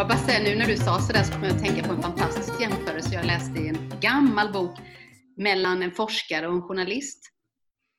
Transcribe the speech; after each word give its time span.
får 0.00 0.08
bara 0.08 0.18
säga 0.18 0.42
nu 0.42 0.56
när 0.56 0.66
du 0.66 0.76
sa 0.76 1.00
sådär 1.00 1.22
så 1.22 1.32
kommer 1.32 1.46
jag 1.46 1.56
att 1.56 1.62
tänka 1.62 1.88
på 1.88 1.92
en 1.94 2.02
fantastisk 2.02 2.60
jämförelse 2.60 3.14
jag 3.14 3.26
läste 3.26 3.60
i 3.60 3.68
en 3.68 3.92
gammal 4.00 4.52
bok 4.52 4.78
mellan 5.36 5.82
en 5.82 5.92
forskare 5.92 6.48
och 6.48 6.54
en 6.54 6.62
journalist. 6.62 7.20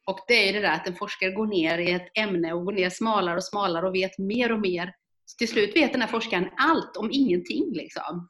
Och 0.08 0.20
det 0.28 0.34
är 0.34 0.48
ju 0.48 0.54
det 0.54 0.68
där 0.68 0.76
att 0.76 0.88
en 0.88 0.96
forskare 0.96 1.32
går 1.32 1.48
ner 1.48 1.78
i 1.78 1.92
ett 1.92 2.08
ämne 2.18 2.54
och 2.54 2.66
går 2.66 2.72
ner 2.72 2.90
smalare 2.90 3.36
och 3.36 3.44
smalare 3.44 3.88
och 3.88 3.96
vet 3.96 4.18
mer 4.18 4.52
och 4.52 4.60
mer. 4.60 4.94
Så 5.26 5.38
till 5.38 5.48
slut 5.48 5.76
vet 5.76 5.92
den 5.92 6.02
här 6.02 6.08
forskaren 6.08 6.50
allt 6.58 6.98
om 6.98 7.10
ingenting. 7.12 7.74
Liksom. 7.74 8.28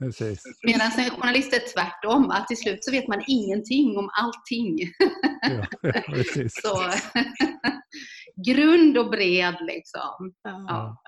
Medan 0.63 0.91
en 0.97 1.09
journalist 1.09 1.53
är 1.53 1.73
tvärtom, 1.73 2.29
att 2.29 2.47
till 2.47 2.57
slut 2.57 2.83
så 2.83 2.91
vet 2.91 3.07
man 3.07 3.23
ingenting 3.27 3.97
om 3.97 4.09
allting. 4.13 4.79
Ja, 5.41 5.65
ja, 5.81 5.93
så, 6.49 6.91
grund 8.51 8.97
och 8.97 9.09
bred 9.09 9.55
liksom. 9.61 10.33
Ja. 10.43 11.01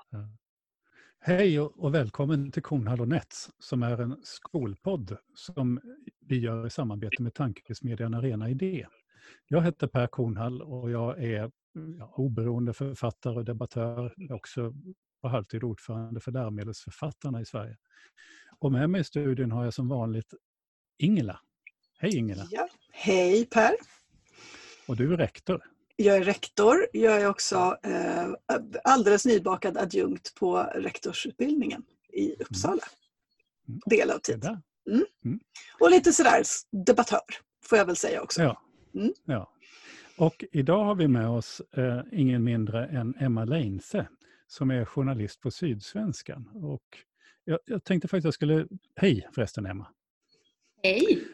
Hej 1.26 1.60
och 1.60 1.94
välkommen 1.94 2.52
till 2.52 2.62
Kornhall 2.62 3.00
och 3.00 3.08
Nets 3.08 3.50
som 3.58 3.82
är 3.82 4.00
en 4.00 4.16
skolpodd 4.22 5.16
som 5.34 5.80
vi 6.20 6.38
gör 6.38 6.66
i 6.66 6.70
samarbete 6.70 7.22
med 7.22 7.34
tankesmedjan 7.34 8.14
Arena 8.14 8.50
Idé. 8.50 8.86
Jag 9.48 9.62
heter 9.62 9.86
Per 9.86 10.06
Kornhall 10.06 10.62
och 10.62 10.90
jag 10.90 11.24
är 11.24 11.50
oberoende 12.16 12.72
författare 12.72 13.36
och 13.36 13.44
debattör, 13.44 14.14
också 14.30 14.74
på 15.22 15.28
halvtid 15.28 15.64
ordförande 15.64 16.20
för 16.20 16.32
läromedelsförfattarna 16.32 17.40
i 17.40 17.44
Sverige. 17.44 17.76
Och 18.58 18.72
med 18.72 18.90
mig 18.90 19.00
i 19.00 19.04
studion 19.04 19.52
har 19.52 19.64
jag 19.64 19.74
som 19.74 19.88
vanligt 19.88 20.34
Ingela. 20.98 21.40
Hej 21.98 22.16
Ingela! 22.16 22.44
Ja, 22.50 22.68
hej 22.92 23.46
Per! 23.46 23.72
Och 24.88 24.96
du 24.96 25.12
är 25.12 25.16
rektor. 25.16 25.62
Jag 25.96 26.16
är 26.16 26.24
rektor. 26.24 26.86
Jag 26.92 27.20
är 27.20 27.28
också 27.28 27.78
eh, 27.82 28.28
alldeles 28.84 29.26
nybakad 29.26 29.76
adjunkt 29.78 30.34
på 30.34 30.58
rektorsutbildningen 30.74 31.82
i 32.12 32.26
mm. 32.26 32.36
Uppsala. 32.40 32.82
Mm. 33.68 33.80
Del 33.86 34.10
av 34.10 34.18
tiden. 34.18 34.62
Mm. 34.90 35.04
Mm. 35.24 35.40
Och 35.80 35.90
lite 35.90 36.12
sådär 36.12 36.42
debattör, 36.86 37.20
får 37.64 37.78
jag 37.78 37.86
väl 37.86 37.96
säga 37.96 38.22
också. 38.22 38.42
Ja. 38.42 38.62
Mm. 38.94 39.12
ja. 39.24 39.50
Och 40.16 40.44
idag 40.52 40.84
har 40.84 40.94
vi 40.94 41.08
med 41.08 41.28
oss 41.28 41.62
eh, 41.76 42.00
ingen 42.12 42.44
mindre 42.44 42.86
än 42.86 43.14
Emma 43.20 43.44
Leinse 43.44 44.08
som 44.46 44.70
är 44.70 44.84
journalist 44.84 45.40
på 45.40 45.50
Sydsvenskan. 45.50 46.48
Och 46.54 46.82
jag, 47.44 47.58
jag 47.64 47.84
tänkte 47.84 48.08
faktiskt 48.08 48.24
att 48.24 48.24
jag 48.24 48.34
skulle... 48.34 48.66
Hej 48.96 49.28
förresten 49.34 49.66
Emma! 49.66 49.86
Hej! 50.82 51.24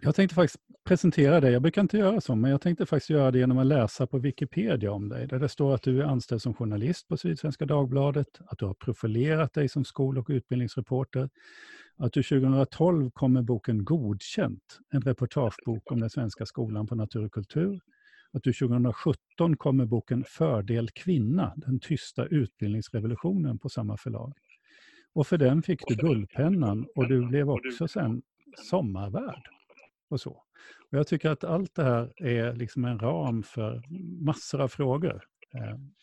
Jag 0.00 0.14
tänkte 0.14 0.34
faktiskt 0.34 0.60
presentera 0.84 1.40
dig. 1.40 1.52
Jag 1.52 1.62
brukar 1.62 1.82
inte 1.82 1.98
göra 1.98 2.20
så, 2.20 2.34
men 2.34 2.50
jag 2.50 2.60
tänkte 2.60 2.86
faktiskt 2.86 3.10
göra 3.10 3.30
det 3.30 3.38
genom 3.38 3.58
att 3.58 3.66
läsa 3.66 4.06
på 4.06 4.18
Wikipedia 4.18 4.92
om 4.92 5.08
dig. 5.08 5.26
Där 5.26 5.38
det 5.38 5.48
står 5.48 5.74
att 5.74 5.82
du 5.82 6.00
är 6.00 6.04
anställd 6.04 6.42
som 6.42 6.54
journalist 6.54 7.08
på 7.08 7.16
Sydsvenska 7.16 7.66
Dagbladet, 7.66 8.40
att 8.46 8.58
du 8.58 8.66
har 8.66 8.74
profilerat 8.74 9.52
dig 9.52 9.68
som 9.68 9.84
skol 9.84 10.18
och 10.18 10.26
utbildningsreporter, 10.28 11.30
att 11.96 12.12
du 12.12 12.22
2012 12.22 13.10
kom 13.10 13.32
med 13.32 13.44
boken 13.44 13.84
Godkänt, 13.84 14.78
en 14.90 15.00
reportagebok 15.00 15.92
om 15.92 16.00
den 16.00 16.10
svenska 16.10 16.46
skolan 16.46 16.86
på 16.86 16.94
natur 16.94 17.24
och 17.24 17.32
kultur, 17.32 17.80
att 18.32 18.42
du 18.42 18.52
2017 18.52 19.56
kom 19.56 19.76
med 19.76 19.88
boken 19.88 20.24
Fördel 20.28 20.90
kvinna, 20.90 21.52
den 21.56 21.80
tysta 21.80 22.26
utbildningsrevolutionen 22.26 23.58
på 23.58 23.68
samma 23.68 23.96
förlag. 23.96 24.32
Och 25.14 25.26
för 25.26 25.38
den 25.38 25.62
fick 25.62 25.80
du 25.88 25.94
Guldpennan 25.94 26.86
och 26.94 27.08
du 27.08 27.26
blev 27.28 27.50
också 27.50 27.88
sen 27.88 28.22
sommarvärd 28.70 29.55
och 30.08 30.20
så. 30.20 30.30
Och 30.90 30.98
jag 30.98 31.06
tycker 31.06 31.30
att 31.30 31.44
allt 31.44 31.74
det 31.74 31.84
här 31.84 32.12
är 32.16 32.54
liksom 32.54 32.84
en 32.84 32.98
ram 32.98 33.42
för 33.42 33.82
massor 34.24 34.60
av 34.60 34.68
frågor. 34.68 35.24
Ehm, 35.54 35.94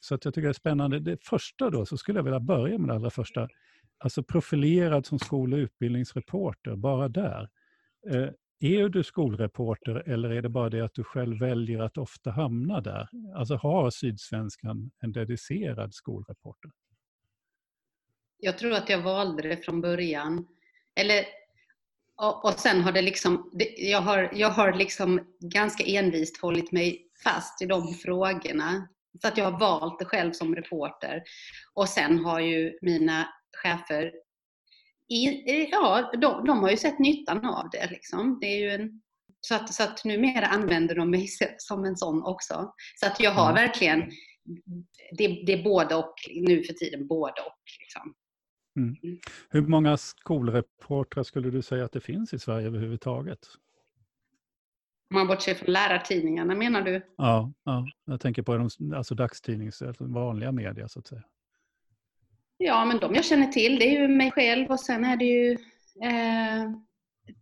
så 0.00 0.14
att 0.14 0.24
jag 0.24 0.34
tycker 0.34 0.46
det 0.46 0.50
är 0.50 0.52
spännande. 0.52 1.00
Det 1.00 1.24
första 1.24 1.70
då, 1.70 1.86
så 1.86 1.96
skulle 1.96 2.18
jag 2.18 2.24
vilja 2.24 2.40
börja 2.40 2.78
med 2.78 2.88
det 2.88 2.94
allra 2.94 3.10
första. 3.10 3.48
Alltså 3.98 4.22
profilerad 4.22 5.06
som 5.06 5.18
skol 5.18 5.52
och 5.52 5.58
utbildningsreporter, 5.58 6.76
bara 6.76 7.08
där. 7.08 7.48
Ehm, 8.10 8.34
är 8.60 8.88
du 8.88 9.04
skolreporter 9.04 10.02
eller 10.08 10.30
är 10.30 10.42
det 10.42 10.48
bara 10.48 10.70
det 10.70 10.80
att 10.80 10.94
du 10.94 11.04
själv 11.04 11.38
väljer 11.38 11.80
att 11.80 11.98
ofta 11.98 12.30
hamna 12.30 12.80
där? 12.80 13.08
Alltså 13.34 13.54
har 13.54 13.90
Sydsvenskan 13.90 14.90
en 15.00 15.12
dedicerad 15.12 15.94
skolreporter? 15.94 16.70
Jag 18.38 18.58
tror 18.58 18.72
att 18.72 18.88
jag 18.88 19.02
valde 19.02 19.48
det 19.48 19.56
från 19.56 19.80
början. 19.80 20.46
Eller 20.94 21.24
och, 22.16 22.44
och 22.44 22.60
sen 22.60 22.80
har 22.80 22.92
det 22.92 23.02
liksom, 23.02 23.50
jag 23.76 24.00
har, 24.00 24.30
jag 24.34 24.50
har 24.50 24.72
liksom 24.72 25.20
ganska 25.40 25.84
envist 25.84 26.40
hållit 26.40 26.72
mig 26.72 27.06
fast 27.24 27.62
i 27.62 27.66
de 27.66 27.94
frågorna. 27.94 28.88
Så 29.22 29.28
att 29.28 29.38
jag 29.38 29.50
har 29.50 29.60
valt 29.60 29.98
det 29.98 30.04
själv 30.04 30.32
som 30.32 30.54
reporter. 30.54 31.22
Och 31.74 31.88
sen 31.88 32.18
har 32.18 32.40
ju 32.40 32.78
mina 32.82 33.28
chefer, 33.62 34.12
i, 35.08 35.68
ja, 35.70 36.10
de, 36.20 36.46
de 36.46 36.58
har 36.58 36.70
ju 36.70 36.76
sett 36.76 36.98
nyttan 36.98 37.44
av 37.44 37.70
det. 37.72 37.90
Liksom. 37.90 38.38
det 38.40 38.46
är 38.46 38.58
ju 38.58 38.70
en, 38.70 39.02
så, 39.40 39.54
att, 39.54 39.74
så 39.74 39.82
att 39.82 40.04
numera 40.04 40.46
använder 40.46 40.94
de 40.94 41.10
mig 41.10 41.28
som 41.58 41.84
en 41.84 41.96
sån 41.96 42.22
också. 42.22 42.72
Så 43.00 43.06
att 43.06 43.20
jag 43.20 43.30
har 43.30 43.54
verkligen, 43.54 44.00
det, 45.18 45.28
det 45.46 45.52
är 45.52 45.64
både 45.64 45.94
och 45.94 46.14
nu 46.34 46.62
för 46.62 46.72
tiden, 46.72 47.06
både 47.06 47.40
och. 47.40 47.62
Liksom. 47.80 48.14
Mm. 48.76 48.96
Hur 49.50 49.62
många 49.62 49.96
skolreportrar 49.96 51.22
skulle 51.22 51.50
du 51.50 51.62
säga 51.62 51.84
att 51.84 51.92
det 51.92 52.00
finns 52.00 52.34
i 52.34 52.38
Sverige 52.38 52.66
överhuvudtaget? 52.66 53.46
Om 55.10 55.16
man 55.16 55.26
bortser 55.26 55.54
från 55.54 55.72
lärartidningarna 55.72 56.54
menar 56.54 56.82
du? 56.82 57.02
Ja, 57.16 57.52
ja. 57.64 57.86
jag 58.04 58.20
tänker 58.20 58.42
på 58.42 58.56
de 58.56 58.94
alltså 58.94 59.14
dagstidnings, 59.14 59.82
alltså 59.82 60.04
vanliga 60.04 60.52
media 60.52 60.88
så 60.88 60.98
att 60.98 61.06
säga. 61.06 61.22
Ja, 62.58 62.84
men 62.84 62.98
de 62.98 63.14
jag 63.14 63.24
känner 63.24 63.46
till 63.46 63.78
det 63.78 63.84
är 63.84 64.00
ju 64.00 64.08
mig 64.08 64.30
själv 64.30 64.70
och 64.70 64.80
sen 64.80 65.04
är 65.04 65.16
det 65.16 65.24
ju 65.24 65.52
eh, 66.02 66.70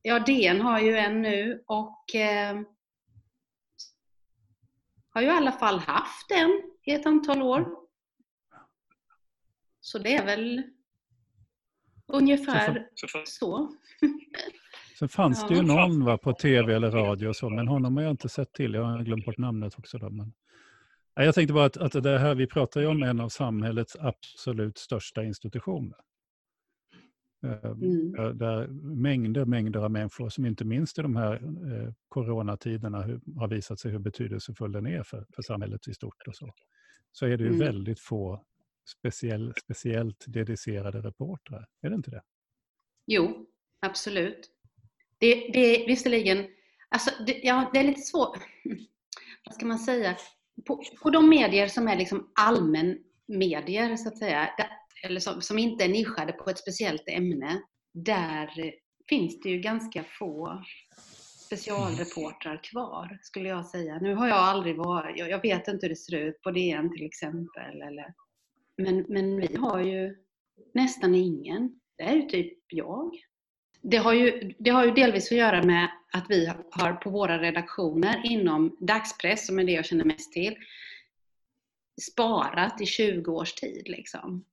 Ja, 0.03 0.19
DN 0.19 0.61
har 0.61 0.81
ju 0.81 0.97
en 0.97 1.23
nu 1.23 1.65
och 1.67 2.15
eh, 2.15 2.61
har 5.11 5.21
ju 5.21 5.27
i 5.27 5.31
alla 5.31 5.53
fall 5.53 5.79
haft 5.79 6.31
en 6.31 6.63
i 6.83 6.93
ett 6.93 7.07
antal 7.07 7.43
år. 7.43 7.77
Så 9.81 9.99
det 9.99 10.17
är 10.17 10.25
väl 10.25 10.63
Ungefär 12.13 12.87
så. 12.95 13.23
så. 13.25 13.75
Sen 14.99 15.09
fanns 15.09 15.43
ja. 15.43 15.49
det 15.49 15.55
ju 15.55 15.63
någon 15.63 16.05
va, 16.05 16.19
på 16.19 16.33
tv 16.33 16.75
eller 16.75 16.91
radio 16.91 17.29
och 17.29 17.37
så, 17.37 17.51
men 17.51 17.69
honom 17.69 17.97
har 17.97 18.03
jag 18.03 18.11
inte 18.11 18.29
sett 18.29 18.53
till. 18.53 18.75
Jag 18.75 18.85
har 18.85 19.03
glömt 19.03 19.25
bort 19.25 19.39
namnet 19.39 19.79
också. 19.79 19.99
Då, 19.99 20.11
men... 20.11 20.33
Jag 21.15 21.35
tänkte 21.35 21.55
bara 21.55 21.65
att, 21.65 21.77
att 21.77 22.03
det 22.03 22.19
här 22.19 22.35
vi 22.35 22.47
pratar 22.47 22.81
ju 22.81 22.87
om 22.87 23.03
en 23.03 23.21
av 23.21 23.29
samhällets 23.29 23.97
absolut 24.01 24.79
största 24.79 25.25
institutioner. 25.25 25.99
Eh, 27.45 27.65
mm. 27.65 28.39
Där 28.39 28.67
mängder, 29.03 29.45
mängder 29.45 29.81
av 29.81 29.91
människor, 29.91 30.29
som 30.29 30.47
inte 30.47 30.65
minst 30.65 30.99
i 30.99 31.03
de 31.03 31.17
här 31.17 31.35
eh, 31.35 31.93
coronatiderna 32.09 32.99
har 33.37 33.49
visat 33.49 33.81
sig 33.81 33.91
hur 33.91 33.99
betydelsefull 33.99 34.73
den 34.73 34.87
är 34.87 35.03
för, 35.03 35.27
för 35.35 35.43
samhället 35.43 35.89
i 35.89 35.95
stort. 35.95 36.29
och 36.29 36.37
Så 36.37 36.53
Så 37.13 37.27
är 37.27 37.37
det 37.37 37.45
ju 37.45 37.55
mm. 37.55 37.59
väldigt 37.59 38.01
få 38.01 38.45
speciell, 38.89 39.55
speciellt 39.63 40.25
dedicerade 40.27 41.01
reportrar. 41.01 41.67
Är 41.83 41.91
det 41.91 41.97
inte 41.97 42.11
det? 42.11 42.23
Jo, 43.07 43.47
absolut. 43.81 44.51
Det, 45.19 45.35
det 45.35 45.83
är 45.83 45.87
visserligen, 45.87 46.47
alltså, 46.89 47.11
det, 47.27 47.41
ja, 47.43 47.71
det 47.73 47.79
är 47.79 47.85
lite 47.85 48.01
svårt, 48.01 48.39
vad 49.45 49.55
ska 49.55 49.67
man 49.67 49.79
säga, 49.79 50.17
på, 50.67 50.83
på 51.03 51.11
de 51.11 51.29
medier 51.29 51.69
som 51.69 51.89
är 51.89 51.97
liksom 51.97 52.33
allmän 52.35 52.99
medier 53.27 53.97
så 53.97 54.09
att 54.09 54.19
säga, 54.19 54.55
där, 54.59 54.69
eller 55.05 55.21
som, 55.21 55.43
som 55.43 55.59
inte 55.59 55.85
är 55.85 55.89
nischade 55.89 56.33
på 56.33 56.51
ett 56.51 56.59
speciellt 56.59 57.09
ämne, 57.09 57.63
där 57.93 58.75
finns 59.09 59.41
det 59.41 59.49
ju 59.49 59.59
ganska 59.59 60.05
få 60.19 60.65
specialreportrar 61.47 62.61
kvar, 62.65 63.19
skulle 63.23 63.49
jag 63.49 63.67
säga. 63.67 63.99
Nu 63.99 64.15
har 64.15 64.29
jag 64.29 64.39
aldrig 64.39 64.77
varit, 64.77 65.19
jag, 65.19 65.31
jag 65.31 65.43
vet 65.43 65.69
inte 65.69 65.87
hur 65.87 65.89
det 65.89 65.97
ser 65.97 66.17
ut 66.17 66.43
på 66.43 66.51
DN 66.51 66.91
till 66.91 67.07
exempel, 67.07 67.83
eller 67.83 68.15
men, 68.77 69.05
men 69.09 69.41
vi 69.41 69.57
har 69.57 69.81
ju 69.81 70.17
nästan 70.75 71.15
ingen. 71.15 71.81
Det 71.99 72.05
är 72.05 72.15
ju 72.15 72.23
typ 72.23 72.59
jag. 72.69 73.11
Det 73.83 73.97
har, 73.97 74.13
ju, 74.13 74.55
det 74.59 74.71
har 74.71 74.85
ju 74.85 74.91
delvis 74.91 75.33
att 75.33 75.39
göra 75.39 75.63
med 75.63 75.89
att 76.13 76.27
vi 76.29 76.53
har 76.71 76.93
på 76.93 77.11
våra 77.11 77.39
redaktioner 77.43 78.23
inom 78.25 78.77
dagspress, 78.81 79.47
som 79.47 79.59
är 79.59 79.65
det 79.65 79.73
jag 79.73 79.85
känner 79.85 80.05
mest 80.05 80.33
till, 80.33 80.57
sparat 82.03 82.81
i 82.81 82.87
20 82.87 83.33
års 83.33 83.55
tid. 83.55 83.89
Liksom. 83.89 84.45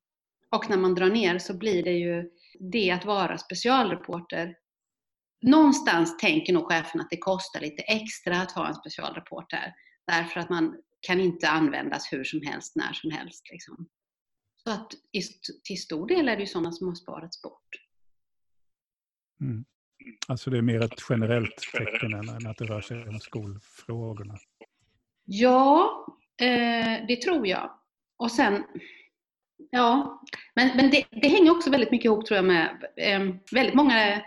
Och 0.50 0.70
när 0.70 0.78
man 0.78 0.96
drar 0.96 1.10
ner 1.10 1.40
så 1.40 1.58
blir 1.58 1.84
det 1.84 1.92
ju 1.92 2.30
det 2.60 2.92
att 2.92 3.06
vara 3.06 3.38
specialreporter. 3.38 4.56
Någonstans 5.42 6.18
tänker 6.18 6.54
nog 6.54 6.68
chefen 6.68 7.02
att 7.02 7.10
det 7.10 7.18
kostar 7.18 7.60
lite 7.60 7.82
extra 7.82 8.42
att 8.42 8.52
ha 8.52 8.68
en 8.68 8.76
specialreporter. 8.76 9.74
Därför 10.08 10.40
att 10.40 10.50
man 10.50 10.76
kan 11.02 11.20
inte 11.20 11.50
användas 11.50 12.14
hur 12.14 12.24
som 12.24 12.42
helst, 12.42 12.76
när 12.76 12.94
som 12.94 13.12
helst. 13.12 13.50
Liksom. 13.52 13.88
Så 14.64 14.72
att 14.72 14.92
till 15.64 15.82
stor 15.82 16.08
del 16.08 16.30
är 16.30 16.36
det 16.36 16.42
ju 16.42 16.48
sådana 16.48 16.72
som 16.72 16.88
har 16.88 16.96
sparats 16.96 17.42
bort. 17.42 17.70
Mm. 19.42 19.66
Alltså 20.28 20.50
det 20.50 20.58
är 20.58 20.62
mer 20.62 20.84
ett 20.84 21.00
generellt 21.10 21.58
tecken 21.74 22.14
än 22.14 22.48
att 22.48 22.58
det 22.58 22.66
rör 22.66 22.82
sig 22.82 23.08
om 23.08 23.20
skolfrågorna? 23.20 24.38
Ja, 25.26 26.06
eh, 26.42 27.06
det 27.08 27.22
tror 27.22 27.48
jag. 27.48 27.80
Och 28.18 28.32
sen, 28.32 28.64
Ja, 29.70 30.22
men, 30.56 30.78
men 30.78 30.90
det, 30.90 31.06
det, 31.10 31.28
hänger 31.28 31.52
också 31.52 31.70
väldigt 31.70 31.92
mycket 31.92 32.06
ihop 32.06 32.26
tror 32.26 32.36
jag 32.36 32.46
med 32.46 32.86
eh, 32.96 33.20
väldigt 33.52 33.76
många 33.76 34.22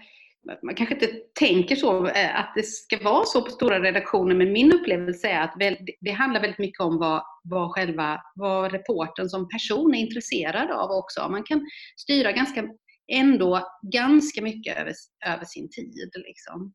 man 0.63 0.75
kanske 0.75 0.95
inte 0.95 1.11
tänker 1.39 1.77
så, 1.77 2.07
eh, 2.07 2.41
att 2.41 2.53
det 2.55 2.63
ska 2.63 3.03
vara 3.03 3.25
så 3.25 3.43
på 3.43 3.51
stora 3.51 3.81
redaktioner, 3.81 4.35
men 4.35 4.53
min 4.53 4.73
upplevelse 4.73 5.29
är 5.29 5.41
att 5.41 5.55
det 6.01 6.11
handlar 6.11 6.41
väldigt 6.41 6.59
mycket 6.59 6.81
om 6.81 6.99
vad, 6.99 7.23
vad 7.45 7.71
själva, 7.71 8.21
vad 8.35 8.73
reporten 8.73 9.29
som 9.29 9.49
person 9.49 9.95
är 9.95 9.99
intresserad 9.99 10.71
av 10.71 10.91
också. 10.91 11.29
Man 11.31 11.43
kan 11.43 11.67
styra 11.97 12.33
ganska, 12.33 12.69
ändå 13.13 13.69
ganska 13.93 14.43
mycket 14.43 14.79
över, 14.79 14.93
över 15.27 15.45
sin 15.45 15.71
tid. 15.71 16.11
Liksom. 16.15 16.75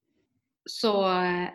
Så 0.69 1.11
eh, 1.11 1.49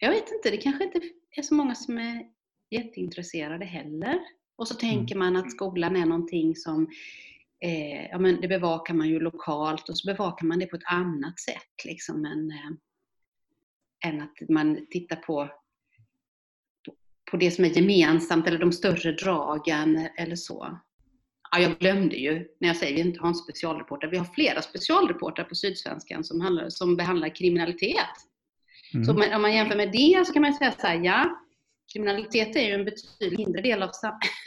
jag 0.00 0.10
vet 0.10 0.32
inte, 0.32 0.50
det 0.50 0.56
kanske 0.56 0.84
inte 0.84 1.00
är 1.36 1.42
så 1.42 1.54
många 1.54 1.74
som 1.74 1.98
är 1.98 2.22
jätteintresserade 2.70 3.64
heller. 3.64 4.18
Och 4.58 4.68
så 4.68 4.74
tänker 4.74 5.14
mm. 5.14 5.34
man 5.34 5.44
att 5.44 5.52
skolan 5.52 5.96
är 5.96 6.06
någonting 6.06 6.56
som 6.56 6.88
eh, 7.64 8.06
ja, 8.10 8.18
men 8.18 8.40
det 8.40 8.48
bevakar 8.48 8.94
man 8.94 9.08
ju 9.08 9.20
lokalt 9.20 9.88
och 9.88 9.98
så 9.98 10.06
bevakar 10.06 10.46
man 10.46 10.58
det 10.58 10.66
på 10.66 10.76
ett 10.76 10.82
annat 10.86 11.40
sätt 11.40 11.84
liksom, 11.84 12.24
än, 12.24 12.50
eh, 12.50 12.70
än 14.10 14.20
att 14.20 14.48
man 14.48 14.86
tittar 14.90 15.16
på, 15.16 15.48
på 17.30 17.36
det 17.36 17.50
som 17.50 17.64
är 17.64 17.68
gemensamt 17.68 18.46
eller 18.46 18.58
de 18.58 18.72
större 18.72 19.12
dragen 19.12 20.08
eller 20.16 20.36
så. 20.36 20.78
Ja, 21.50 21.58
jag 21.58 21.78
glömde 21.78 22.16
ju 22.16 22.48
när 22.60 22.68
jag 22.68 22.76
säger 22.76 22.92
att 22.92 23.04
vi 23.04 23.08
inte 23.08 23.20
har 23.20 23.28
en 23.28 23.34
specialreporter. 23.34 24.08
Vi 24.08 24.16
har 24.16 24.24
flera 24.24 24.62
specialreportrar 24.62 25.44
på 25.44 25.54
Sydsvenskan 25.54 26.24
som, 26.24 26.40
handlar, 26.40 26.70
som 26.70 26.96
behandlar 26.96 27.34
kriminalitet. 27.34 27.96
Mm. 28.94 29.04
Så 29.04 29.12
om 29.12 29.42
man 29.42 29.54
jämför 29.54 29.76
med 29.76 29.92
det 29.92 30.26
så 30.26 30.32
kan 30.32 30.42
man 30.42 30.54
säga 30.54 30.72
så 30.72 30.86
här, 30.86 31.04
ja, 31.04 31.45
kriminalitet 31.92 32.56
är 32.56 32.60
ju 32.60 32.72
en 32.72 32.84
betydligt 32.84 33.38
mindre 33.38 33.62
del, 33.62 33.82
av, 33.82 33.90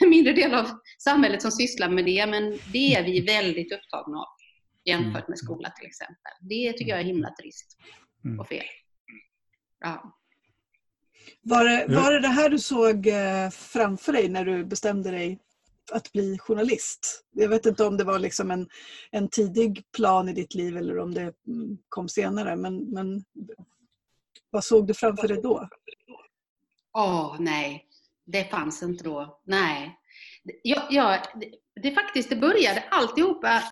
mindre 0.06 0.32
del 0.32 0.54
av 0.54 0.66
samhället 0.98 1.42
som 1.42 1.50
sysslar 1.50 1.88
med 1.88 2.04
det, 2.04 2.26
men 2.26 2.58
det 2.72 2.94
är 2.94 3.04
vi 3.04 3.20
väldigt 3.20 3.72
upptagna 3.72 4.18
av 4.18 4.26
jämfört 4.84 5.28
med 5.28 5.38
skola 5.38 5.70
till 5.70 5.86
exempel. 5.86 6.32
Det 6.40 6.72
tycker 6.72 6.90
jag 6.90 7.00
är 7.00 7.04
himla 7.04 7.34
trist 7.40 7.76
och 8.38 8.48
fel. 8.48 8.64
Ja. 9.80 10.16
Var 11.42 11.64
det, 11.64 11.94
var 11.94 12.12
det 12.12 12.20
det 12.20 12.28
här 12.28 12.48
du 12.50 12.58
såg 12.58 13.06
eh, 13.06 13.50
framför 13.50 14.12
dig 14.12 14.28
när 14.28 14.44
du 14.44 14.64
bestämde 14.64 15.10
dig 15.10 15.38
att 15.92 16.12
bli 16.12 16.38
journalist? 16.38 17.24
Jag 17.32 17.48
vet 17.48 17.66
inte 17.66 17.84
om 17.84 17.96
det 17.96 18.04
var 18.04 18.18
liksom 18.18 18.50
en, 18.50 18.68
en 19.10 19.28
tidig 19.28 19.82
plan 19.96 20.28
i 20.28 20.32
ditt 20.32 20.54
liv 20.54 20.76
eller 20.76 20.98
om 20.98 21.14
det 21.14 21.32
mm, 21.46 21.78
kom 21.88 22.08
senare, 22.08 22.56
men, 22.56 22.90
men 22.90 23.24
vad 24.50 24.64
såg 24.64 24.86
du 24.86 24.94
framför 24.94 25.28
dig 25.28 25.40
då? 25.42 25.68
Åh, 26.98 27.36
nej. 27.40 27.86
Det 28.26 28.50
fanns 28.50 28.82
inte 28.82 29.04
då. 29.04 29.40
Nej. 29.44 29.98
Jag, 30.62 30.82
jag, 30.90 31.18
det, 31.40 31.50
det 31.82 31.94
faktiskt, 31.94 32.30
det 32.30 32.36
började 32.36 32.84
alltihopa, 32.90 33.62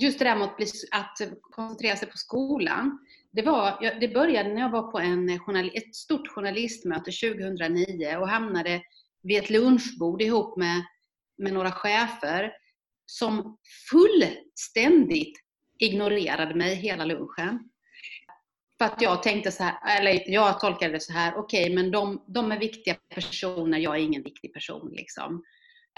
just 0.00 0.18
det 0.18 0.24
där 0.24 0.36
med 0.36 0.44
att, 0.44 0.56
bli, 0.56 0.66
att 0.90 1.16
koncentrera 1.40 1.96
sig 1.96 2.08
på 2.08 2.16
skolan. 2.18 2.98
Det, 3.32 3.42
var, 3.42 3.98
det 4.00 4.08
började 4.08 4.54
när 4.54 4.60
jag 4.60 4.70
var 4.70 4.92
på 4.92 4.98
en 4.98 5.38
journal, 5.38 5.70
ett 5.74 5.94
stort 5.94 6.28
journalistmöte 6.28 7.10
2009 7.10 8.16
och 8.16 8.28
hamnade 8.28 8.82
vid 9.22 9.38
ett 9.38 9.50
lunchbord 9.50 10.22
ihop 10.22 10.56
med, 10.56 10.82
med 11.38 11.52
några 11.52 11.72
chefer 11.72 12.52
som 13.06 13.58
fullständigt 13.90 15.36
ignorerade 15.78 16.54
mig 16.54 16.74
hela 16.74 17.04
lunchen. 17.04 17.70
För 18.78 18.84
att 18.84 19.02
jag 19.02 19.22
tänkte 19.22 19.52
så 19.52 19.62
här, 19.62 19.98
eller 19.98 20.30
jag 20.30 20.60
tolkade 20.60 20.92
det 20.92 21.00
så 21.00 21.12
här, 21.12 21.34
okej, 21.36 21.62
okay, 21.62 21.74
men 21.74 21.90
de, 21.90 22.24
de 22.26 22.52
är 22.52 22.58
viktiga 22.58 22.96
personer, 23.14 23.78
jag 23.78 23.96
är 23.96 24.00
ingen 24.00 24.22
viktig 24.22 24.54
person 24.54 24.90
liksom. 24.92 25.42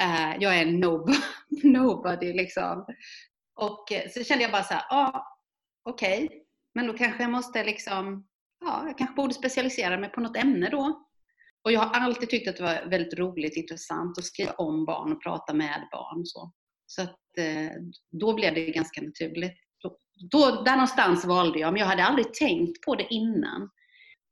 Uh, 0.02 0.36
jag 0.40 0.58
är 0.58 0.66
nobody, 0.66 1.18
nobody 1.62 2.32
liksom. 2.32 2.86
Och 3.56 3.92
eh, 3.92 4.10
så 4.10 4.24
kände 4.24 4.42
jag 4.42 4.52
bara 4.52 4.62
så 4.62 4.74
här, 4.74 4.84
ja, 4.90 5.10
ah, 5.14 5.38
okej, 5.84 6.24
okay, 6.24 6.38
men 6.74 6.86
då 6.86 6.92
kanske 6.92 7.22
jag 7.22 7.30
måste 7.30 7.64
liksom, 7.64 8.26
ja, 8.64 8.82
jag 8.86 8.98
kanske 8.98 9.16
borde 9.16 9.34
specialisera 9.34 9.98
mig 9.98 10.10
på 10.10 10.20
något 10.20 10.36
ämne 10.36 10.70
då. 10.70 11.04
Och 11.64 11.72
jag 11.72 11.80
har 11.80 12.00
alltid 12.00 12.30
tyckt 12.30 12.48
att 12.48 12.56
det 12.56 12.62
var 12.62 12.90
väldigt 12.90 13.18
roligt, 13.18 13.56
intressant 13.56 14.18
att 14.18 14.24
skriva 14.24 14.52
om 14.52 14.84
barn 14.84 15.12
och 15.12 15.22
prata 15.22 15.54
med 15.54 15.88
barn. 15.92 16.26
Så, 16.26 16.52
så 16.86 17.02
att, 17.02 17.38
eh, 17.38 17.70
då 18.20 18.34
blev 18.34 18.54
det 18.54 18.70
ganska 18.70 19.00
naturligt 19.02 19.58
då, 20.20 20.62
där 20.64 20.72
någonstans 20.72 21.24
valde 21.24 21.58
jag, 21.58 21.72
men 21.72 21.80
jag 21.80 21.86
hade 21.86 22.04
aldrig 22.04 22.34
tänkt 22.34 22.82
på 22.82 22.94
det 22.94 23.06
innan. 23.10 23.70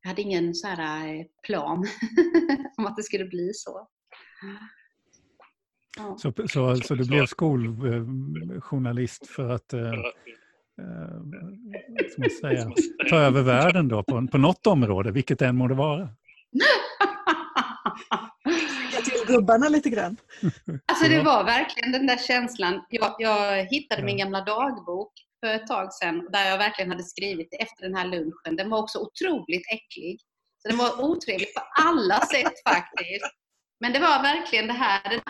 Jag 0.02 0.08
hade 0.08 0.22
ingen 0.22 0.54
så 0.54 0.68
här 0.68 1.14
eh, 1.14 1.24
plan 1.46 1.86
om 2.76 2.86
att 2.86 2.96
det 2.96 3.02
skulle 3.02 3.24
bli 3.24 3.50
så. 3.54 3.88
Ja. 5.96 6.16
Så, 6.18 6.32
så, 6.48 6.76
så 6.76 6.94
du 6.94 7.04
blev 7.04 7.26
skoljournalist 7.26 9.26
för 9.26 9.50
att 9.50 9.72
eh, 9.72 9.92
eh, 9.92 9.98
man 12.18 12.30
säga, 12.40 12.70
ta 13.10 13.16
över 13.16 13.42
världen 13.42 13.88
då 13.88 14.02
på, 14.02 14.26
på 14.26 14.38
något 14.38 14.66
område, 14.66 15.10
vilket 15.10 15.42
än 15.42 15.56
må 15.56 15.68
det 15.68 15.74
vara? 15.74 16.08
till 19.04 19.34
gubbarna 19.34 19.68
lite 19.68 19.90
grann. 19.90 20.16
Alltså 20.86 21.08
det 21.08 21.22
var 21.22 21.44
verkligen 21.44 21.92
den 21.92 22.06
där 22.06 22.16
känslan. 22.16 22.84
Jag, 22.88 23.14
jag 23.18 23.64
hittade 23.64 24.02
min 24.02 24.16
gamla 24.16 24.40
dagbok 24.40 25.12
för 25.40 25.54
ett 25.54 25.66
tag 25.66 25.92
sedan 25.92 26.28
där 26.32 26.50
jag 26.50 26.58
verkligen 26.58 26.90
hade 26.90 27.02
skrivit 27.02 27.48
efter 27.60 27.82
den 27.82 27.94
här 27.94 28.06
lunchen. 28.06 28.56
Den 28.56 28.70
var 28.70 28.78
också 28.78 28.98
otroligt 28.98 29.66
äcklig. 29.72 30.20
Så 30.58 30.68
den 30.68 30.78
var 30.78 31.04
otrevlig 31.04 31.54
på 31.54 31.62
alla 31.82 32.20
sätt 32.20 32.54
faktiskt. 32.68 33.26
Men 33.80 33.92
det 33.92 33.98
var 33.98 34.22
verkligen 34.22 34.66
det 34.66 34.72
här, 34.72 35.10
den 35.10 35.20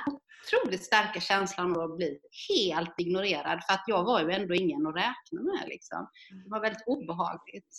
otroligt 0.47 0.85
starka 0.85 1.21
känslan 1.21 1.77
av 1.77 1.91
att 1.91 1.97
bli 1.97 2.19
helt 2.49 2.95
ignorerad. 3.01 3.61
För 3.69 3.75
att 3.75 3.85
jag 3.87 4.05
var 4.05 4.21
ju 4.21 4.31
ändå 4.31 4.55
ingen 4.55 4.87
att 4.87 4.97
räkna 4.97 5.43
med. 5.43 5.69
Liksom. 5.69 6.09
Det 6.45 6.51
var 6.51 6.61
väldigt 6.61 6.87
obehagligt. 6.87 7.77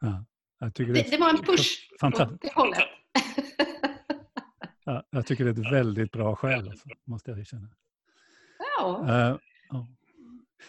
Ja, 0.00 0.24
det, 0.74 0.84
det, 0.84 1.10
det, 1.10 1.16
var 1.16 1.30
en 1.30 1.44
push 1.44 1.90
åt 2.02 2.40
det 2.42 2.52
hållet. 2.54 2.88
Ja, 4.84 5.02
jag 5.10 5.26
tycker 5.26 5.44
det 5.44 5.50
är 5.50 5.66
ett 5.66 5.72
väldigt 5.72 6.12
bra 6.12 6.36
skäl, 6.36 6.68
alltså, 6.68 6.88
måste 7.04 7.30
jag 7.30 7.40
erkänna. 7.40 7.68
Ja. 8.78 9.06
Uh, 9.08 9.38
ja. 9.68 9.88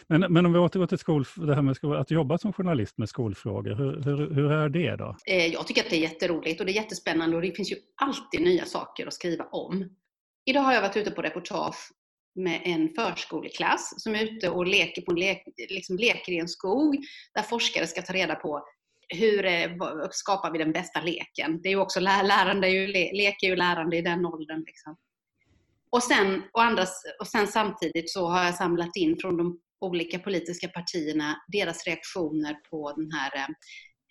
Men, 0.06 0.32
men 0.32 0.46
om 0.46 0.52
vi 0.52 0.58
återgår 0.58 0.86
till 0.86 0.98
skol, 0.98 1.24
det 1.36 1.54
här 1.54 1.62
med 1.62 1.76
skol, 1.76 1.96
att 1.96 2.10
jobba 2.10 2.38
som 2.38 2.52
journalist 2.52 2.98
med 2.98 3.08
skolfrågor, 3.08 3.74
hur, 3.74 4.02
hur, 4.02 4.34
hur, 4.34 4.52
är 4.52 4.68
det 4.68 4.96
då? 4.96 5.16
Eh, 5.26 5.46
jag 5.46 5.66
tycker 5.66 5.82
att 5.84 5.90
det 5.90 5.96
är 5.96 6.00
jätteroligt 6.00 6.60
och 6.60 6.66
det 6.66 6.72
är 6.72 6.74
jättespännande 6.74 7.36
och 7.36 7.42
det 7.42 7.52
finns 7.52 7.72
ju 7.72 7.76
alltid 8.02 8.40
nya 8.40 8.64
saker 8.64 9.06
att 9.06 9.14
skriva 9.14 9.44
om. 9.44 9.88
Idag 10.44 10.60
har 10.60 10.72
jag 10.72 10.82
varit 10.82 10.96
ute 10.96 11.10
på 11.10 11.22
reportage 11.22 11.92
med 12.34 12.60
en 12.64 12.88
förskoleklass 12.88 13.94
som 13.96 14.14
är 14.14 14.24
ute 14.24 14.50
och 14.50 14.66
leker, 14.66 15.02
på 15.02 15.12
en 15.12 15.18
lek, 15.18 15.42
liksom 15.70 15.96
leker 15.96 16.32
i 16.32 16.38
en 16.38 16.48
skog 16.48 16.98
där 17.34 17.42
forskare 17.42 17.86
ska 17.86 18.02
ta 18.02 18.12
reda 18.12 18.34
på 18.34 18.62
hur 19.08 19.44
eh, 19.46 19.70
skapar 20.10 20.52
vi 20.52 20.58
den 20.58 20.72
bästa 20.72 21.00
leken? 21.00 21.62
Det 21.62 21.68
är 21.68 21.70
ju 21.70 21.80
också 21.80 22.00
lärande, 22.00 22.68
lek 23.12 23.42
är 23.42 23.48
ju 23.48 23.56
lärande 23.56 23.96
i 23.96 24.02
den 24.02 24.26
åldern. 24.26 24.62
Liksom. 24.66 24.96
Och, 25.90 26.02
sen, 26.02 26.42
och, 26.52 26.62
andra, 26.62 26.86
och 27.20 27.26
sen 27.26 27.46
samtidigt 27.46 28.10
så 28.10 28.26
har 28.28 28.44
jag 28.44 28.54
samlat 28.54 28.96
in 28.96 29.16
från 29.20 29.36
de 29.36 29.60
olika 29.80 30.18
politiska 30.18 30.68
partierna, 30.68 31.36
deras 31.52 31.86
reaktioner 31.86 32.54
på 32.70 32.92
den 32.96 33.12
här 33.12 33.46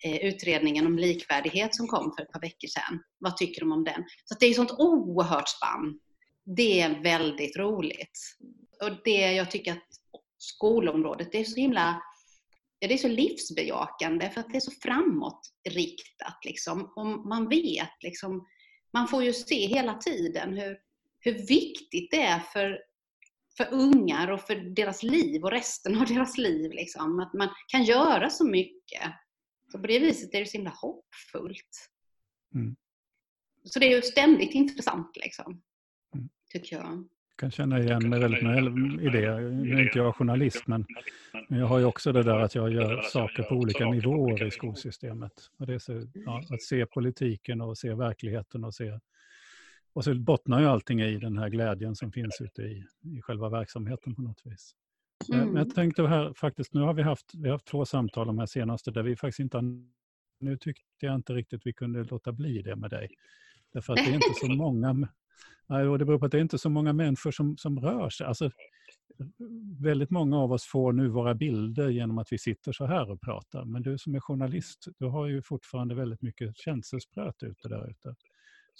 eh, 0.04 0.16
utredningen 0.16 0.86
om 0.86 0.98
likvärdighet 0.98 1.76
som 1.76 1.86
kom 1.86 2.12
för 2.16 2.22
ett 2.22 2.32
par 2.32 2.40
veckor 2.40 2.68
sedan. 2.68 3.02
Vad 3.18 3.36
tycker 3.36 3.60
de 3.60 3.72
om 3.72 3.84
den? 3.84 4.04
Så 4.24 4.36
det 4.40 4.46
är 4.46 4.50
ett 4.50 4.56
sånt 4.56 4.78
oerhört 4.78 5.48
spann. 5.48 5.98
Det 6.56 6.80
är 6.80 7.02
väldigt 7.02 7.56
roligt. 7.56 8.18
Och 8.82 8.90
det 9.04 9.32
jag 9.32 9.50
tycker 9.50 9.72
att 9.72 9.88
skolområdet, 10.38 11.32
det 11.32 11.40
är 11.40 11.44
så 11.44 11.60
himla 11.60 12.02
det 12.80 12.94
är 12.94 12.98
så 12.98 13.08
livsbejakande 13.08 14.30
för 14.30 14.40
att 14.40 14.50
det 14.50 14.56
är 14.56 14.60
så 14.60 14.72
framåtriktat. 14.82 16.44
Liksom. 16.44 16.92
Och 16.96 17.06
man 17.06 17.48
vet, 17.48 18.02
liksom, 18.02 18.46
man 18.92 19.08
får 19.08 19.24
ju 19.24 19.32
se 19.32 19.66
hela 19.66 19.94
tiden 19.94 20.56
hur, 20.56 20.78
hur 21.20 21.32
viktigt 21.32 22.10
det 22.10 22.22
är 22.22 22.38
för 22.38 22.78
för 23.58 23.74
ungar 23.74 24.30
och 24.30 24.40
för 24.40 24.56
deras 24.56 25.02
liv 25.02 25.44
och 25.44 25.50
resten 25.50 26.00
av 26.00 26.06
deras 26.06 26.38
liv. 26.38 26.70
Liksom. 26.70 27.20
Att 27.20 27.32
man 27.32 27.48
kan 27.68 27.84
göra 27.84 28.30
så 28.30 28.46
mycket. 28.46 29.02
Så 29.72 29.78
på 29.78 29.86
det 29.86 29.98
viset 29.98 30.34
är 30.34 30.40
det 30.40 30.46
så 30.46 30.56
himla 30.56 30.70
hoppfullt. 30.70 31.90
Mm. 32.54 32.76
Så 33.64 33.78
det 33.78 33.86
är 33.86 33.96
ju 33.96 34.02
ständigt 34.02 34.54
intressant, 34.54 35.16
liksom, 35.16 35.62
mm. 36.14 36.28
tycker 36.52 36.76
jag. 36.76 36.84
Jag 36.86 37.40
kan 37.40 37.50
känna 37.50 37.78
igen 37.80 38.08
mig 38.08 38.20
väldigt 38.20 38.42
väl 38.42 38.66
i 39.00 39.08
det. 39.08 39.40
Nu 39.40 39.74
är 39.74 39.82
inte 39.82 39.98
jag 39.98 40.16
journalist, 40.16 40.66
men, 40.66 40.86
men 41.48 41.58
jag 41.58 41.66
har 41.66 41.78
ju 41.78 41.84
också 41.84 42.12
det 42.12 42.22
där 42.22 42.38
att 42.38 42.54
jag 42.54 42.72
gör 42.72 43.02
saker 43.02 43.42
på 43.42 43.54
olika 43.54 43.90
nivåer 43.90 44.46
i 44.46 44.50
skolsystemet. 44.50 45.32
Och 45.58 45.66
det 45.66 45.74
är 45.74 45.78
så, 45.78 46.06
ja, 46.14 46.42
att 46.50 46.62
se 46.62 46.86
politiken 46.86 47.60
och 47.60 47.78
se 47.78 47.94
verkligheten 47.94 48.64
och 48.64 48.74
se 48.74 48.98
och 49.98 50.04
så 50.04 50.14
bottnar 50.14 50.60
ju 50.60 50.66
allting 50.66 51.00
i 51.00 51.18
den 51.18 51.38
här 51.38 51.48
glädjen 51.48 51.96
som 51.96 52.12
finns 52.12 52.40
ute 52.40 52.62
i, 52.62 52.84
i 53.02 53.20
själva 53.22 53.48
verksamheten 53.48 54.14
på 54.14 54.22
något 54.22 54.40
vis. 54.44 54.74
Mm. 55.28 55.40
Men 55.40 55.56
jag 55.56 55.62
mm. 55.62 55.74
tänkte 55.74 56.06
här 56.06 56.32
faktiskt, 56.34 56.74
nu 56.74 56.80
har 56.80 56.94
vi 56.94 57.02
haft, 57.02 57.34
vi 57.34 57.48
har 57.48 57.52
haft 57.52 57.66
två 57.66 57.84
samtal 57.84 58.26
de 58.26 58.38
här 58.38 58.46
senaste 58.46 58.90
där 58.90 59.02
vi 59.02 59.16
faktiskt 59.16 59.38
inte 59.38 59.56
har, 59.56 59.64
nu 60.40 60.56
tyckte 60.56 60.82
jag 61.00 61.14
inte 61.14 61.32
riktigt 61.32 61.60
vi 61.64 61.72
kunde 61.72 62.04
låta 62.04 62.32
bli 62.32 62.62
det 62.62 62.76
med 62.76 62.90
dig. 62.90 63.08
Därför 63.72 63.92
att 63.92 63.96
det 63.96 64.10
är 64.10 64.14
inte 64.14 64.34
så 64.34 64.46
många, 64.54 64.92
det 65.98 66.04
beror 66.04 66.18
på 66.18 66.26
att 66.26 66.32
det 66.32 66.38
är 66.38 66.42
inte 66.42 66.58
så 66.58 66.70
många 66.70 66.92
människor 66.92 67.30
som, 67.30 67.56
som 67.56 67.80
rör 67.80 68.10
sig. 68.10 68.26
Alltså, 68.26 68.50
väldigt 69.80 70.10
många 70.10 70.38
av 70.38 70.52
oss 70.52 70.64
får 70.64 70.92
nu 70.92 71.08
våra 71.08 71.34
bilder 71.34 71.88
genom 71.88 72.18
att 72.18 72.32
vi 72.32 72.38
sitter 72.38 72.72
så 72.72 72.86
här 72.86 73.10
och 73.10 73.20
pratar. 73.20 73.64
Men 73.64 73.82
du 73.82 73.98
som 73.98 74.14
är 74.14 74.20
journalist, 74.20 74.88
du 74.98 75.06
har 75.06 75.26
ju 75.26 75.42
fortfarande 75.42 75.94
väldigt 75.94 76.22
mycket 76.22 76.56
känselspröt 76.56 77.42
ute 77.42 77.68
där 77.68 77.90
ute. 77.90 78.14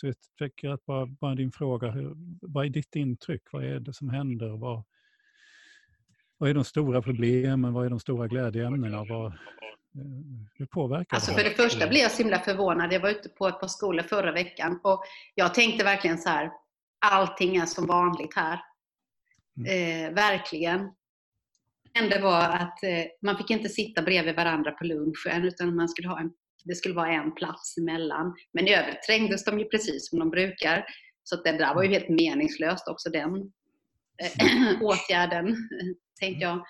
Så 0.00 0.06
jag 0.06 0.14
tycker 0.38 0.68
att 0.68 0.86
bara, 0.86 1.06
bara 1.06 1.34
din 1.34 1.52
fråga, 1.52 1.90
hur, 1.90 2.14
vad 2.40 2.66
är 2.66 2.70
ditt 2.70 2.96
intryck? 2.96 3.42
Vad 3.52 3.64
är 3.64 3.80
det 3.80 3.92
som 3.92 4.08
händer? 4.08 4.48
Vad, 4.48 4.84
vad 6.38 6.50
är 6.50 6.54
de 6.54 6.64
stora 6.64 7.02
problemen? 7.02 7.72
Vad 7.72 7.86
är 7.86 7.90
de 7.90 8.00
stora 8.00 8.28
glädjeämnena? 8.28 9.04
Vad, 9.04 9.26
eh, 9.26 9.32
hur 10.54 10.66
påverkar 10.66 11.16
alltså 11.16 11.30
det 11.30 11.36
För 11.36 11.44
det 11.44 11.56
första 11.56 11.88
blev 11.88 12.02
jag 12.02 12.10
så 12.10 12.22
himla 12.22 12.38
förvånad. 12.38 12.92
Jag 12.92 13.00
var 13.00 13.10
ute 13.10 13.28
på 13.28 13.48
ett 13.48 13.60
par 13.60 13.66
skolor 13.66 14.02
förra 14.02 14.32
veckan 14.32 14.80
och 14.84 15.02
jag 15.34 15.54
tänkte 15.54 15.84
verkligen 15.84 16.18
så 16.18 16.28
här, 16.28 16.50
allting 16.98 17.56
är 17.56 17.66
som 17.66 17.86
vanligt 17.86 18.34
här. 18.36 18.60
Mm. 19.56 19.68
Eh, 20.08 20.14
verkligen. 20.14 20.78
Det 21.92 21.98
enda 21.98 22.20
var 22.20 22.42
att 22.42 22.82
eh, 22.82 23.04
man 23.22 23.36
fick 23.36 23.50
inte 23.50 23.68
sitta 23.68 24.02
bredvid 24.02 24.36
varandra 24.36 24.70
på 24.70 24.84
lunchen 24.84 25.44
utan 25.44 25.76
man 25.76 25.88
skulle 25.88 26.08
ha 26.08 26.20
en, 26.20 26.32
det 26.68 26.74
skulle 26.74 26.94
vara 26.94 27.12
en 27.12 27.34
plats 27.34 27.78
emellan. 27.78 28.34
Men 28.52 28.68
i 28.68 28.74
övrigt 28.74 29.02
trängdes 29.02 29.44
de 29.44 29.58
ju 29.58 29.64
precis 29.64 30.10
som 30.10 30.18
de 30.18 30.30
brukar. 30.30 30.84
Så 31.24 31.34
att 31.34 31.44
det 31.44 31.52
där 31.52 31.74
var 31.74 31.82
ju 31.82 31.88
helt 31.88 32.08
meningslöst 32.08 32.88
också 32.88 33.10
den 33.10 33.36
eh, 34.22 34.82
åtgärden, 34.82 35.56
tänkte 36.20 36.44
jag. 36.44 36.66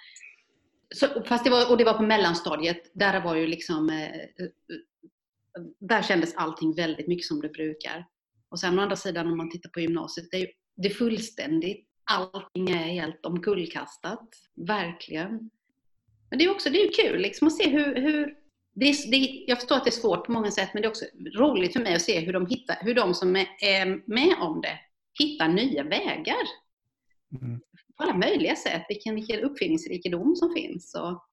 Så, 0.95 1.23
fast 1.25 1.45
det 1.45 1.51
var, 1.51 1.71
och 1.71 1.79
det 1.79 1.85
var 1.85 1.95
på 1.95 2.03
mellanstadiet. 2.03 2.91
Där 2.95 3.21
var 3.21 3.35
ju 3.35 3.47
liksom 3.47 3.91
eh, 3.91 4.15
eh, 4.15 4.49
där 5.81 6.03
kändes 6.03 6.35
allting 6.37 6.75
väldigt 6.75 7.09
mycket 7.09 7.27
som 7.27 7.41
det 7.41 7.49
brukar. 7.49 8.07
Och 8.51 8.61
sen 8.61 8.79
å 8.79 8.83
andra 8.83 8.97
sidan 8.97 9.27
om 9.27 9.37
man 9.37 9.51
tittar 9.51 9.71
på 9.71 9.81
gymnasiet, 9.81 10.29
det 10.31 10.37
är, 10.37 10.49
det 10.77 10.89
är 10.89 10.95
fullständigt 10.95 11.89
allting 12.09 12.71
är 12.71 12.85
helt 12.85 13.27
omkullkastat. 13.27 14.29
Verkligen. 14.67 15.51
Men 16.31 16.39
det 16.39 16.45
är 16.45 16.51
också 16.51 16.71
det 16.71 16.83
är 16.83 16.93
kul 16.93 17.21
liksom, 17.21 17.49
att 17.49 17.57
se 17.57 17.69
hur, 17.69 17.95
hur 17.95 18.35
det 18.79 18.89
är, 18.89 19.11
det, 19.11 19.45
jag 19.47 19.59
förstår 19.59 19.77
att 19.77 19.85
det 19.85 19.91
är 19.91 20.01
svårt 20.01 20.27
på 20.27 20.33
många 20.33 20.51
sätt, 20.51 20.71
men 20.73 20.83
det 20.83 20.87
är 20.87 20.91
också 20.91 21.05
roligt 21.39 21.73
för 21.73 21.81
mig 21.81 21.95
att 21.95 22.03
se 22.03 22.21
hur 22.21 22.33
de, 22.33 22.47
hittar, 22.47 22.77
hur 22.81 22.95
de 22.95 23.15
som 23.15 23.37
är, 23.37 23.47
är 23.61 24.03
med 24.07 24.35
om 24.41 24.61
det 24.61 24.79
hittar 25.19 25.49
nya 25.49 25.83
vägar. 25.83 26.43
Mm. 27.41 27.61
På 27.97 28.03
alla 28.03 28.15
möjliga 28.15 28.57
sätt. 28.57 28.85
Vilken, 28.89 29.15
vilken 29.15 29.41
uppfinningsrikedom 29.41 30.37
som 30.37 30.55
finns. 30.55 30.95
Och 30.95 31.25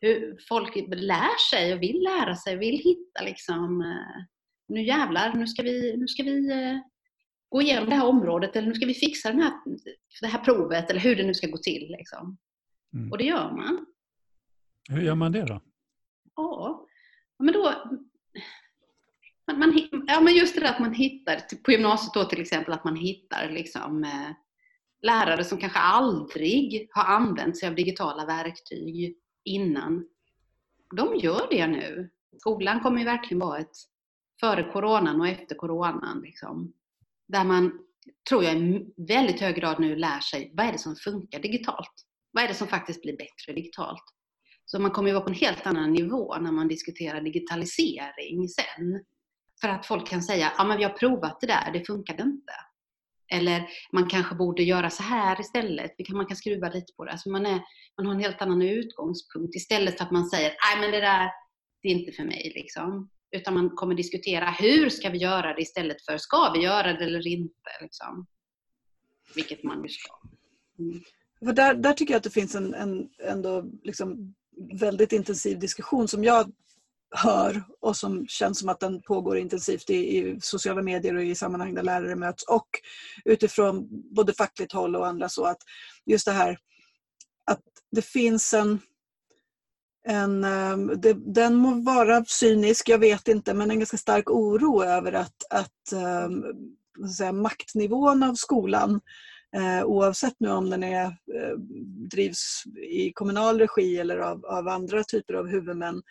hur 0.00 0.38
folk 0.48 0.76
lär 0.88 1.50
sig 1.50 1.74
och 1.74 1.82
vill 1.82 2.02
lära 2.02 2.36
sig, 2.36 2.56
vill 2.56 2.78
hitta 2.78 3.22
liksom, 3.24 3.80
eh, 3.80 4.24
nu 4.68 4.82
jävlar, 4.82 5.34
nu 5.34 5.46
ska 5.46 5.62
vi, 5.62 5.96
nu 5.96 6.08
ska 6.08 6.22
vi 6.22 6.50
eh, 6.50 6.78
gå 7.48 7.62
igenom 7.62 7.88
det 7.88 7.96
här 7.96 8.06
området 8.06 8.56
eller 8.56 8.68
nu 8.68 8.74
ska 8.74 8.86
vi 8.86 8.94
fixa 8.94 9.28
den 9.28 9.40
här, 9.40 9.52
det 10.20 10.26
här 10.26 10.44
provet 10.44 10.90
eller 10.90 11.00
hur 11.00 11.16
det 11.16 11.26
nu 11.26 11.34
ska 11.34 11.46
gå 11.46 11.58
till. 11.58 11.94
Liksom. 11.98 12.38
Mm. 12.94 13.12
Och 13.12 13.18
det 13.18 13.24
gör 13.24 13.50
man. 13.56 13.86
Hur 14.88 15.02
gör 15.02 15.14
man 15.14 15.32
det 15.32 15.42
då? 15.42 15.60
Ja, 16.36 16.86
men 17.40 17.54
då... 17.54 17.74
Man, 19.46 19.58
man, 19.58 19.88
ja, 20.06 20.20
men 20.20 20.34
just 20.34 20.54
det 20.54 20.60
där 20.60 20.70
att 20.70 20.80
man 20.80 20.94
hittar, 20.94 21.36
typ 21.36 21.62
på 21.62 21.72
gymnasiet 21.72 22.14
då 22.14 22.24
till 22.24 22.40
exempel, 22.40 22.74
att 22.74 22.84
man 22.84 22.96
hittar 22.96 23.50
liksom, 23.50 24.04
eh, 24.04 24.30
lärare 25.02 25.44
som 25.44 25.58
kanske 25.58 25.78
aldrig 25.78 26.88
har 26.92 27.04
använt 27.04 27.58
sig 27.58 27.68
av 27.68 27.74
digitala 27.74 28.26
verktyg 28.26 29.16
innan. 29.44 30.06
De 30.96 31.16
gör 31.16 31.46
det 31.50 31.66
nu. 31.66 32.10
Skolan 32.38 32.80
kommer 32.80 32.98
ju 32.98 33.04
verkligen 33.04 33.38
vara 33.38 33.58
ett 33.58 33.76
före 34.40 34.72
coronan 34.72 35.20
och 35.20 35.28
efter 35.28 35.54
coronan. 35.54 36.20
Liksom 36.22 36.72
där 37.28 37.44
man, 37.44 37.78
tror 38.28 38.44
jag, 38.44 38.56
i 38.56 38.94
väldigt 38.96 39.40
hög 39.40 39.56
grad 39.56 39.80
nu 39.80 39.96
lär 39.96 40.20
sig 40.20 40.52
vad 40.54 40.66
är 40.66 40.72
det 40.72 40.78
som 40.78 40.96
funkar 40.96 41.38
digitalt? 41.38 42.06
Vad 42.32 42.44
är 42.44 42.48
det 42.48 42.54
som 42.54 42.68
faktiskt 42.68 43.02
blir 43.02 43.16
bättre 43.16 43.52
digitalt? 43.52 44.04
Så 44.70 44.78
man 44.78 44.90
kommer 44.90 45.08
ju 45.08 45.14
vara 45.14 45.24
på 45.24 45.30
en 45.30 45.36
helt 45.36 45.66
annan 45.66 45.92
nivå 45.92 46.36
när 46.40 46.52
man 46.52 46.68
diskuterar 46.68 47.20
digitalisering 47.20 48.48
sen. 48.48 49.04
För 49.60 49.68
att 49.68 49.86
folk 49.86 50.08
kan 50.08 50.22
säga, 50.22 50.52
ja 50.58 50.64
men 50.64 50.78
vi 50.78 50.84
har 50.84 50.90
provat 50.90 51.40
det 51.40 51.46
där, 51.46 51.72
det 51.72 51.86
funkade 51.86 52.22
inte. 52.22 52.52
Eller 53.32 53.68
man 53.92 54.08
kanske 54.08 54.34
borde 54.34 54.62
göra 54.62 54.90
så 54.90 55.02
här 55.02 55.40
istället, 55.40 55.92
man 56.12 56.26
kan 56.26 56.36
skruva 56.36 56.68
lite 56.68 56.92
på 56.96 57.04
det. 57.04 57.10
Alltså 57.10 57.30
man, 57.30 57.46
är, 57.46 57.60
man 57.96 58.06
har 58.06 58.14
en 58.14 58.20
helt 58.20 58.42
annan 58.42 58.62
utgångspunkt 58.62 59.54
istället 59.54 59.98
för 59.98 60.04
att 60.04 60.10
man 60.10 60.26
säger, 60.26 60.48
nej 60.48 60.80
men 60.80 60.90
det 60.90 61.06
där, 61.06 61.30
det 61.82 61.88
är 61.88 61.92
inte 61.92 62.12
för 62.12 62.24
mig. 62.24 62.52
Liksom. 62.54 63.10
Utan 63.30 63.54
man 63.54 63.70
kommer 63.70 63.94
diskutera 63.94 64.50
hur 64.50 64.88
ska 64.88 65.10
vi 65.10 65.18
göra 65.18 65.54
det 65.54 65.62
istället 65.62 66.04
för 66.04 66.18
ska 66.18 66.52
vi 66.54 66.62
göra 66.62 66.92
det 66.92 67.04
eller 67.04 67.26
inte. 67.26 67.70
Liksom. 67.80 68.26
Vilket 69.34 69.64
man 69.64 69.82
ju 69.82 69.88
ska. 69.88 70.12
Mm. 70.78 71.00
För 71.44 71.52
där, 71.52 71.74
där 71.74 71.92
tycker 71.92 72.12
jag 72.14 72.18
att 72.18 72.24
det 72.24 72.30
finns 72.30 72.54
en, 72.54 72.74
en 72.74 73.08
ändå 73.28 73.64
liksom 73.82 74.34
väldigt 74.72 75.12
intensiv 75.12 75.58
diskussion 75.58 76.08
som 76.08 76.24
jag 76.24 76.52
hör 77.10 77.64
och 77.80 77.96
som 77.96 78.26
känns 78.26 78.58
som 78.58 78.68
att 78.68 78.80
den 78.80 79.02
pågår 79.02 79.38
intensivt 79.38 79.90
i, 79.90 80.18
i, 80.18 80.40
sociala 80.40 80.82
medier 80.82 81.14
och 81.14 81.24
i 81.24 81.34
sammanhang 81.34 81.74
där 81.74 81.82
lärare 81.82 82.16
möts 82.16 82.44
och 82.44 82.68
utifrån 83.24 83.88
både 84.14 84.32
fackligt 84.32 84.72
håll 84.72 84.96
och 84.96 85.06
andra 85.06 85.28
så 85.28 85.44
att 85.44 85.58
just 86.06 86.26
det 86.26 86.32
här 86.32 86.58
att 87.44 87.60
det 87.90 88.02
finns 88.02 88.54
en 88.54 88.80
en, 90.04 90.44
ehm, 90.44 91.00
det, 91.00 91.12
den 91.12 91.54
må 91.54 91.74
vara 91.74 92.24
cynisk, 92.24 92.88
jag 92.88 92.98
vet 92.98 93.28
inte, 93.28 93.54
men 93.54 93.70
en 93.70 93.78
ganska 93.78 93.96
stark 93.96 94.30
oro 94.30 94.82
över 94.82 95.12
att, 95.12 95.44
att 95.50 95.92
ehm, 95.92 96.44
att 97.04 97.14
säga, 97.16 97.32
maktnivån 97.32 98.22
av 98.22 98.34
skolan 98.34 99.00
eh, 99.56 99.84
oavsett 99.84 100.34
nu 100.38 100.50
om 100.50 100.70
den 100.70 100.84
är, 100.84 101.04
eh, 101.06 101.56
drivs 102.10 102.62
i 102.90 103.12
kommunal 103.12 103.58
regi 103.58 103.98
eller 103.98 104.18
av, 104.18 104.46
av 104.46 104.68
andra 104.68 105.04
typer 105.04 105.34
av 105.34 105.48
huvudmän, 105.48 106.02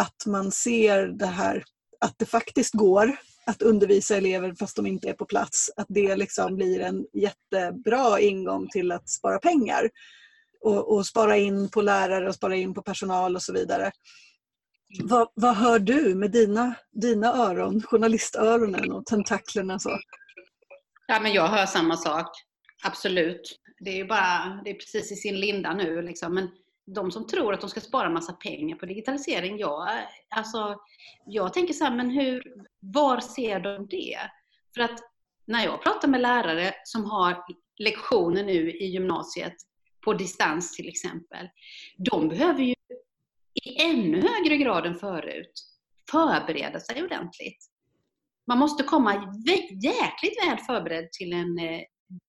att 0.00 0.26
man 0.26 0.52
ser 0.52 1.06
det 1.06 1.26
här 1.26 1.64
att 2.00 2.14
det 2.18 2.26
faktiskt 2.26 2.74
går 2.74 3.16
att 3.46 3.62
undervisa 3.62 4.16
elever 4.16 4.54
fast 4.58 4.76
de 4.76 4.86
inte 4.86 5.08
är 5.08 5.12
på 5.12 5.24
plats. 5.24 5.70
Att 5.76 5.86
det 5.88 6.16
liksom 6.16 6.56
blir 6.56 6.80
en 6.80 7.06
jättebra 7.12 8.20
ingång 8.20 8.68
till 8.68 8.92
att 8.92 9.08
spara 9.08 9.38
pengar 9.38 9.90
och, 10.60 10.94
och, 10.94 11.06
spara 11.06 11.36
in 11.36 11.68
på 11.70 11.82
lärare 11.82 12.28
och 12.28 12.34
spara 12.34 12.56
in 12.56 12.74
på 12.74 12.82
personal 12.82 13.36
och 13.36 13.42
så 13.42 13.52
vidare. 13.52 13.92
Vad, 15.02 15.28
vad 15.34 15.56
hör 15.56 15.78
du 15.78 16.14
med 16.14 16.30
dina, 16.30 16.74
dina 16.92 17.34
öron, 17.34 17.82
journalistöronen 17.82 18.92
och 18.92 19.06
tentaklerna? 19.06 19.78
Så? 19.78 19.98
Ja, 21.06 21.20
men 21.20 21.32
jag 21.32 21.46
hör 21.46 21.66
samma 21.66 21.96
sak. 21.96 22.26
Absolut. 22.84 23.60
Det 23.78 23.90
är 23.90 23.96
ju 23.96 24.06
bara, 24.06 24.60
det 24.64 24.70
är 24.70 24.74
precis 24.74 25.12
i 25.12 25.16
sin 25.16 25.40
linda 25.40 25.74
nu. 25.74 26.02
Liksom. 26.02 26.34
Men 26.34 26.50
de 26.86 27.10
som 27.10 27.26
tror 27.26 27.54
att 27.54 27.60
de 27.60 27.70
ska 27.70 27.80
spara 27.80 28.10
massa 28.10 28.32
pengar 28.32 28.76
på 28.76 28.86
digitalisering, 28.86 29.58
jag, 29.58 29.88
alltså, 30.28 30.76
jag 31.26 31.52
tänker 31.52 31.74
så 31.74 31.84
här, 31.84 31.96
men 31.96 32.10
hur, 32.10 32.42
var 32.80 33.20
ser 33.20 33.60
de 33.60 33.86
det? 33.86 34.18
För 34.74 34.82
att 34.82 35.00
när 35.46 35.64
jag 35.64 35.82
pratar 35.82 36.08
med 36.08 36.20
lärare 36.20 36.74
som 36.84 37.04
har 37.04 37.44
lektioner 37.78 38.44
nu 38.44 38.70
i 38.70 38.86
gymnasiet 38.86 39.54
på 40.04 40.12
distans 40.12 40.76
till 40.76 40.88
exempel. 40.88 41.48
De 41.98 42.28
behöver 42.28 42.62
ju 42.62 42.74
i 43.64 43.82
ännu 43.82 44.28
högre 44.28 44.56
grad 44.56 44.86
än 44.86 44.94
förut 44.94 45.52
förbereda 46.10 46.80
sig 46.80 47.04
ordentligt. 47.04 47.66
Man 48.46 48.58
måste 48.58 48.82
komma 48.82 49.14
jäkligt 49.82 50.46
väl 50.46 50.58
förberedd 50.58 51.12
till 51.12 51.32
en 51.32 51.58
eh, 51.58 51.80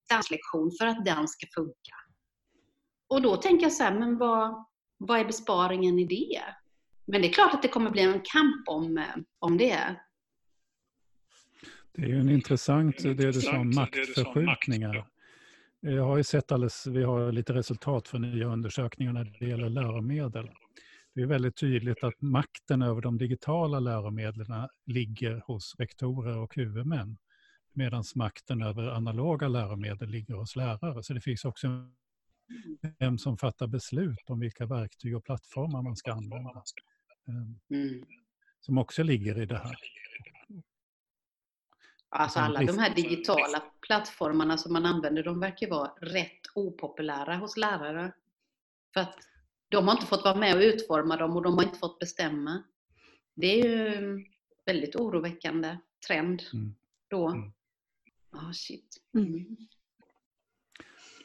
danslektion 0.10 0.72
för 0.80 0.86
att 0.86 1.06
den 1.06 1.28
ska 1.28 1.48
funka. 1.56 1.96
Och 3.10 3.22
då 3.22 3.38
tänker 3.38 3.66
jag 3.66 3.74
så 3.74 3.84
här, 3.84 4.00
men 4.00 4.18
vad, 4.18 4.66
vad 4.98 5.20
är 5.20 5.26
besparingen 5.26 6.00
i 6.00 6.06
det? 6.06 6.42
Men 7.06 7.22
det 7.22 7.28
är 7.28 7.34
klart 7.34 7.54
att 7.54 7.62
det 7.62 7.68
kommer 7.68 7.92
bli 7.92 8.02
en 8.02 8.22
kamp 8.24 8.68
om, 8.68 8.98
eh, 8.98 9.04
om 9.40 9.58
det. 9.58 9.96
Det 11.92 12.02
är 12.02 12.08
ju 12.08 12.20
en 12.20 12.30
intressant, 12.30 12.98
det 12.98 13.14
du 13.14 13.34
sa 13.34 13.58
om 13.58 13.76
maktförskjutningar. 13.76 15.08
Jag 15.80 16.04
har 16.04 16.18
ju 16.18 16.24
sett 16.24 16.52
alldeles, 16.52 16.88
vi 16.88 17.04
har 17.04 17.32
lite 17.32 17.54
resultat 17.54 18.08
för 18.08 18.20
nya 18.20 18.48
undersökningar 18.48 19.14
när 19.14 19.36
det 19.40 19.46
gäller 19.46 19.70
läromedel. 19.70 20.50
Det 21.16 21.22
är 21.22 21.26
väldigt 21.26 21.56
tydligt 21.56 22.04
att 22.04 22.22
makten 22.22 22.82
över 22.82 23.02
de 23.02 23.18
digitala 23.18 23.80
läromedlen 23.80 24.68
ligger 24.86 25.42
hos 25.46 25.76
rektorer 25.80 26.38
och 26.38 26.56
huvudmän. 26.56 27.18
Medan 27.77 28.03
makten 28.15 28.62
över 28.62 28.88
analoga 28.88 29.48
läromedel 29.48 30.10
ligger 30.10 30.34
hos 30.34 30.55
lärare. 30.55 31.03
Så 31.03 31.13
det 31.13 31.22
finns 31.22 31.46
också 31.46 31.67
vem 33.00 33.17
som 33.17 33.38
fattar 33.38 33.67
beslut 33.67 34.29
om 34.29 34.39
vilka 34.39 34.65
verktyg 34.65 35.17
och 35.17 35.24
plattformar 35.24 35.81
man 35.81 35.96
ska 35.96 36.13
använda. 36.13 36.63
Mm. 37.69 38.05
Som 38.60 38.77
också 38.77 39.03
ligger 39.03 39.41
i 39.41 39.46
det 39.46 39.57
här. 39.57 39.75
Alltså 42.10 42.39
alla 42.39 42.63
de 42.63 42.77
här 42.77 42.96
digitala 42.96 43.63
plattformarna 43.81 44.57
som 44.57 44.74
man 44.74 44.86
använder, 44.86 45.24
de 45.24 45.39
verkar 45.39 45.69
vara 45.69 45.91
rätt 46.01 46.41
opopulära 46.55 47.36
hos 47.36 47.57
lärare. 47.57 48.13
För 48.93 49.01
att 49.01 49.17
de 49.69 49.88
har 49.88 49.96
inte 49.96 50.07
fått 50.07 50.24
vara 50.24 50.36
med 50.36 50.55
och 50.55 50.62
utforma 50.62 51.17
dem 51.17 51.36
och 51.36 51.43
de 51.43 51.53
har 51.53 51.63
inte 51.63 51.79
fått 51.79 52.00
bestämma. 52.00 52.63
Det 53.36 53.62
är 53.62 53.65
ju 53.65 53.96
en 53.96 54.25
väldigt 54.65 54.96
oroväckande 54.96 55.77
trend 56.07 56.43
mm. 56.53 56.75
då. 57.07 57.27
Mm. 57.27 57.53
Oh, 58.38 58.51
shit. 58.51 58.98
Mm. 59.15 59.58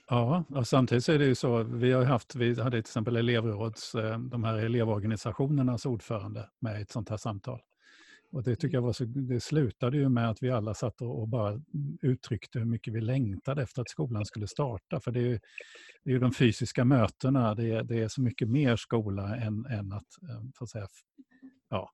Ja, 0.08 0.44
och 0.48 0.68
samtidigt 0.68 1.04
så 1.04 1.12
är 1.12 1.18
det 1.18 1.24
ju 1.24 1.34
så, 1.34 1.62
vi 1.62 1.92
har 1.92 2.04
haft, 2.04 2.34
vi 2.34 2.60
hade 2.60 2.70
till 2.70 2.78
exempel 2.78 3.16
elevråds, 3.16 3.94
eh, 3.94 4.18
de 4.18 4.44
här 4.44 4.58
elevorganisationernas 4.58 5.86
ordförande 5.86 6.50
med 6.60 6.78
i 6.78 6.82
ett 6.82 6.90
sånt 6.90 7.08
här 7.08 7.16
samtal. 7.16 7.60
Och 8.32 8.42
det 8.42 8.56
tycker 8.56 8.76
jag 8.76 8.82
var 8.82 8.92
så, 8.92 9.04
det 9.04 9.40
slutade 9.40 9.96
ju 9.96 10.08
med 10.08 10.30
att 10.30 10.42
vi 10.42 10.50
alla 10.50 10.74
satt 10.74 11.02
och 11.02 11.28
bara 11.28 11.60
uttryckte 12.02 12.58
hur 12.58 12.66
mycket 12.66 12.94
vi 12.94 13.00
längtade 13.00 13.62
efter 13.62 13.82
att 13.82 13.90
skolan 13.90 14.24
skulle 14.26 14.46
starta. 14.46 15.00
För 15.00 15.10
det 15.10 15.20
är 15.20 15.24
ju, 15.24 15.40
det 16.04 16.10
är 16.10 16.14
ju 16.14 16.18
de 16.18 16.32
fysiska 16.32 16.84
mötena, 16.84 17.54
det 17.54 17.70
är, 17.70 17.84
det 17.84 17.98
är 17.98 18.08
så 18.08 18.22
mycket 18.22 18.48
mer 18.48 18.76
skola 18.76 19.36
än, 19.36 19.66
än 19.66 19.92
att, 19.92 20.22
eh, 20.22 20.42
så 20.58 20.64
att 20.64 20.70
säga, 20.70 20.86
ja, 21.68 21.90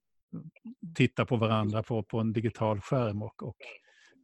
titta 0.95 1.27
på 1.27 1.37
varandra 1.37 1.83
på, 1.83 2.03
på 2.03 2.19
en 2.19 2.33
digital 2.33 2.81
skärm 2.81 3.23
och, 3.23 3.43
och, 3.43 3.57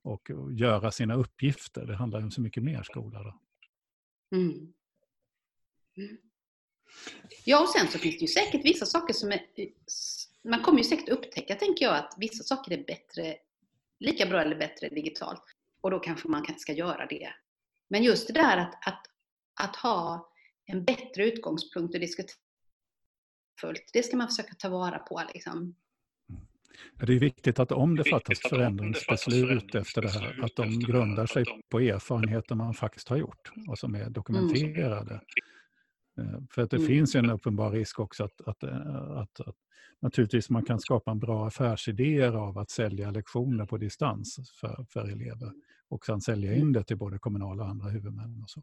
och 0.04 0.30
göra 0.52 0.90
sina 0.90 1.14
uppgifter. 1.14 1.86
Det 1.86 1.96
handlar 1.96 2.22
om 2.22 2.30
så 2.30 2.40
mycket 2.40 2.62
mer 2.62 2.82
skola. 2.82 3.22
Då. 3.22 3.40
Mm. 4.36 4.72
Mm. 5.96 6.16
Ja, 7.44 7.62
och 7.62 7.68
sen 7.68 7.88
så 7.88 7.98
finns 7.98 8.14
det 8.14 8.20
ju 8.20 8.28
säkert 8.28 8.64
vissa 8.64 8.86
saker 8.86 9.14
som 9.14 9.32
är... 9.32 9.46
Eh, 9.56 9.68
man 10.44 10.62
kommer 10.62 10.78
ju 10.78 10.84
säkert 10.84 11.08
upptäcka, 11.08 11.54
tänker 11.54 11.84
jag, 11.84 11.96
att 11.96 12.14
vissa 12.18 12.44
saker 12.44 12.72
är 12.72 12.84
bättre, 12.84 13.36
lika 14.00 14.26
bra 14.26 14.42
eller 14.42 14.56
bättre 14.56 14.88
digitalt. 14.88 15.42
Och 15.80 15.90
då 15.90 15.98
kanske 15.98 16.28
man 16.28 16.58
ska 16.58 16.72
göra 16.72 17.06
det. 17.06 17.28
Men 17.88 18.02
just 18.02 18.26
det 18.26 18.32
där 18.32 18.56
att, 18.56 18.88
att, 18.88 19.06
att 19.60 19.76
ha 19.76 20.32
en 20.64 20.84
bättre 20.84 21.26
utgångspunkt 21.26 21.94
och 21.94 22.00
diskutera 22.00 22.36
fullt, 23.60 23.90
det 23.92 24.02
ska 24.02 24.16
man 24.16 24.28
försöka 24.28 24.54
ta 24.54 24.68
vara 24.68 24.98
på. 24.98 25.22
Liksom. 25.34 25.74
Det 27.06 27.12
är 27.12 27.18
viktigt 27.18 27.58
att 27.58 27.72
om 27.72 27.96
det 27.96 28.04
fattas 28.04 28.38
förändringsbeslut 28.40 29.74
efter 29.74 30.02
det 30.02 30.08
här, 30.08 30.44
att 30.44 30.56
de 30.56 30.78
grundar 30.78 31.26
sig 31.26 31.44
på 31.70 31.80
erfarenheter 31.80 32.54
man 32.54 32.74
faktiskt 32.74 33.08
har 33.08 33.16
gjort 33.16 33.52
och 33.68 33.78
som 33.78 33.94
är 33.94 34.00
mm. 34.00 34.12
dokumenterade. 34.12 35.20
Mm. 36.18 36.46
För 36.50 36.62
att 36.62 36.70
det 36.70 36.76
mm. 36.76 36.88
finns 36.88 37.14
en 37.14 37.30
uppenbar 37.30 37.70
risk 37.70 38.00
också 38.00 38.24
att, 38.24 38.40
att, 38.46 38.62
eh, 38.62 38.96
att, 39.10 39.40
att, 39.40 39.56
naturligtvis 40.00 40.50
man 40.50 40.64
kan 40.64 40.80
skapa 40.80 41.10
en 41.10 41.18
bra 41.18 41.46
affärsidéer 41.46 42.32
av 42.32 42.58
att 42.58 42.70
sälja 42.70 43.10
lektioner 43.10 43.66
på 43.66 43.76
distans 43.76 44.50
för, 44.60 44.86
för 44.88 45.08
elever 45.08 45.52
och 45.88 46.06
sen 46.06 46.20
sälja 46.20 46.54
in 46.54 46.60
mm. 46.60 46.72
det 46.72 46.84
till 46.84 46.96
både 46.96 47.18
kommunala 47.18 47.62
och 47.62 47.68
andra 47.68 47.88
huvudmän. 47.88 48.42
Och 48.42 48.50
så. 48.50 48.62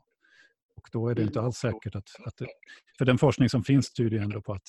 Och 0.75 0.89
då 0.91 1.09
är 1.09 1.15
det 1.15 1.23
inte 1.23 1.41
alls 1.41 1.57
säkert 1.57 1.95
att... 1.95 2.09
att 2.25 2.37
det, 2.37 2.47
för 2.97 3.05
den 3.05 3.17
forskning 3.17 3.49
som 3.49 3.63
finns 3.63 3.93
tyder 3.93 4.17
ändå 4.19 4.41
på 4.41 4.53
att 4.53 4.67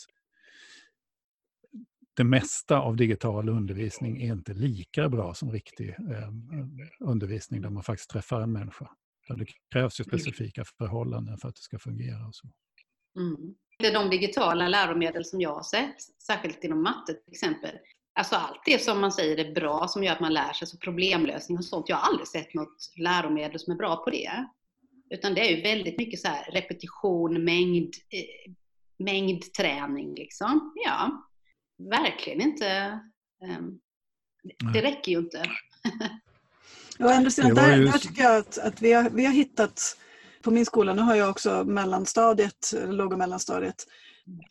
det 2.16 2.24
mesta 2.24 2.78
av 2.78 2.96
digital 2.96 3.48
undervisning 3.48 4.22
är 4.22 4.32
inte 4.32 4.52
lika 4.54 5.08
bra 5.08 5.34
som 5.34 5.52
riktig 5.52 5.88
eh, 5.88 6.28
undervisning 7.00 7.62
där 7.62 7.70
man 7.70 7.82
faktiskt 7.82 8.10
träffar 8.10 8.40
en 8.40 8.52
människa. 8.52 8.90
Det 9.28 9.46
krävs 9.72 10.00
ju 10.00 10.04
mm. 10.04 10.18
specifika 10.18 10.64
förhållanden 10.78 11.38
för 11.38 11.48
att 11.48 11.54
det 11.54 11.62
ska 11.62 11.78
fungera. 11.78 12.26
Och 12.26 12.34
så. 12.34 12.48
Mm. 13.18 13.54
Det 13.78 13.86
är 13.86 13.94
de 13.94 14.10
digitala 14.10 14.68
läromedel 14.68 15.24
som 15.24 15.40
jag 15.40 15.54
har 15.54 15.62
sett, 15.62 15.96
särskilt 16.26 16.64
inom 16.64 16.82
matte 16.82 17.14
till 17.14 17.32
exempel. 17.32 17.78
Alltså 18.14 18.36
allt 18.36 18.60
det 18.64 18.82
som 18.82 19.00
man 19.00 19.12
säger 19.12 19.44
är 19.46 19.54
bra, 19.54 19.88
som 19.88 20.04
gör 20.04 20.12
att 20.12 20.20
man 20.20 20.34
lär 20.34 20.52
sig, 20.52 20.68
så 20.68 20.78
problemlösning 20.78 21.58
och 21.58 21.64
sånt. 21.64 21.88
Jag 21.88 21.96
har 21.96 22.08
aldrig 22.08 22.28
sett 22.28 22.54
något 22.54 22.92
läromedel 22.96 23.58
som 23.58 23.72
är 23.72 23.76
bra 23.76 23.96
på 23.96 24.10
det. 24.10 24.46
Utan 25.10 25.34
det 25.34 25.40
är 25.40 25.56
ju 25.56 25.62
väldigt 25.62 25.98
mycket 25.98 26.20
så 26.20 26.28
repetition, 26.52 27.44
mängd, 27.44 27.94
eh, 28.10 28.52
mängdträning 28.98 30.14
liksom. 30.14 30.72
Ja, 30.84 31.28
verkligen 31.90 32.40
inte. 32.40 33.00
Um, 33.58 33.78
det 34.72 34.82
räcker 34.82 35.12
ju 35.12 35.18
inte. 35.18 35.42
ja, 36.98 37.12
ändå 37.12 37.30
där, 37.30 37.78
där 37.78 37.98
tycker 37.98 38.22
jag 38.22 38.36
att, 38.36 38.58
att 38.58 38.82
vi, 38.82 38.92
har, 38.92 39.10
vi 39.10 39.24
har 39.24 39.32
hittat, 39.32 39.96
på 40.42 40.50
min 40.50 40.66
skola, 40.66 40.94
nu 40.94 41.02
har 41.02 41.14
jag 41.14 41.30
också 41.30 41.64
mellanstadiet, 41.64 42.74
låg 42.88 43.12
och 43.12 43.18
mellanstadiet, 43.18 43.86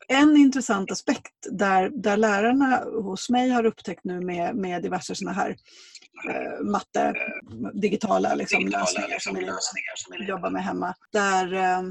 en 0.08 0.38
intressant 0.38 0.92
aspekt 0.92 1.34
där, 1.52 1.90
där 1.90 2.18
lärarna 2.18 2.84
hos 3.04 3.30
mig 3.30 3.50
har 3.50 3.66
upptäckt 3.66 4.04
nu 4.04 4.22
med, 4.22 4.56
med 4.56 4.82
diverse 4.82 5.16
sådana 5.16 5.36
här 5.36 5.56
eh, 6.30 6.64
matte, 6.64 7.14
digitala, 7.74 8.36
liksom, 8.36 8.60
digitala 8.60 9.08
lösningar 9.08 9.96
som 9.96 10.16
vi 10.20 10.26
jobbar 10.26 10.50
med 10.50 10.64
hemma. 10.64 10.96
Där 11.12 11.54
eh, 11.54 11.82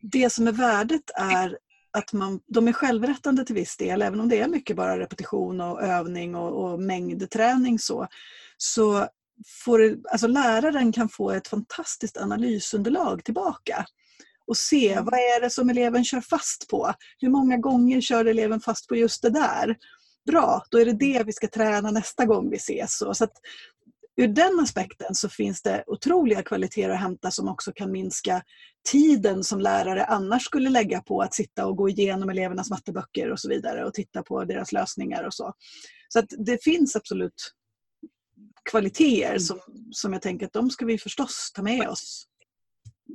det 0.00 0.32
som 0.32 0.48
är 0.48 0.52
värdet 0.52 1.10
är 1.16 1.58
att 1.96 2.12
man, 2.12 2.40
de 2.46 2.68
är 2.68 2.72
självrättande 2.72 3.44
till 3.44 3.54
viss 3.54 3.76
del, 3.76 4.02
även 4.02 4.20
om 4.20 4.28
det 4.28 4.40
är 4.40 4.48
mycket 4.48 4.76
bara 4.76 4.98
repetition 4.98 5.60
och 5.60 5.82
övning 5.82 6.34
och, 6.34 6.64
och 6.64 6.80
mängdträning 6.80 7.78
så, 7.78 8.08
så 8.56 9.08
får, 9.64 9.96
alltså 10.12 10.26
läraren 10.26 10.92
kan 10.92 11.08
få 11.08 11.30
ett 11.30 11.48
fantastiskt 11.48 12.16
analysunderlag 12.16 13.24
tillbaka 13.24 13.86
och 14.46 14.56
se 14.56 14.92
mm. 14.92 15.04
vad 15.04 15.14
är 15.14 15.40
det 15.40 15.50
som 15.50 15.70
eleven 15.70 16.04
kör 16.04 16.20
fast 16.20 16.68
på. 16.68 16.92
Hur 17.18 17.28
många 17.28 17.56
gånger 17.56 18.00
kör 18.00 18.24
eleven 18.24 18.60
fast 18.60 18.88
på 18.88 18.96
just 18.96 19.22
det 19.22 19.30
där? 19.30 19.76
Bra, 20.26 20.64
då 20.70 20.78
är 20.78 20.84
det 20.84 20.92
det 20.92 21.22
vi 21.26 21.32
ska 21.32 21.48
träna 21.48 21.90
nästa 21.90 22.24
gång 22.24 22.50
vi 22.50 22.56
ses. 22.56 22.98
Så 22.98 23.24
att 23.24 23.32
ur 24.16 24.28
den 24.28 24.60
aspekten 24.60 25.14
så 25.14 25.28
finns 25.28 25.62
det 25.62 25.84
otroliga 25.86 26.42
kvaliteter 26.42 26.90
att 26.90 27.00
hämta 27.00 27.30
som 27.30 27.48
också 27.48 27.72
kan 27.72 27.92
minska 27.92 28.42
tiden 28.86 29.44
som 29.44 29.60
lärare 29.60 30.04
annars 30.04 30.44
skulle 30.44 30.70
lägga 30.70 31.02
på 31.02 31.22
att 31.22 31.34
sitta 31.34 31.66
och 31.66 31.76
gå 31.76 31.88
igenom 31.88 32.30
elevernas 32.30 32.70
matteböcker 32.70 33.30
och 33.30 33.40
så 33.40 33.48
vidare 33.48 33.84
och 33.84 33.94
titta 33.94 34.22
på 34.22 34.44
deras 34.44 34.72
lösningar 34.72 35.24
och 35.24 35.34
så. 35.34 35.52
Så 36.08 36.18
att 36.18 36.26
det 36.46 36.64
finns 36.64 36.96
absolut 36.96 37.52
kvaliteter 38.70 39.28
mm. 39.28 39.40
som, 39.40 39.60
som 39.90 40.12
jag 40.12 40.22
tänker 40.22 40.46
att 40.46 40.52
de 40.52 40.70
ska 40.70 40.86
vi 40.86 40.98
förstås 40.98 41.52
ta 41.54 41.62
med 41.62 41.88
oss 41.88 42.26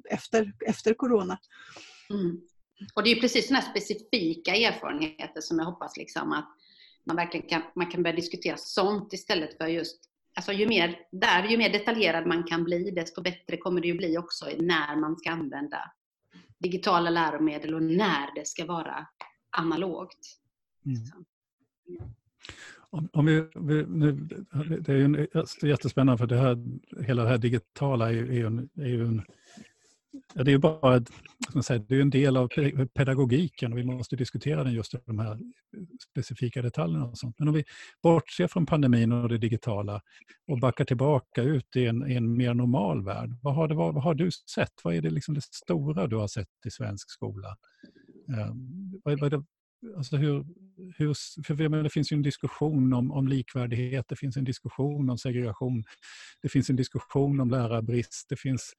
efter, 0.10 0.54
efter 0.68 0.94
Corona. 0.94 1.38
Mm. 2.10 2.42
Och 2.96 3.04
det 3.04 3.12
är 3.12 3.22
precis 3.22 3.48
sådana 3.48 3.66
specifika 3.66 4.56
erfarenheter 4.56 5.42
som 5.42 5.60
jag 5.60 5.66
hoppas 5.66 5.98
liksom 5.98 6.32
att 6.32 6.50
man 7.06 7.16
verkligen 7.16 7.48
kan, 7.48 7.62
man 7.76 7.92
kan 7.92 8.04
börja 8.04 8.16
diskutera 8.16 8.58
sånt 8.58 9.14
istället 9.14 9.58
för 9.58 9.68
just 9.68 10.11
Alltså 10.36 10.52
ju 10.52 10.68
mer, 10.68 11.00
där, 11.12 11.48
ju 11.48 11.58
mer 11.58 11.70
detaljerad 11.70 12.28
man 12.28 12.44
kan 12.44 12.64
bli, 12.64 12.92
desto 12.92 13.22
bättre 13.22 13.58
kommer 13.58 13.82
det 13.82 13.88
ju 13.88 13.98
bli 13.98 14.18
också 14.18 14.46
när 14.60 14.96
man 14.96 15.18
ska 15.18 15.32
använda 15.32 15.92
digitala 16.58 17.10
läromedel 17.10 17.74
och 17.74 17.84
när 17.84 18.36
det 18.36 18.48
ska 18.48 18.66
vara 18.66 19.08
analogt. 19.58 20.38
Mm. 20.86 21.02
Om, 22.90 23.10
om 23.14 23.26
vi, 23.26 23.86
nu, 23.88 24.12
det 24.80 24.94
är 24.94 24.98
ju 24.98 25.28
jättespännande 25.70 26.18
för 26.18 26.28
det 26.28 26.38
här, 26.38 26.58
hela 27.04 27.24
det 27.24 27.30
här 27.30 27.38
digitala 27.38 28.08
är 28.08 28.12
ju, 28.14 28.40
är 28.40 28.46
en, 28.46 28.70
är 28.76 28.88
ju 28.88 29.06
en 29.08 29.26
Ja, 30.34 30.44
det 30.44 30.52
är 30.52 30.54
ju 30.54 30.58
bara 30.58 31.04
säga, 31.64 31.80
det 31.88 31.96
är 31.96 32.02
en 32.02 32.10
del 32.10 32.38
av 32.38 32.48
pedagogiken 32.94 33.72
och 33.72 33.78
vi 33.78 33.84
måste 33.84 34.16
diskutera 34.16 34.64
den 34.64 34.74
just 34.74 34.96
de 35.06 35.20
här 35.20 35.40
specifika 36.12 36.62
detaljerna. 36.62 37.06
Och 37.06 37.18
sånt. 37.18 37.36
Men 37.40 37.48
om 37.48 37.54
vi 37.54 37.64
bortser 38.04 38.48
från 38.48 38.66
pandemin 38.66 39.12
och 39.12 39.30
det 39.30 39.38
digitala 39.38 40.02
och 40.48 40.60
backar 40.60 40.86
tillbaka 40.86 41.42
ut 41.42 41.76
i 41.76 41.86
en, 41.86 42.12
i 42.12 42.16
en 42.16 42.38
mer 42.38 42.54
normal 42.54 43.04
värld. 43.06 43.30
Vad 43.42 43.56
har, 43.56 43.68
det, 43.68 43.76
vad, 43.76 43.94
vad, 43.94 44.04
har 44.04 44.14
du 44.14 44.32
sett? 44.32 44.74
Vad 44.84 44.96
är 44.96 45.02
det, 45.02 45.10
liksom 45.10 45.34
det 45.34 45.42
stora 45.42 46.08
du 46.08 46.16
har 46.16 46.28
sett 46.28 46.48
i 46.66 46.72
svensk 46.72 47.12
skola? 47.12 47.58
Um, 48.28 49.02
vad, 49.04 49.20
vad, 49.20 49.34
är 49.34 49.38
det, 49.38 49.44
Alltså 49.98 50.18
hur, 50.18 50.46
hur, 50.98 51.44
för 51.44 51.84
det 51.84 51.90
finns 51.90 52.12
ju 52.12 52.16
en 52.16 52.22
diskussion 52.22 52.94
om, 52.94 53.12
om 53.12 53.28
likvärdighet, 53.28 54.06
det 54.08 54.16
finns 54.16 54.38
en 54.38 54.44
diskussion 54.44 55.10
om 55.10 55.18
segregation, 55.18 55.84
det 56.42 56.50
finns 56.50 56.70
en 56.70 56.76
diskussion 56.76 57.40
om 57.40 57.50
lärarbrist, 57.50 58.26
det 58.30 58.36
finns 58.36 58.74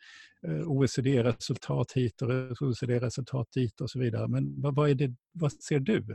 eh, 0.46 0.68
OECD-resultat 0.68 1.92
hit 1.92 2.22
och 2.22 2.28
OECD-resultat 2.60 3.52
dit 3.52 3.80
och 3.80 3.90
så 3.90 3.98
vidare. 3.98 4.28
Men 4.28 4.60
vad, 4.60 4.74
vad, 4.74 4.90
är 4.90 4.94
det, 4.94 5.14
vad 5.32 5.52
ser 5.52 5.80
du? 5.80 6.06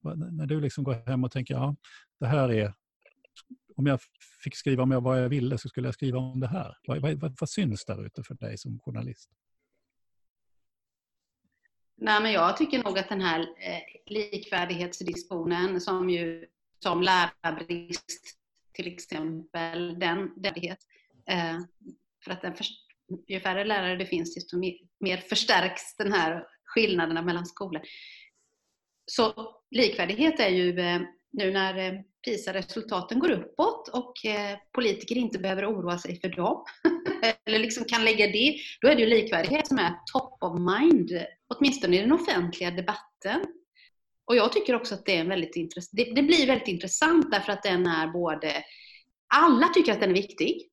Vad, 0.00 0.34
när 0.34 0.46
du 0.46 0.60
liksom 0.60 0.84
går 0.84 0.94
hem 1.06 1.24
och 1.24 1.32
tänker, 1.32 1.54
ja, 1.54 1.76
det 2.20 2.26
här 2.26 2.48
är... 2.52 2.74
Om 3.76 3.86
jag 3.86 4.00
fick 4.44 4.56
skriva 4.56 4.82
om 4.82 4.90
jag, 4.90 5.00
vad 5.00 5.22
jag 5.22 5.28
ville 5.28 5.58
så 5.58 5.68
skulle 5.68 5.88
jag 5.88 5.94
skriva 5.94 6.18
om 6.18 6.40
det 6.40 6.48
här. 6.48 6.76
Vad, 6.86 7.20
vad, 7.20 7.36
vad 7.40 7.50
syns 7.50 7.84
där 7.84 8.06
ute 8.06 8.22
för 8.22 8.34
dig 8.34 8.58
som 8.58 8.78
journalist? 8.78 9.30
Nej, 12.00 12.22
men 12.22 12.32
jag 12.32 12.56
tycker 12.56 12.84
nog 12.84 12.98
att 12.98 13.08
den 13.08 13.20
här 13.20 13.40
eh, 13.40 13.80
likvärdighetsdiskussionen 14.06 15.80
som 15.80 16.10
ju 16.10 16.46
som 16.82 17.02
lärarbrist 17.02 18.38
till 18.72 18.86
exempel, 18.86 19.98
den, 19.98 20.32
den 20.36 20.54
eh, 21.30 21.58
för 22.24 22.30
att 22.30 22.42
den 22.42 22.54
för, 22.54 22.66
ju 23.26 23.40
färre 23.40 23.64
lärare 23.64 23.96
det 23.96 24.06
finns 24.06 24.34
desto 24.34 24.58
mer, 24.58 24.74
mer 25.00 25.16
förstärks 25.16 25.96
den 25.96 26.12
här 26.12 26.44
skillnaderna 26.64 27.22
mellan 27.22 27.46
skolor. 27.46 27.82
Så 29.06 29.54
likvärdighet 29.70 30.40
är 30.40 30.48
ju 30.48 30.80
eh, 30.80 31.00
nu 31.32 31.50
när 31.50 31.78
eh, 31.78 32.00
PISA-resultaten 32.24 33.18
går 33.18 33.30
uppåt 33.30 33.88
och 33.88 34.26
eh, 34.26 34.58
politiker 34.72 35.16
inte 35.16 35.38
behöver 35.38 35.66
oroa 35.72 35.98
sig 35.98 36.20
för 36.20 36.28
dem, 36.28 36.64
eller 37.46 37.58
liksom 37.58 37.84
kan 37.84 38.04
lägga 38.04 38.26
det, 38.26 38.56
då 38.80 38.88
är 38.88 38.94
det 38.94 39.02
ju 39.02 39.08
likvärdighet 39.08 39.66
som 39.66 39.78
är 39.78 39.94
top 40.12 40.42
of 40.42 40.58
mind, 40.58 41.10
åtminstone 41.48 41.96
i 41.96 42.00
den 42.00 42.12
offentliga 42.12 42.70
debatten. 42.70 43.44
Och 44.26 44.36
jag 44.36 44.52
tycker 44.52 44.74
också 44.74 44.94
att 44.94 45.06
det, 45.06 45.16
är 45.16 45.24
väldigt 45.24 45.56
intressant, 45.56 45.90
det, 45.92 46.14
det 46.14 46.22
blir 46.22 46.46
väldigt 46.46 46.68
intressant 46.68 47.30
därför 47.30 47.52
att 47.52 47.62
den 47.62 47.86
är 47.86 48.08
både, 48.08 48.64
alla 49.34 49.68
tycker 49.68 49.92
att 49.92 50.00
den 50.00 50.10
är 50.10 50.14
viktig, 50.14 50.70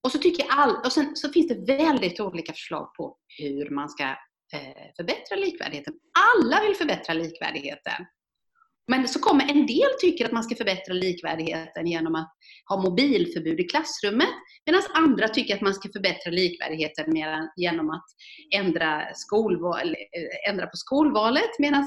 Och 0.00 0.12
så, 0.12 0.18
tycker 0.18 0.46
all, 0.48 0.76
och 0.76 0.92
sen, 0.92 1.16
så 1.16 1.32
finns 1.32 1.48
det 1.48 1.76
väldigt 1.76 2.20
olika 2.20 2.52
förslag 2.52 2.94
på 2.94 3.16
hur 3.38 3.70
man 3.70 3.88
ska 3.88 4.04
eh, 4.52 4.92
förbättra 4.96 5.36
likvärdigheten. 5.36 5.94
Alla 6.34 6.62
vill 6.66 6.76
förbättra 6.76 7.14
likvärdigheten. 7.14 8.06
Men 8.86 9.08
så 9.08 9.18
kommer 9.18 9.50
en 9.50 9.66
del 9.66 9.90
tycker 10.00 10.24
att 10.24 10.32
man 10.32 10.44
ska 10.44 10.56
förbättra 10.56 10.94
likvärdigheten 10.94 11.86
genom 11.86 12.14
att 12.14 12.34
ha 12.68 12.82
mobilförbud 12.82 13.60
i 13.60 13.64
klassrummet. 13.64 14.28
Medan 14.66 14.82
andra 14.94 15.28
tycker 15.28 15.54
att 15.54 15.60
man 15.60 15.74
ska 15.74 15.88
förbättra 15.92 16.30
likvärdigheten 16.30 17.06
genom 17.56 17.90
att 17.90 18.04
ändra, 18.54 19.14
skolval, 19.14 19.88
eh, 19.88 20.50
ändra 20.50 20.66
på 20.66 20.76
skolvalet. 20.76 21.58
Medan 21.58 21.86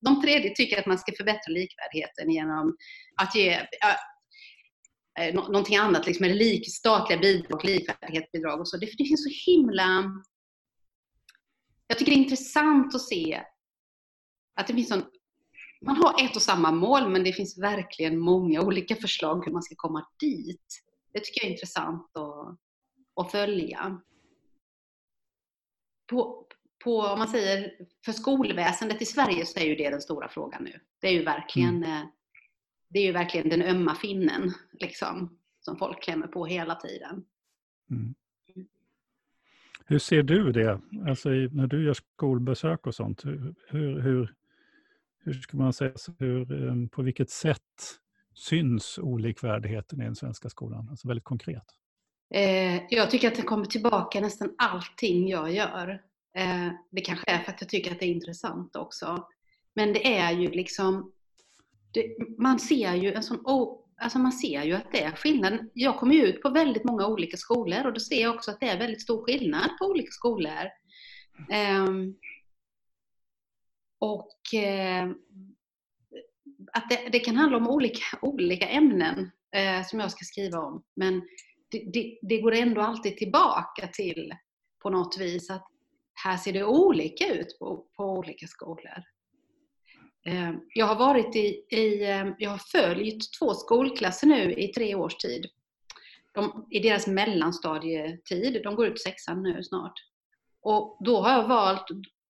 de 0.00 0.22
tredje 0.22 0.54
tycker 0.54 0.78
att 0.80 0.86
man 0.86 0.98
ska 0.98 1.12
förbättra 1.16 1.52
likvärdigheten 1.52 2.30
genom 2.30 2.76
att 3.22 3.34
ge 3.34 3.50
äh, 5.20 5.34
någonting 5.34 5.76
annat, 5.76 6.06
liksom, 6.06 6.24
eller 6.24 6.34
lik, 6.34 6.72
statliga 6.72 7.18
bidrag, 7.18 7.64
likvärdighetsbidrag 7.64 8.60
och 8.60 8.68
så. 8.68 8.76
Det, 8.76 8.86
det 8.86 9.04
finns 9.04 9.24
så 9.24 9.50
himla... 9.50 10.04
Jag 11.86 11.98
tycker 11.98 12.12
det 12.12 12.18
är 12.18 12.24
intressant 12.24 12.94
att 12.94 13.02
se 13.02 13.40
att 14.60 14.66
det 14.66 14.74
finns 14.74 14.88
sån 14.88 15.04
man 15.86 15.96
har 15.96 16.24
ett 16.24 16.36
och 16.36 16.42
samma 16.42 16.72
mål 16.72 17.08
men 17.08 17.24
det 17.24 17.32
finns 17.32 17.58
verkligen 17.58 18.18
många 18.18 18.62
olika 18.62 18.96
förslag 18.96 19.44
hur 19.44 19.52
man 19.52 19.62
ska 19.62 19.74
komma 19.76 20.06
dit. 20.20 20.82
Det 21.12 21.20
tycker 21.20 21.40
jag 21.40 21.48
är 21.48 21.52
intressant 21.52 22.16
att, 22.16 22.58
att 23.24 23.30
följa. 23.30 24.00
På, 26.10 26.46
på, 26.84 27.00
om 27.00 27.18
man 27.18 27.28
säger 27.28 27.72
för 28.04 28.12
skolväsendet 28.12 29.02
i 29.02 29.04
Sverige 29.04 29.46
så 29.46 29.60
är 29.60 29.64
ju 29.64 29.74
det 29.74 29.90
den 29.90 30.00
stora 30.00 30.28
frågan 30.28 30.64
nu. 30.64 30.80
Det 31.00 31.08
är 31.08 31.12
ju 31.12 31.24
verkligen, 31.24 31.76
mm. 31.76 31.92
Eh, 31.92 32.06
det 32.88 32.98
är 32.98 33.04
ju 33.04 33.12
verkligen 33.12 33.48
den 33.48 33.62
ömma 33.62 33.94
finnen 33.94 34.52
liksom, 34.72 35.38
som 35.60 35.76
folk 35.76 36.02
klämmer 36.02 36.26
på 36.26 36.46
hela 36.46 36.74
tiden. 36.74 37.24
Mm. 37.90 38.14
Hur 39.86 39.98
ser 39.98 40.22
du 40.22 40.52
det, 40.52 40.80
alltså 41.08 41.28
när 41.28 41.66
du 41.66 41.84
gör 41.84 41.94
skolbesök 41.94 42.86
och 42.86 42.94
sånt? 42.94 43.24
Hur, 43.24 43.54
hur, 44.00 44.34
hur 45.24 45.32
ska 45.32 45.56
man 45.56 45.72
säga, 45.72 45.92
hur, 46.18 46.68
ehm, 46.68 46.88
på 46.88 47.02
vilket 47.02 47.30
sätt 47.30 47.60
syns 48.34 48.98
olikvärdigheten 48.98 50.00
i 50.00 50.04
den 50.04 50.16
svenska 50.16 50.48
skolan? 50.48 50.88
Alltså 50.90 51.08
väldigt 51.08 51.24
konkret. 51.24 51.64
Eh, 52.34 52.82
jag 52.90 53.10
tycker 53.10 53.28
att 53.28 53.34
det 53.34 53.42
kommer 53.42 53.64
tillbaka 53.64 54.20
nästan 54.20 54.54
allting 54.58 55.28
jag 55.28 55.52
gör. 55.52 55.88
Eh, 56.36 56.68
det 56.90 57.00
kanske 57.00 57.30
är 57.30 57.38
för 57.38 57.52
att 57.52 57.60
jag 57.60 57.70
tycker 57.70 57.92
att 57.92 58.00
det 58.00 58.06
är 58.06 58.14
intressant 58.14 58.76
också. 58.76 59.26
Men 59.74 59.92
det 59.92 60.16
är 60.18 60.32
ju 60.32 60.50
liksom, 60.50 61.12
det, 61.92 62.16
man 62.38 62.58
ser 62.58 62.94
ju 62.94 63.12
en 63.12 63.22
sån, 63.22 63.44
alltså 63.96 64.18
man 64.18 64.32
ser 64.32 64.62
ju 64.62 64.72
att 64.72 64.92
det 64.92 65.02
är 65.02 65.10
skillnad. 65.10 65.70
Jag 65.74 65.96
kommer 65.96 66.14
ju 66.14 66.22
ut 66.22 66.42
på 66.42 66.50
väldigt 66.50 66.84
många 66.84 67.06
olika 67.06 67.36
skolor 67.36 67.86
och 67.86 67.92
då 67.92 68.00
ser 68.00 68.22
jag 68.22 68.34
också 68.34 68.50
att 68.50 68.60
det 68.60 68.68
är 68.68 68.78
väldigt 68.78 69.02
stor 69.02 69.24
skillnad 69.24 69.70
på 69.78 69.86
olika 69.86 70.10
skolor. 70.10 70.68
Ehm, 71.50 72.14
och 74.04 74.54
eh, 74.54 75.08
att 76.72 76.88
det, 76.88 77.08
det, 77.12 77.18
kan 77.18 77.36
handla 77.36 77.56
om 77.56 77.68
olika, 77.68 78.18
olika 78.22 78.68
ämnen 78.68 79.30
eh, 79.56 79.86
som 79.86 80.00
jag 80.00 80.10
ska 80.10 80.24
skriva 80.24 80.58
om. 80.58 80.84
Men 80.96 81.22
det, 81.70 81.90
det, 81.92 82.18
det, 82.22 82.40
går 82.40 82.54
ändå 82.54 82.80
alltid 82.80 83.16
tillbaka 83.16 83.88
till 83.88 84.32
på 84.82 84.90
något 84.90 85.18
vis 85.18 85.50
att 85.50 85.66
här 86.24 86.36
ser 86.36 86.52
det 86.52 86.64
olika 86.64 87.34
ut 87.34 87.58
på, 87.58 87.86
på 87.96 88.04
olika 88.04 88.46
skolor. 88.46 89.02
Eh, 90.26 90.52
jag 90.74 90.86
har 90.86 90.96
varit 90.96 91.36
i, 91.36 91.66
i, 91.70 92.04
eh, 92.04 92.26
jag 92.38 92.50
har 92.50 92.58
följt 92.58 93.32
två 93.38 93.54
skolklasser 93.54 94.26
nu 94.26 94.52
i 94.52 94.68
tre 94.68 94.94
års 94.94 95.16
tid. 95.16 95.46
De, 96.34 96.66
I 96.70 96.80
deras 96.80 97.06
mellanstadietid, 97.06 98.60
de 98.64 98.74
går 98.74 98.86
ut 98.86 99.00
sexan 99.00 99.42
nu 99.42 99.62
snart. 99.62 99.94
Och 100.62 100.98
då 101.00 101.20
har 101.20 101.30
jag 101.30 101.48
valt, 101.48 101.86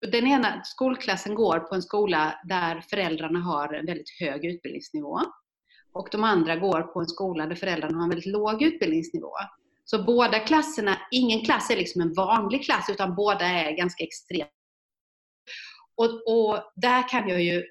den 0.01 0.27
ena 0.27 0.63
skolklassen 0.63 1.35
går 1.35 1.59
på 1.59 1.75
en 1.75 1.81
skola 1.81 2.39
där 2.43 2.81
föräldrarna 2.89 3.39
har 3.39 3.73
en 3.73 3.85
väldigt 3.85 4.19
hög 4.19 4.45
utbildningsnivå. 4.45 5.19
Och 5.93 6.07
de 6.11 6.23
andra 6.23 6.55
går 6.55 6.81
på 6.81 6.99
en 6.99 7.07
skola 7.07 7.45
där 7.45 7.55
föräldrarna 7.55 7.97
har 7.97 8.03
en 8.03 8.09
väldigt 8.09 8.31
låg 8.31 8.61
utbildningsnivå. 8.61 9.31
Så 9.85 10.03
båda 10.03 10.39
klasserna, 10.39 10.97
ingen 11.11 11.45
klass 11.45 11.69
är 11.69 11.77
liksom 11.77 12.01
en 12.01 12.13
vanlig 12.13 12.65
klass 12.65 12.89
utan 12.89 13.15
båda 13.15 13.45
är 13.45 13.71
ganska 13.77 14.03
extremt. 14.03 14.49
Och, 15.95 16.05
och 16.05 16.71
där 16.75 17.09
kan 17.09 17.29
jag 17.29 17.43
ju, 17.43 17.63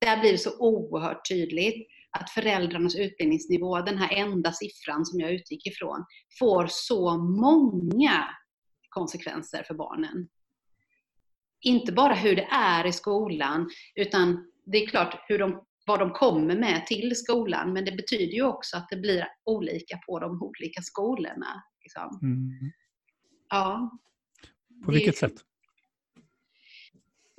där 0.00 0.20
blir 0.20 0.32
det 0.32 0.38
så 0.38 0.58
oerhört 0.58 1.28
tydligt 1.28 1.88
att 2.18 2.30
föräldrarnas 2.30 2.96
utbildningsnivå, 2.96 3.80
den 3.80 3.98
här 3.98 4.12
enda 4.12 4.52
siffran 4.52 5.06
som 5.06 5.20
jag 5.20 5.32
utgick 5.32 5.66
ifrån, 5.66 6.04
får 6.38 6.66
så 6.70 7.16
många 7.16 8.28
konsekvenser 8.88 9.62
för 9.62 9.74
barnen 9.74 10.28
inte 11.62 11.92
bara 11.92 12.14
hur 12.14 12.36
det 12.36 12.48
är 12.50 12.86
i 12.86 12.92
skolan, 12.92 13.70
utan 13.94 14.50
det 14.64 14.78
är 14.78 14.86
klart 14.86 15.24
hur 15.28 15.38
de, 15.38 15.64
vad 15.86 15.98
de 15.98 16.10
kommer 16.10 16.56
med 16.56 16.86
till 16.86 17.16
skolan, 17.16 17.72
men 17.72 17.84
det 17.84 17.92
betyder 17.92 18.34
ju 18.34 18.42
också 18.42 18.76
att 18.76 18.88
det 18.88 18.96
blir 18.96 19.28
olika 19.44 19.98
på 20.06 20.18
de 20.18 20.42
olika 20.42 20.82
skolorna. 20.82 21.62
Liksom. 21.82 22.18
Mm. 22.22 22.72
Ja. 23.48 23.98
På 24.84 24.92
vilket 24.92 25.14
det, 25.14 25.18
sätt? 25.18 25.44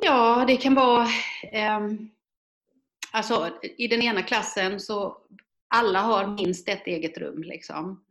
Ja, 0.04 0.44
det 0.48 0.58
kan 0.58 0.76
vara... 0.76 1.08
Eh, 1.52 1.80
alltså, 3.12 3.60
i 3.78 3.88
den 3.88 4.02
ena 4.02 4.24
klassen 4.24 4.80
så 4.80 5.18
alla 5.68 6.02
har 6.02 6.28
minst 6.28 6.70
ett 6.70 6.88
eget 6.88 7.18
rum. 7.18 7.44
Liksom. 7.44 8.04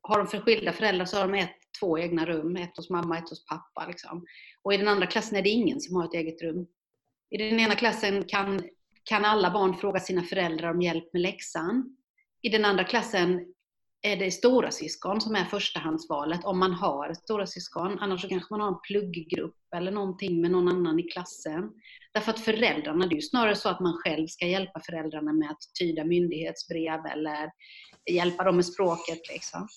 Har 0.00 0.18
de 0.18 0.26
för 0.26 0.40
skilda 0.40 0.72
föräldrar 0.72 1.04
så 1.04 1.16
har 1.16 1.28
de 1.28 1.38
ett, 1.38 1.56
två 1.80 1.98
egna 1.98 2.26
rum. 2.26 2.56
Ett 2.56 2.76
hos 2.76 2.90
mamma, 2.90 3.18
ett 3.18 3.30
hos 3.30 3.44
pappa. 3.44 3.86
Liksom. 3.86 4.26
Och 4.62 4.74
i 4.74 4.76
den 4.76 4.88
andra 4.88 5.06
klassen 5.06 5.38
är 5.38 5.42
det 5.42 5.48
ingen 5.50 5.80
som 5.80 5.96
har 5.96 6.04
ett 6.04 6.14
eget 6.14 6.42
rum. 6.42 6.66
I 7.30 7.36
den 7.36 7.60
ena 7.60 7.74
klassen 7.74 8.24
kan, 8.24 8.60
kan 9.04 9.24
alla 9.24 9.50
barn 9.50 9.76
fråga 9.76 10.00
sina 10.00 10.22
föräldrar 10.22 10.70
om 10.70 10.82
hjälp 10.82 11.12
med 11.12 11.22
läxan. 11.22 11.96
I 12.42 12.48
den 12.48 12.64
andra 12.64 12.84
klassen 12.84 13.54
är 14.02 14.16
det 14.16 14.30
stora 14.30 14.70
syskon 14.70 15.20
som 15.20 15.36
är 15.36 15.44
förstahandsvalet 15.44 16.44
om 16.44 16.58
man 16.58 16.72
har 16.72 17.14
stora 17.14 17.46
syskon. 17.46 17.98
Annars 17.98 18.20
så 18.20 18.28
kanske 18.28 18.54
man 18.54 18.60
har 18.60 18.68
en 18.68 18.80
plugggrupp 18.82 19.74
eller 19.76 19.90
någonting 19.90 20.40
med 20.40 20.50
någon 20.50 20.68
annan 20.68 20.98
i 20.98 21.02
klassen. 21.02 21.70
Därför 22.12 22.30
att 22.32 22.40
föräldrarna, 22.40 23.06
det 23.06 23.14
är 23.14 23.16
ju 23.16 23.22
snarare 23.22 23.56
så 23.56 23.68
att 23.68 23.80
man 23.80 23.92
själv 24.04 24.26
ska 24.26 24.46
hjälpa 24.46 24.80
föräldrarna 24.80 25.32
med 25.32 25.50
att 25.50 25.58
tyda 25.80 26.04
myndighetsbrev 26.04 27.06
eller 27.06 27.50
hjälpa 28.10 28.44
dem 28.44 28.56
med 28.56 28.66
språket. 28.66 29.20
Liksom. 29.32 29.68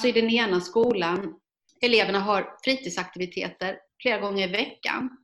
Så 0.00 0.08
i 0.08 0.12
den 0.12 0.30
ena 0.30 0.60
skolan, 0.60 1.34
eleverna 1.80 2.18
har 2.20 2.56
fritidsaktiviteter 2.64 3.78
flera 4.02 4.18
gånger 4.18 4.48
i 4.48 4.52
veckan. 4.52 5.18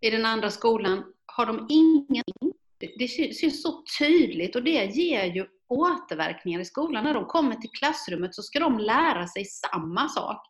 I 0.00 0.10
den 0.10 0.26
andra 0.26 0.50
skolan 0.50 1.04
har 1.26 1.46
de 1.46 1.66
ingenting. 1.70 2.52
Det 2.98 3.08
syns 3.08 3.62
så 3.62 3.84
tydligt 3.98 4.56
och 4.56 4.62
det 4.62 4.84
ger 4.84 5.24
ju 5.24 5.46
återverkningar 5.68 6.60
i 6.60 6.64
skolan. 6.64 7.04
När 7.04 7.14
de 7.14 7.26
kommer 7.26 7.56
till 7.56 7.70
klassrummet 7.70 8.34
så 8.34 8.42
ska 8.42 8.60
de 8.60 8.78
lära 8.78 9.26
sig 9.26 9.44
samma 9.44 10.08
sak 10.08 10.46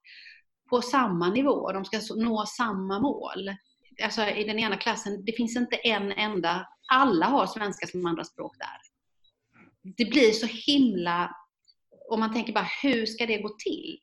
på 0.71 0.83
samma 0.83 1.31
nivå. 1.31 1.73
De 1.73 1.85
ska 1.85 2.01
nå 2.17 2.47
samma 2.47 3.01
mål. 3.01 3.51
Alltså 4.03 4.27
i 4.27 4.45
den 4.45 4.59
ena 4.59 4.77
klassen, 4.77 5.25
det 5.25 5.33
finns 5.33 5.57
inte 5.57 5.77
en 5.77 6.13
enda, 6.13 6.69
alla 6.93 7.27
har 7.27 7.47
svenska 7.47 7.87
som 7.87 8.07
andraspråk 8.07 8.57
där. 8.59 8.81
Det 9.97 10.05
blir 10.05 10.31
så 10.31 10.47
himla, 10.47 11.37
och 12.11 12.19
man 12.19 12.33
tänker 12.33 12.53
bara 12.53 12.69
hur 12.83 13.07
ska 13.07 13.27
det 13.27 13.39
gå 13.39 13.49
till? 13.49 14.01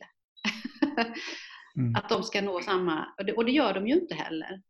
Mm. 1.78 1.96
Att 1.96 2.10
de 2.10 2.24
ska 2.24 2.42
nå 2.42 2.62
samma, 2.62 3.08
och 3.18 3.26
det, 3.26 3.34
och 3.34 3.46
det, 3.46 3.52
gör 3.52 3.74
de 3.74 3.88
ju 3.88 3.94
inte 3.94 4.16
heller. 4.16 4.62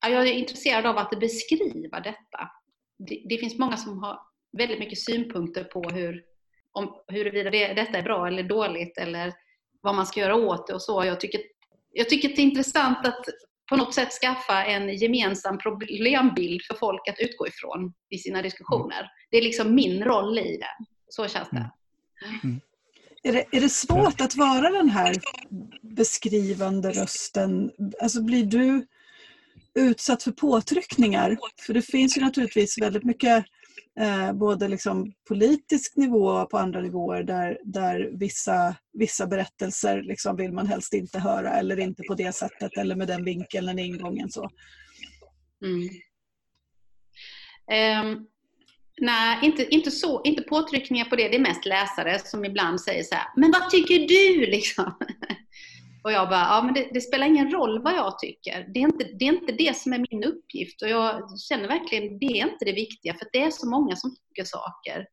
Jag 0.00 0.28
är 0.28 0.32
intresserad 0.32 0.86
av 0.86 0.98
att 0.98 1.20
beskriva 1.20 2.00
detta. 2.00 2.50
Det, 2.98 3.22
det 3.28 3.38
finns 3.38 3.58
många 3.58 3.76
som 3.76 3.98
har 3.98 4.20
väldigt 4.58 4.78
mycket 4.78 4.98
synpunkter 4.98 5.64
på 5.64 5.82
hur, 5.82 6.24
om, 6.72 6.94
huruvida 7.06 7.50
det, 7.50 7.74
detta 7.74 7.98
är 7.98 8.02
bra 8.02 8.26
eller 8.26 8.42
dåligt 8.42 8.98
eller 8.98 9.32
vad 9.80 9.94
man 9.94 10.06
ska 10.06 10.20
göra 10.20 10.34
åt 10.34 10.66
det 10.66 10.74
och 10.74 10.82
så. 10.82 11.04
Jag 11.04 11.20
tycker, 11.20 11.40
jag 11.92 12.08
tycker 12.08 12.28
det 12.28 12.38
är 12.42 12.44
intressant 12.44 13.06
att 13.06 13.24
på 13.68 13.76
något 13.76 13.94
sätt 13.94 14.12
skaffa 14.12 14.64
en 14.64 14.96
gemensam 14.96 15.58
problembild 15.58 16.62
för 16.62 16.74
folk 16.74 17.08
att 17.08 17.20
utgå 17.20 17.46
ifrån 17.46 17.92
i 18.08 18.18
sina 18.18 18.42
diskussioner. 18.42 19.10
Det 19.30 19.36
är 19.36 19.42
liksom 19.42 19.74
min 19.74 20.04
roll 20.04 20.38
i 20.38 20.56
det. 20.56 20.86
Så 21.08 21.28
känns 21.28 21.50
det. 21.50 21.70
Mm. 22.42 22.60
Är 23.22 23.32
det, 23.32 23.44
är 23.52 23.60
det 23.60 23.68
svårt 23.68 24.20
att 24.20 24.36
vara 24.36 24.70
den 24.70 24.88
här 24.88 25.14
beskrivande 25.82 26.90
rösten? 26.90 27.70
Alltså 28.02 28.22
blir 28.22 28.44
du 28.44 28.86
utsatt 29.74 30.22
för 30.22 30.32
påtryckningar? 30.32 31.38
För 31.66 31.74
det 31.74 31.82
finns 31.82 32.16
ju 32.16 32.20
naturligtvis 32.20 32.78
väldigt 32.78 33.04
mycket 33.04 33.44
eh, 34.00 34.32
både 34.32 34.68
liksom 34.68 35.12
politisk 35.28 35.96
nivå 35.96 36.26
och 36.26 36.50
på 36.50 36.58
andra 36.58 36.80
nivåer 36.80 37.22
där, 37.22 37.58
där 37.64 38.10
vissa, 38.12 38.76
vissa 38.92 39.26
berättelser 39.26 40.02
liksom 40.02 40.36
vill 40.36 40.52
man 40.52 40.66
helst 40.66 40.92
inte 40.92 41.18
höra 41.18 41.58
eller 41.58 41.80
inte 41.80 42.02
på 42.02 42.14
det 42.14 42.32
sättet 42.32 42.76
eller 42.76 42.96
med 42.96 43.08
den 43.08 43.24
vinkeln 43.24 43.68
eller 43.68 43.82
ingången. 43.82 44.30
Så. 44.30 44.50
Mm. 45.64 45.88
Um, 48.06 48.26
Nej, 49.00 49.38
inte, 49.42 49.74
inte, 49.74 49.90
så, 49.90 50.22
inte 50.24 50.42
påtryckningar 50.42 51.04
på 51.04 51.16
det. 51.16 51.28
Det 51.28 51.36
är 51.36 51.40
mest 51.40 51.66
läsare 51.66 52.18
som 52.18 52.44
ibland 52.44 52.80
säger 52.80 53.02
så 53.02 53.14
här, 53.14 53.26
men 53.36 53.50
vad 53.50 53.70
tycker 53.70 53.98
du? 53.98 54.46
Liksom. 54.50 54.94
Och 56.04 56.12
jag 56.12 56.28
bara, 56.28 56.40
ja 56.40 56.62
men 56.64 56.74
det, 56.74 56.88
det, 56.92 57.00
spelar 57.00 57.26
ingen 57.26 57.50
roll 57.50 57.82
vad 57.82 57.94
jag 57.94 58.18
tycker. 58.18 58.68
Det 58.74 58.80
är, 58.80 58.84
inte, 58.84 59.04
det 59.04 59.24
är 59.24 59.32
inte 59.32 59.52
det 59.52 59.76
som 59.76 59.92
är 59.92 60.06
min 60.10 60.24
uppgift. 60.24 60.82
Och 60.82 60.88
jag 60.88 61.40
känner 61.40 61.68
verkligen, 61.68 62.18
det 62.18 62.26
är 62.26 62.48
inte 62.48 62.64
det 62.64 62.72
viktiga. 62.72 63.14
För 63.14 63.28
det 63.32 63.42
är 63.42 63.50
så 63.50 63.68
många 63.68 63.96
som 63.96 64.16
tycker 64.16 64.44
saker. 64.44 65.06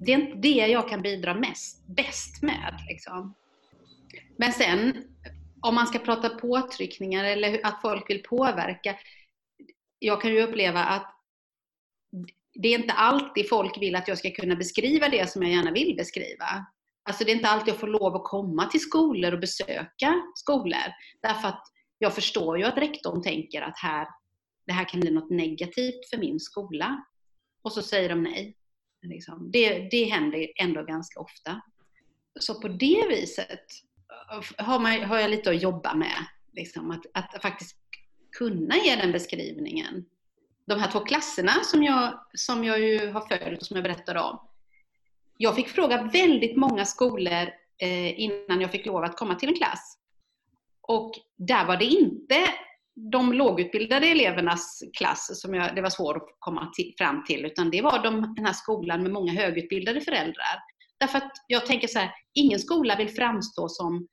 Det 0.00 0.12
är 0.12 0.18
inte 0.18 0.36
det 0.36 0.66
jag 0.66 0.88
kan 0.88 1.02
bidra 1.02 1.34
mest, 1.34 1.86
bäst 1.86 2.42
med. 2.42 2.78
Liksom. 2.88 3.34
Men 4.36 4.52
sen, 4.52 5.04
om 5.60 5.74
man 5.74 5.86
ska 5.86 5.98
prata 5.98 6.28
påtryckningar 6.28 7.24
eller 7.24 7.60
att 7.66 7.80
folk 7.82 8.10
vill 8.10 8.22
påverka. 8.22 8.96
Jag 9.98 10.22
kan 10.22 10.30
ju 10.30 10.42
uppleva 10.42 10.84
att 10.84 11.12
det 12.58 12.68
är 12.68 12.78
inte 12.78 12.92
alltid 12.92 13.48
folk 13.48 13.82
vill 13.82 13.96
att 13.96 14.08
jag 14.08 14.18
ska 14.18 14.30
kunna 14.30 14.56
beskriva 14.56 15.08
det 15.08 15.30
som 15.30 15.42
jag 15.42 15.52
gärna 15.52 15.70
vill 15.70 15.96
beskriva. 15.96 16.66
Alltså 17.08 17.24
det 17.24 17.30
är 17.30 17.36
inte 17.36 17.48
alltid 17.48 17.68
jag 17.68 17.80
får 17.80 17.86
lov 17.86 18.16
att 18.16 18.24
komma 18.24 18.66
till 18.66 18.80
skolor 18.80 19.32
och 19.32 19.40
besöka 19.40 20.22
skolor. 20.34 20.92
Därför 21.22 21.48
att 21.48 21.62
jag 21.98 22.14
förstår 22.14 22.58
ju 22.58 22.64
att 22.64 22.78
rektorn 22.78 23.22
tänker 23.22 23.62
att 23.62 23.78
här, 23.78 24.06
det 24.66 24.72
här 24.72 24.88
kan 24.88 25.00
bli 25.00 25.10
något 25.10 25.30
negativt 25.30 26.08
för 26.10 26.18
min 26.18 26.40
skola. 26.40 27.04
Och 27.62 27.72
så 27.72 27.82
säger 27.82 28.08
de 28.08 28.22
nej. 28.22 28.56
Liksom. 29.02 29.50
Det, 29.50 29.88
det 29.90 30.04
händer 30.04 30.46
ändå 30.62 30.82
ganska 30.82 31.20
ofta. 31.20 31.60
Så 32.40 32.60
på 32.60 32.68
det 32.68 33.06
viset 33.08 33.64
eh, 34.32 34.64
har, 34.66 34.78
man, 34.78 35.02
har 35.02 35.18
jag 35.18 35.30
lite 35.30 35.50
att 35.50 35.62
jobba 35.62 35.94
med. 35.94 36.26
Liksom, 36.52 36.90
att, 36.90 37.06
att 37.14 37.42
faktiskt 37.42 37.76
kunna 38.38 38.76
ge 38.76 38.96
den 38.96 39.12
beskrivningen. 39.12 40.04
De 40.66 40.80
här 40.80 40.90
två 40.90 41.00
klasserna 41.00 41.52
som 41.64 41.82
jag, 41.82 42.20
som 42.34 42.64
jag 42.64 42.80
ju 42.80 43.10
har 43.10 43.20
följt 43.20 43.60
och 43.60 43.66
som 43.66 43.76
jag 43.76 43.84
berättade 43.84 44.20
om. 44.20 44.40
Jag 45.36 45.54
fick 45.54 45.68
fråga 45.68 46.02
väldigt 46.02 46.56
många 46.56 46.84
skolor 46.84 47.50
eh, 47.78 48.20
innan 48.20 48.60
jag 48.60 48.70
fick 48.70 48.86
lov 48.86 49.04
att 49.04 49.16
komma 49.16 49.34
till 49.34 49.48
en 49.48 49.54
klass. 49.54 49.98
Och 50.80 51.12
där 51.36 51.64
var 51.66 51.76
det 51.76 51.84
inte 51.84 52.36
de 53.12 53.32
lågutbildade 53.32 54.06
elevernas 54.06 54.82
klass 54.98 55.40
som 55.40 55.54
jag, 55.54 55.74
det 55.74 55.82
var 55.82 55.90
svårt 55.90 56.16
att 56.16 56.36
komma 56.38 56.70
till, 56.76 56.94
fram 56.98 57.24
till, 57.24 57.44
utan 57.44 57.70
det 57.70 57.82
var 57.82 58.02
de, 58.02 58.34
den 58.34 58.46
här 58.46 58.52
skolan 58.52 59.02
med 59.02 59.12
många 59.12 59.32
högutbildade 59.32 60.00
föräldrar. 60.00 60.62
Därför 60.98 61.18
att 61.18 61.32
jag 61.46 61.66
tänker 61.66 61.88
så 61.88 61.98
här, 61.98 62.10
ingen 62.34 62.58
skola 62.58 62.96
vill 62.96 63.08
framstå 63.08 63.68
som 63.68 64.08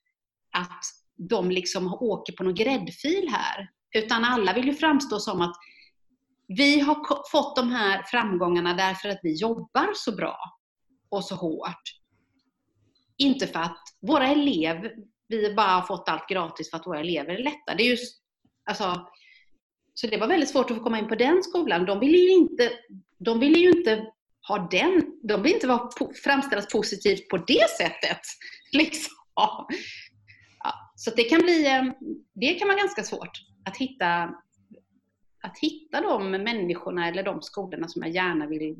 att 0.51 0.83
de 1.29 1.51
liksom 1.51 1.93
åker 1.93 2.33
på 2.33 2.43
någon 2.43 2.55
gräddfil 2.55 3.29
här. 3.31 3.69
Utan 3.95 4.25
alla 4.25 4.53
vill 4.53 4.65
ju 4.65 4.73
framstå 4.73 5.19
som 5.19 5.41
att 5.41 5.55
vi 6.47 6.79
har 6.79 7.29
fått 7.31 7.55
de 7.55 7.71
här 7.71 8.03
framgångarna 8.03 8.73
därför 8.73 9.09
att 9.09 9.19
vi 9.23 9.33
jobbar 9.33 9.93
så 9.95 10.15
bra 10.15 10.37
och 11.09 11.23
så 11.23 11.35
hårt. 11.35 11.81
Inte 13.17 13.47
för 13.47 13.59
att 13.59 13.81
våra 14.01 14.27
elever, 14.27 14.91
vi 15.27 15.53
bara 15.53 15.71
har 15.71 15.81
fått 15.81 16.09
allt 16.09 16.29
gratis 16.29 16.69
för 16.69 16.77
att 16.77 16.87
våra 16.87 16.99
elever 16.99 17.33
är 17.33 17.43
lätta. 17.43 17.75
Det 17.77 17.83
är 17.83 17.89
just, 17.89 18.21
alltså, 18.65 19.07
så 19.93 20.07
det 20.07 20.17
var 20.17 20.27
väldigt 20.27 20.49
svårt 20.49 20.71
att 20.71 20.77
få 20.77 20.83
komma 20.83 20.99
in 20.99 21.07
på 21.07 21.15
den 21.15 21.43
skolan. 21.43 21.85
De 21.85 21.99
ville 21.99 22.17
ju 22.17 22.31
inte, 22.31 22.71
de 23.19 23.39
ville 23.39 23.59
ju 23.59 23.69
inte 23.69 24.05
ha 24.47 24.67
den, 24.71 25.03
de 25.23 25.43
vill 25.43 25.53
inte 25.53 25.67
vara, 25.67 25.89
framställas 26.23 26.73
positivt 26.73 27.29
på 27.29 27.37
det 27.37 27.69
sättet. 27.77 28.19
Liksom. 28.71 29.13
Ja, 29.35 29.67
så 30.95 31.11
det 31.15 31.23
kan 31.23 31.41
bli, 31.41 31.91
det 32.33 32.53
kan 32.53 32.67
vara 32.67 32.77
ganska 32.77 33.03
svårt 33.03 33.41
att 33.65 33.77
hitta, 33.77 34.35
att 35.43 35.57
hitta 35.57 36.01
de 36.01 36.31
människorna 36.31 37.07
eller 37.07 37.23
de 37.23 37.41
skolorna 37.41 37.87
som 37.87 38.01
jag 38.01 38.11
gärna 38.11 38.47
vill 38.47 38.75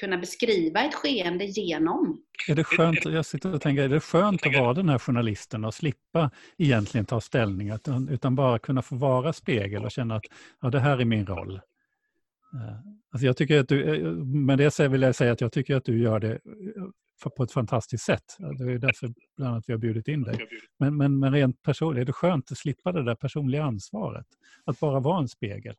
kunna 0.00 0.18
beskriva 0.18 0.84
ett 0.84 0.94
skeende 0.94 1.44
genom. 1.44 2.22
Är 2.48 2.54
det 2.54 2.64
skönt, 2.64 3.04
jag 3.04 3.26
sitter 3.26 3.54
och 3.54 3.60
tänker, 3.60 3.82
är 3.82 3.88
det 3.88 4.00
skönt 4.00 4.46
att 4.46 4.56
vara 4.56 4.74
den 4.74 4.88
här 4.88 4.98
journalisten 4.98 5.64
och 5.64 5.74
slippa 5.74 6.30
egentligen 6.58 7.06
ta 7.06 7.20
ställning, 7.20 7.72
utan 8.10 8.34
bara 8.34 8.58
kunna 8.58 8.82
få 8.82 8.96
vara 8.96 9.32
spegel 9.32 9.84
och 9.84 9.90
känna 9.90 10.16
att 10.16 10.24
ja, 10.62 10.70
det 10.70 10.80
här 10.80 10.98
är 10.98 11.04
min 11.04 11.26
roll? 11.26 11.54
Eh, 11.54 12.76
alltså 13.10 13.26
jag 13.26 13.36
tycker 13.36 13.60
att 13.60 13.68
du, 13.68 13.94
eh, 13.94 14.12
med 14.24 14.58
det 14.58 14.88
vill 14.88 15.02
jag 15.02 15.14
säga 15.14 15.32
att 15.32 15.40
jag 15.40 15.52
tycker 15.52 15.76
att 15.76 15.84
du 15.84 16.02
gör 16.02 16.20
det 16.20 16.32
eh, 16.32 17.30
på 17.36 17.42
ett 17.42 17.52
fantastiskt 17.52 18.04
sätt. 18.04 18.36
Det 18.38 18.72
är 18.72 18.78
därför 18.78 19.12
bland 19.36 19.52
annat 19.52 19.64
vi 19.66 19.72
har 19.72 19.78
bjudit 19.78 20.08
in 20.08 20.22
dig. 20.22 20.48
Men, 20.78 20.96
men, 20.96 21.18
men 21.18 21.32
rent 21.32 21.62
personligt, 21.62 22.00
är 22.00 22.04
det 22.04 22.12
skönt 22.12 22.52
att 22.52 22.58
slippa 22.58 22.92
det 22.92 23.04
där 23.04 23.14
personliga 23.14 23.64
ansvaret? 23.64 24.26
Att 24.64 24.80
bara 24.80 25.00
vara 25.00 25.18
en 25.18 25.28
spegel? 25.28 25.74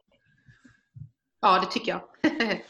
Ja, 1.42 1.60
det 1.60 1.72
tycker 1.72 1.92
jag. 1.92 2.02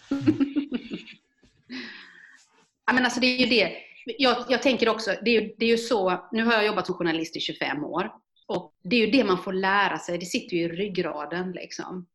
Ja, 2.87 2.93
men 2.93 3.03
alltså 3.03 3.19
det 3.19 3.27
är 3.27 3.39
ju 3.39 3.45
det. 3.45 3.77
Jag, 4.17 4.45
jag 4.49 4.61
tänker 4.61 4.89
också, 4.89 5.15
det 5.25 5.37
är, 5.37 5.41
ju, 5.41 5.55
det 5.57 5.65
är 5.65 5.69
ju 5.69 5.77
så, 5.77 6.27
nu 6.31 6.43
har 6.43 6.53
jag 6.53 6.65
jobbat 6.65 6.85
som 6.85 6.95
journalist 6.95 7.35
i 7.35 7.39
25 7.39 7.83
år. 7.83 8.11
Och 8.47 8.73
det 8.83 8.95
är 8.95 9.05
ju 9.05 9.11
det 9.11 9.23
man 9.23 9.43
får 9.43 9.53
lära 9.53 9.97
sig, 9.97 10.17
det 10.17 10.25
sitter 10.25 10.57
ju 10.57 10.63
i 10.63 10.67
ryggraden. 10.67 11.51
Liksom. 11.51 12.07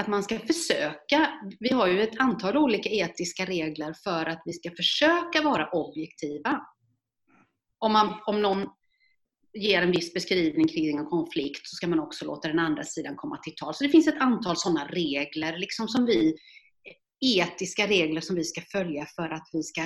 Att 0.00 0.06
man 0.06 0.22
ska 0.22 0.38
försöka, 0.38 1.28
vi 1.60 1.72
har 1.72 1.86
ju 1.86 2.02
ett 2.02 2.20
antal 2.20 2.56
olika 2.56 2.88
etiska 2.88 3.44
regler 3.44 3.94
för 4.04 4.26
att 4.26 4.42
vi 4.44 4.52
ska 4.52 4.70
försöka 4.70 5.42
vara 5.42 5.68
objektiva. 5.68 6.66
Om, 7.78 7.92
man, 7.92 8.20
om 8.26 8.42
någon 8.42 8.68
ger 9.56 9.82
en 9.82 9.92
viss 9.92 10.14
beskrivning 10.14 10.68
kring 10.68 10.98
en 10.98 11.06
konflikt 11.06 11.66
så 11.66 11.76
ska 11.76 11.86
man 11.86 12.00
också 12.00 12.24
låta 12.24 12.48
den 12.48 12.58
andra 12.58 12.84
sidan 12.84 13.16
komma 13.16 13.36
till 13.36 13.54
tal. 13.54 13.74
Så 13.74 13.84
det 13.84 13.90
finns 13.90 14.08
ett 14.08 14.20
antal 14.20 14.56
sådana 14.56 14.86
regler 14.86 15.58
liksom 15.58 15.88
som 15.88 16.06
vi, 16.06 16.36
etiska 17.20 17.86
regler 17.86 18.20
som 18.20 18.36
vi 18.36 18.44
ska 18.44 18.60
följa 18.60 19.06
för 19.16 19.28
att 19.28 19.48
vi 19.52 19.62
ska 19.62 19.82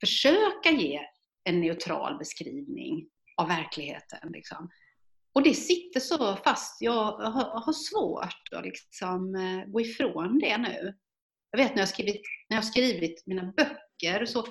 försöka 0.00 0.70
ge 0.70 1.00
en 1.44 1.60
neutral 1.60 2.18
beskrivning 2.18 3.08
av 3.36 3.48
verkligheten. 3.48 4.32
Liksom. 4.32 4.70
Och 5.32 5.42
det 5.42 5.54
sitter 5.54 6.00
så 6.00 6.36
fast. 6.36 6.82
Jag 6.82 7.12
har, 7.12 7.72
svårt 7.72 8.48
att 8.52 8.64
liksom 8.64 9.34
eh, 9.34 9.70
gå 9.72 9.80
ifrån 9.80 10.38
det 10.38 10.58
nu. 10.58 10.94
Jag 11.50 11.58
vet 11.58 11.74
när 11.74 11.82
jag, 11.82 11.88
skrivit, 11.88 12.22
när 12.48 12.56
jag 12.56 12.64
skrivit 12.64 13.22
mina 13.26 13.52
böcker 13.56 14.26
så 14.26 14.46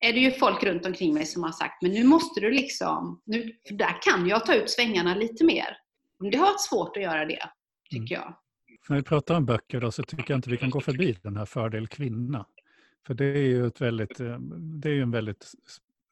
är 0.00 0.12
det 0.12 0.20
ju 0.20 0.30
folk 0.30 0.62
runt 0.62 0.86
omkring 0.86 1.14
mig 1.14 1.26
som 1.26 1.42
har 1.42 1.52
sagt, 1.52 1.82
men 1.82 1.92
nu 1.92 2.04
måste 2.04 2.40
du 2.40 2.50
liksom, 2.50 3.22
nu, 3.24 3.52
för 3.68 3.74
där 3.74 4.02
kan 4.02 4.28
jag 4.28 4.46
ta 4.46 4.54
ut 4.54 4.70
svängarna 4.70 5.14
lite 5.14 5.44
mer. 5.44 5.76
Det 6.30 6.36
har 6.36 6.46
varit 6.46 6.60
svårt 6.60 6.96
att 6.96 7.02
göra 7.02 7.24
det, 7.24 7.50
tycker 7.90 8.16
mm. 8.16 8.24
jag. 8.26 8.34
När 8.88 8.96
vi 8.96 9.02
pratar 9.02 9.34
om 9.34 9.46
böcker 9.46 9.80
då, 9.80 9.92
så 9.92 10.02
tycker 10.02 10.24
jag 10.28 10.38
inte 10.38 10.50
vi 10.50 10.56
kan 10.56 10.70
gå 10.70 10.80
förbi 10.80 11.18
den 11.22 11.36
här 11.36 11.44
Fördel 11.44 11.88
kvinna. 11.88 12.46
För 13.06 13.14
det 13.14 13.24
är 13.24 13.46
ju 13.46 13.66
ett 13.66 13.80
väldigt, 13.80 14.20
eh, 14.20 14.38
det 14.60 14.90
är 14.90 15.02
en 15.02 15.10
väldigt 15.10 15.52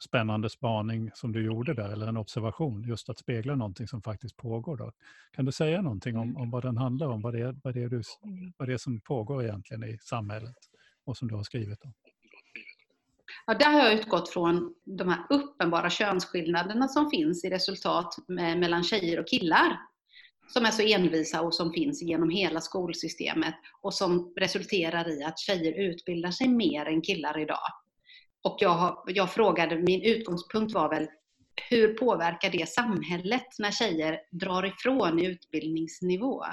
spännande 0.05 0.51
spaning 0.51 1.11
som 1.14 1.33
du 1.33 1.44
gjorde 1.44 1.75
där, 1.75 1.88
eller 1.88 2.07
en 2.07 2.16
observation, 2.16 2.83
just 2.83 3.09
att 3.09 3.18
spegla 3.18 3.55
någonting 3.55 3.88
som 3.88 4.03
faktiskt 4.03 4.37
pågår. 4.37 4.77
Då. 4.77 4.92
Kan 5.33 5.44
du 5.44 5.53
säga 5.53 5.83
någonting 5.83 6.16
om, 6.16 6.37
om 6.37 6.51
vad 6.51 6.62
den 6.62 6.77
handlar 6.77 7.09
om, 7.09 7.22
vad 7.22 7.35
det, 7.35 7.40
är, 7.40 7.57
vad, 7.62 7.75
det 7.75 7.83
är 7.83 7.88
du, 7.88 8.03
vad 8.57 8.68
det 8.68 8.75
är 8.75 8.79
som 8.79 9.01
pågår 9.01 9.44
egentligen 9.44 9.85
i 9.85 9.99
samhället 9.99 10.57
och 11.05 11.16
som 11.16 11.29
du 11.29 11.35
har 11.35 11.42
skrivit 11.42 11.85
om? 11.85 11.92
Ja, 13.47 13.55
där 13.55 13.73
har 13.73 13.81
jag 13.81 13.95
utgått 13.95 14.29
från 14.29 14.75
de 14.85 15.09
här 15.09 15.27
uppenbara 15.31 15.91
könsskillnaderna 15.91 16.89
som 16.89 17.11
finns 17.11 17.45
i 17.45 17.51
resultat 17.51 18.15
mellan 18.29 18.85
tjejer 18.85 19.21
och 19.21 19.29
killar 19.29 19.79
som 20.49 20.65
är 20.65 20.71
så 20.71 20.83
envisa 20.83 21.41
och 21.41 21.55
som 21.55 21.73
finns 21.73 22.03
genom 22.03 22.31
hela 22.31 22.61
skolsystemet 22.61 23.55
och 23.81 23.95
som 23.95 24.33
resulterar 24.37 25.09
i 25.09 25.25
att 25.25 25.39
tjejer 25.39 25.73
utbildar 25.73 26.31
sig 26.31 26.49
mer 26.49 26.87
än 26.87 27.03
killar 27.03 27.39
idag. 27.39 27.69
Och 28.43 28.57
jag, 28.61 28.71
har, 28.71 29.03
jag 29.07 29.33
frågade, 29.33 29.77
min 29.77 30.03
utgångspunkt 30.03 30.75
var 30.75 30.89
väl 30.89 31.09
hur 31.71 31.95
påverkar 31.95 32.51
det 32.51 32.69
samhället 32.69 33.47
när 33.59 33.71
tjejer 33.71 34.19
drar 34.31 34.67
ifrån 34.67 35.19
i 35.19 35.27
utbildningsnivå? 35.27 36.45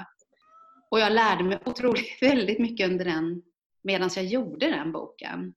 Och 0.90 1.00
jag 1.00 1.12
lärde 1.12 1.44
mig 1.44 1.58
otroligt 1.64 2.18
väldigt 2.22 2.58
mycket 2.58 2.90
under 2.90 3.04
den, 3.04 3.42
medan 3.82 4.10
jag 4.16 4.24
gjorde 4.24 4.70
den 4.70 4.92
boken. 4.92 5.54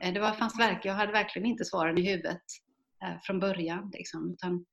Eh, 0.00 0.12
det 0.12 0.20
var, 0.20 0.32
fanns 0.32 0.58
verk, 0.58 0.84
jag 0.84 0.94
hade 0.94 1.12
verkligen 1.12 1.46
inte 1.46 1.64
svaren 1.64 1.98
i 1.98 2.10
huvudet 2.10 2.42
eh, 3.02 3.20
från 3.22 3.40
början. 3.40 3.90
Liksom, 3.94 4.30
utan 4.32 4.64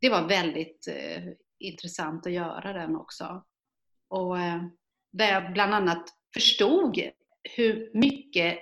det 0.00 0.10
var 0.10 0.28
väldigt 0.28 0.88
eh, 0.88 1.22
intressant 1.58 2.26
att 2.26 2.32
göra 2.32 2.72
den 2.72 2.96
också. 2.96 3.44
Och 4.08 4.38
eh, 4.38 4.62
där 5.12 5.32
jag 5.32 5.52
bland 5.52 5.74
annat 5.74 6.04
förstod 6.34 7.00
hur 7.56 7.90
mycket 7.94 8.58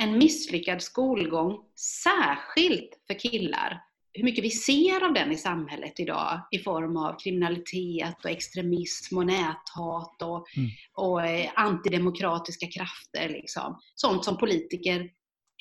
en 0.00 0.18
misslyckad 0.18 0.82
skolgång, 0.82 1.64
särskilt 2.04 3.00
för 3.06 3.18
killar, 3.18 3.80
hur 4.14 4.24
mycket 4.24 4.44
vi 4.44 4.50
ser 4.50 5.04
av 5.04 5.14
den 5.14 5.32
i 5.32 5.36
samhället 5.36 6.00
idag 6.00 6.40
i 6.50 6.58
form 6.58 6.96
av 6.96 7.18
kriminalitet 7.18 8.24
och 8.24 8.30
extremism 8.30 9.18
och 9.18 9.26
näthat 9.26 10.22
och, 10.22 10.56
mm. 10.56 10.70
och 10.94 11.26
eh, 11.26 11.50
antidemokratiska 11.54 12.66
krafter. 12.66 13.28
Liksom. 13.28 13.80
Sånt 13.94 14.24
som 14.24 14.38
politiker 14.38 15.10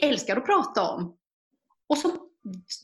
älskar 0.02 0.38
att 0.38 0.46
prata 0.46 0.92
om. 0.92 1.18
Och 1.88 1.98
som 1.98 2.30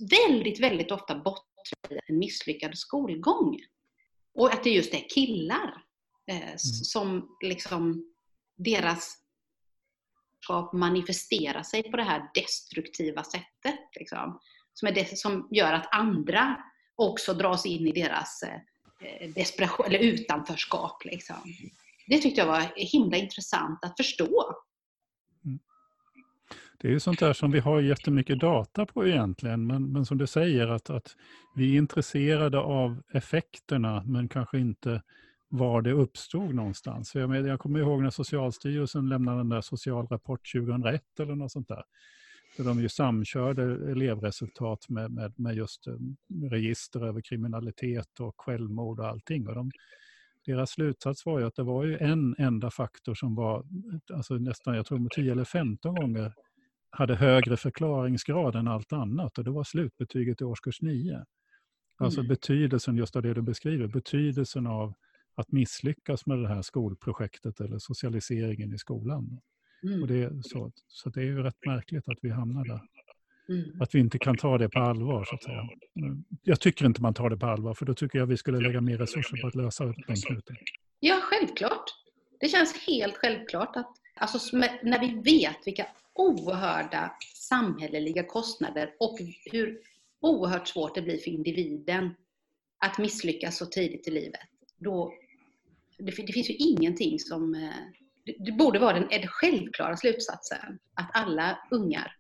väldigt, 0.09 0.59
väldigt 0.59 0.91
ofta 0.91 1.15
bottnar 1.15 1.93
i 1.93 1.99
en 2.07 2.17
misslyckad 2.17 2.77
skolgång. 2.77 3.59
Och 4.33 4.53
att 4.53 4.63
det 4.63 4.69
just 4.69 4.93
är 4.93 5.09
killar 5.09 5.83
eh, 6.31 6.37
mm. 6.37 6.57
som 6.57 7.37
liksom 7.41 8.13
deras 8.57 9.15
manifesterar 10.73 11.63
sig 11.63 11.91
på 11.91 11.97
det 11.97 12.03
här 12.03 12.29
destruktiva 12.33 13.23
sättet. 13.23 13.79
Liksom, 13.99 14.39
som, 14.73 14.87
är 14.87 14.91
det 14.91 15.17
som 15.17 15.47
gör 15.51 15.73
att 15.73 15.87
andra 15.91 16.57
också 16.95 17.33
dras 17.33 17.65
in 17.65 17.87
i 17.87 17.91
deras 17.91 18.43
eh, 18.43 18.55
eh 19.23 19.29
desperation, 19.29 19.85
eller 19.85 19.99
utanförskap. 19.99 21.05
Liksom. 21.05 21.35
Det 22.07 22.17
tyckte 22.17 22.41
jag 22.41 22.47
var 22.47 22.71
himla 22.75 23.17
intressant 23.17 23.79
att 23.85 23.97
förstå. 23.97 24.55
Mm. 25.45 25.59
Det 26.81 26.87
är 26.87 26.91
ju 26.91 26.99
sånt 26.99 27.19
där 27.19 27.33
som 27.33 27.51
vi 27.51 27.59
har 27.59 27.81
jättemycket 27.81 28.39
data 28.39 28.85
på 28.85 29.07
egentligen, 29.07 29.67
men, 29.67 29.91
men 29.91 30.05
som 30.05 30.17
du 30.17 30.27
säger 30.27 30.67
att, 30.67 30.89
att 30.89 31.15
vi 31.55 31.73
är 31.73 31.77
intresserade 31.77 32.59
av 32.59 33.01
effekterna 33.13 34.03
men 34.05 34.29
kanske 34.29 34.59
inte 34.59 35.01
var 35.49 35.81
det 35.81 35.91
uppstod 35.91 36.55
någonstans. 36.55 37.15
Jag, 37.15 37.29
med, 37.29 37.45
jag 37.45 37.59
kommer 37.59 37.79
ihåg 37.79 38.01
när 38.01 38.09
Socialstyrelsen 38.09 39.09
lämnade 39.09 39.37
den 39.37 39.49
där 39.49 39.61
socialrapport 39.61 40.51
2001 40.53 41.01
eller 41.19 41.35
något 41.35 41.51
sånt 41.51 41.67
där. 41.67 41.83
Där 42.59 42.65
de 42.65 42.81
ju 42.81 42.89
samkörde 42.89 43.91
elevresultat 43.91 44.89
med, 44.89 45.11
med, 45.11 45.33
med 45.39 45.55
just 45.55 45.87
eh, 45.87 45.93
register 46.51 47.05
över 47.05 47.21
kriminalitet 47.21 48.19
och 48.19 48.33
självmord 48.37 48.99
och 48.99 49.07
allting. 49.07 49.47
Och 49.47 49.55
de, 49.55 49.71
deras 50.45 50.71
slutsats 50.71 51.25
var 51.25 51.39
ju 51.39 51.45
att 51.45 51.55
det 51.55 51.63
var 51.63 51.83
ju 51.83 51.97
en 51.97 52.35
enda 52.37 52.71
faktor 52.71 53.13
som 53.13 53.35
var 53.35 53.65
alltså 54.13 54.33
nästan, 54.33 54.75
jag 54.75 54.85
tror 54.85 55.09
10 55.09 55.31
eller 55.31 55.45
15 55.45 55.95
gånger 55.95 56.33
hade 56.89 57.15
högre 57.15 57.57
förklaringsgrad 57.57 58.55
än 58.55 58.67
allt 58.67 58.93
annat 58.93 59.37
och 59.37 59.43
det 59.43 59.51
var 59.51 59.63
slutbetyget 59.63 60.41
i 60.41 60.43
årskurs 60.43 60.81
9. 60.81 61.25
Alltså 61.97 62.19
mm. 62.19 62.27
betydelsen 62.27 62.95
just 62.95 63.15
av 63.15 63.21
det 63.21 63.33
du 63.33 63.41
beskriver, 63.41 63.87
betydelsen 63.87 64.67
av 64.67 64.93
att 65.35 65.51
misslyckas 65.51 66.25
med 66.25 66.39
det 66.39 66.47
här 66.47 66.61
skolprojektet 66.61 67.59
eller 67.59 67.77
socialiseringen 67.77 68.73
i 68.73 68.77
skolan. 68.77 69.39
Mm. 69.83 70.01
Och 70.01 70.07
det, 70.07 70.43
så, 70.43 70.71
så 70.87 71.09
det 71.09 71.19
är 71.19 71.25
ju 71.25 71.43
rätt 71.43 71.65
märkligt 71.65 72.09
att 72.09 72.17
vi 72.21 72.29
hamnar 72.29 72.65
där. 72.65 72.81
Mm. 73.49 73.81
Att 73.81 73.95
vi 73.95 73.99
inte 73.99 74.19
kan 74.19 74.37
ta 74.37 74.57
det 74.57 74.69
på 74.69 74.79
allvar, 74.79 75.23
så 75.23 75.35
att 75.35 75.43
säga. 75.43 75.69
Jag 76.43 76.59
tycker 76.59 76.85
inte 76.85 77.01
man 77.01 77.13
tar 77.13 77.29
det 77.29 77.37
på 77.37 77.45
allvar, 77.45 77.73
för 77.73 77.85
då 77.85 77.93
tycker 77.93 78.19
jag 78.19 78.25
vi 78.25 78.37
skulle 78.37 78.59
lägga 78.59 78.81
mer 78.81 78.97
resurser 78.97 79.41
på 79.41 79.47
att 79.47 79.55
lösa 79.55 79.85
den 79.85 80.15
knuten. 80.15 80.55
Ja, 80.99 81.19
självklart. 81.23 81.83
Det 82.39 82.47
känns 82.47 82.87
helt 82.87 83.17
självklart 83.17 83.75
att 83.75 83.91
alltså, 84.15 84.57
när 84.57 84.99
vi 84.99 85.37
vet 85.37 85.57
vilka 85.65 85.87
oerhörda 86.13 87.11
samhälleliga 87.35 88.23
kostnader 88.23 88.93
och 88.99 89.19
hur 89.51 89.79
oerhört 90.21 90.67
svårt 90.67 90.95
det 90.95 91.01
blir 91.01 91.17
för 91.17 91.31
individen 91.31 92.15
att 92.77 92.97
misslyckas 92.97 93.57
så 93.57 93.65
tidigt 93.65 94.07
i 94.07 94.11
livet, 94.11 94.41
då, 94.77 95.13
det, 95.97 96.11
det 96.27 96.33
finns 96.33 96.49
ju 96.49 96.55
ingenting 96.55 97.19
som... 97.19 97.71
Det, 98.39 98.51
borde 98.51 98.79
vara 98.79 98.99
den, 98.99 99.27
självklara 99.27 99.97
slutsatsen 99.97 100.79
att 100.93 101.09
alla 101.13 101.59
ungar 101.71 102.11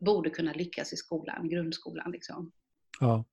borde 0.00 0.30
kunna 0.30 0.52
lyckas 0.52 0.92
i 0.92 0.96
skolan, 0.96 1.48
grundskolan. 1.48 2.10
Liksom. 2.10 2.52
Ja, 3.00 3.24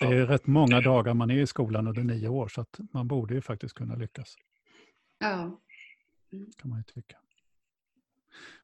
det 0.00 0.06
är 0.06 0.26
rätt 0.26 0.46
många 0.46 0.80
dagar 0.80 1.14
man 1.14 1.30
är 1.30 1.34
i 1.34 1.46
skolan 1.46 1.88
under 1.88 2.02
nio 2.02 2.28
år 2.28 2.48
så 2.48 2.60
att 2.60 2.78
man 2.92 3.08
borde 3.08 3.34
ju 3.34 3.40
faktiskt 3.40 3.74
kunna 3.74 3.94
lyckas. 3.94 4.36
Ja. 5.18 5.60
Mm. 6.32 6.50
kan 6.56 6.70
man 6.70 6.78
ju 6.78 6.84
tycka. 6.84 7.16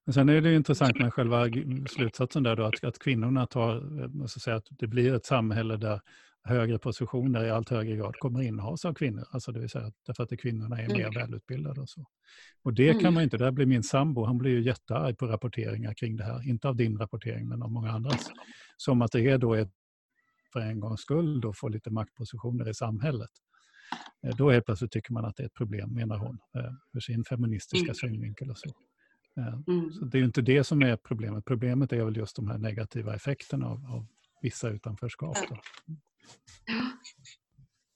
Men 0.04 0.14
sen 0.14 0.28
är 0.28 0.40
det 0.40 0.54
intressant 0.54 0.98
med 0.98 1.14
själva 1.14 1.48
slutsatsen 1.88 2.42
där 2.42 2.56
då, 2.56 2.64
att, 2.64 2.84
att 2.84 2.98
kvinnorna 2.98 3.46
tar, 3.46 4.02
eh, 4.02 4.08
måste 4.08 4.40
säga 4.40 4.56
att 4.56 4.66
det 4.70 4.86
blir 4.86 5.14
ett 5.14 5.26
samhälle 5.26 5.76
där 5.76 6.00
högre 6.44 6.78
positioner 6.78 7.44
i 7.44 7.50
allt 7.50 7.68
högre 7.68 7.96
grad 7.96 8.16
kommer 8.16 8.42
innehas 8.42 8.84
av 8.84 8.94
kvinnor. 8.94 9.24
Alltså 9.30 9.52
det 9.52 9.60
vill 9.60 9.68
säga 9.68 9.92
därför 10.06 10.22
att 10.22 10.40
kvinnorna 10.40 10.80
är 10.80 10.88
mer 10.88 11.06
mm. 11.06 11.14
välutbildade 11.14 11.80
och 11.80 11.88
så. 11.88 12.06
Och 12.62 12.74
det 12.74 12.92
kan 12.92 13.00
mm. 13.00 13.14
man 13.14 13.22
inte, 13.22 13.36
där 13.36 13.50
blir 13.50 13.66
min 13.66 13.82
sambo, 13.82 14.24
han 14.24 14.38
blir 14.38 14.50
ju 14.50 14.62
jättearg 14.62 15.18
på 15.18 15.26
rapporteringar 15.26 15.94
kring 15.94 16.16
det 16.16 16.24
här. 16.24 16.48
Inte 16.48 16.68
av 16.68 16.76
din 16.76 16.98
rapportering 16.98 17.48
men 17.48 17.62
av 17.62 17.70
många 17.70 17.90
andras. 17.90 18.30
Som 18.76 19.02
att 19.02 19.12
det 19.12 19.30
är 19.30 19.38
då 19.38 19.54
ett, 19.54 19.72
för 20.52 20.60
en 20.60 20.80
gångs 20.80 21.00
skull 21.00 21.40
då 21.40 21.52
få 21.52 21.68
lite 21.68 21.90
maktpositioner 21.90 22.68
i 22.68 22.74
samhället. 22.74 23.30
Eh, 24.26 24.36
då 24.36 24.50
helt 24.50 24.66
plötsligt 24.66 24.90
tycker 24.90 25.12
man 25.12 25.24
att 25.24 25.36
det 25.36 25.42
är 25.42 25.46
ett 25.46 25.54
problem, 25.54 25.94
menar 25.94 26.18
hon, 26.18 26.38
eh, 26.54 26.72
för 26.92 27.00
sin 27.00 27.24
feministiska 27.24 27.84
mm. 27.84 27.94
synvinkel 27.94 28.50
och 28.50 28.58
så. 28.58 28.70
Eh, 29.36 29.58
mm. 29.68 29.92
Så 29.92 30.04
det 30.04 30.18
är 30.18 30.20
ju 30.20 30.26
inte 30.26 30.42
det 30.42 30.64
som 30.64 30.82
är 30.82 30.96
problemet. 30.96 31.44
Problemet 31.44 31.92
är 31.92 32.04
väl 32.04 32.16
just 32.16 32.36
de 32.36 32.48
här 32.48 32.58
negativa 32.58 33.14
effekterna 33.14 33.66
av, 33.66 33.86
av 33.86 34.06
vissa 34.42 34.68
utanförskap. 34.68 35.36
Då. 35.48 35.56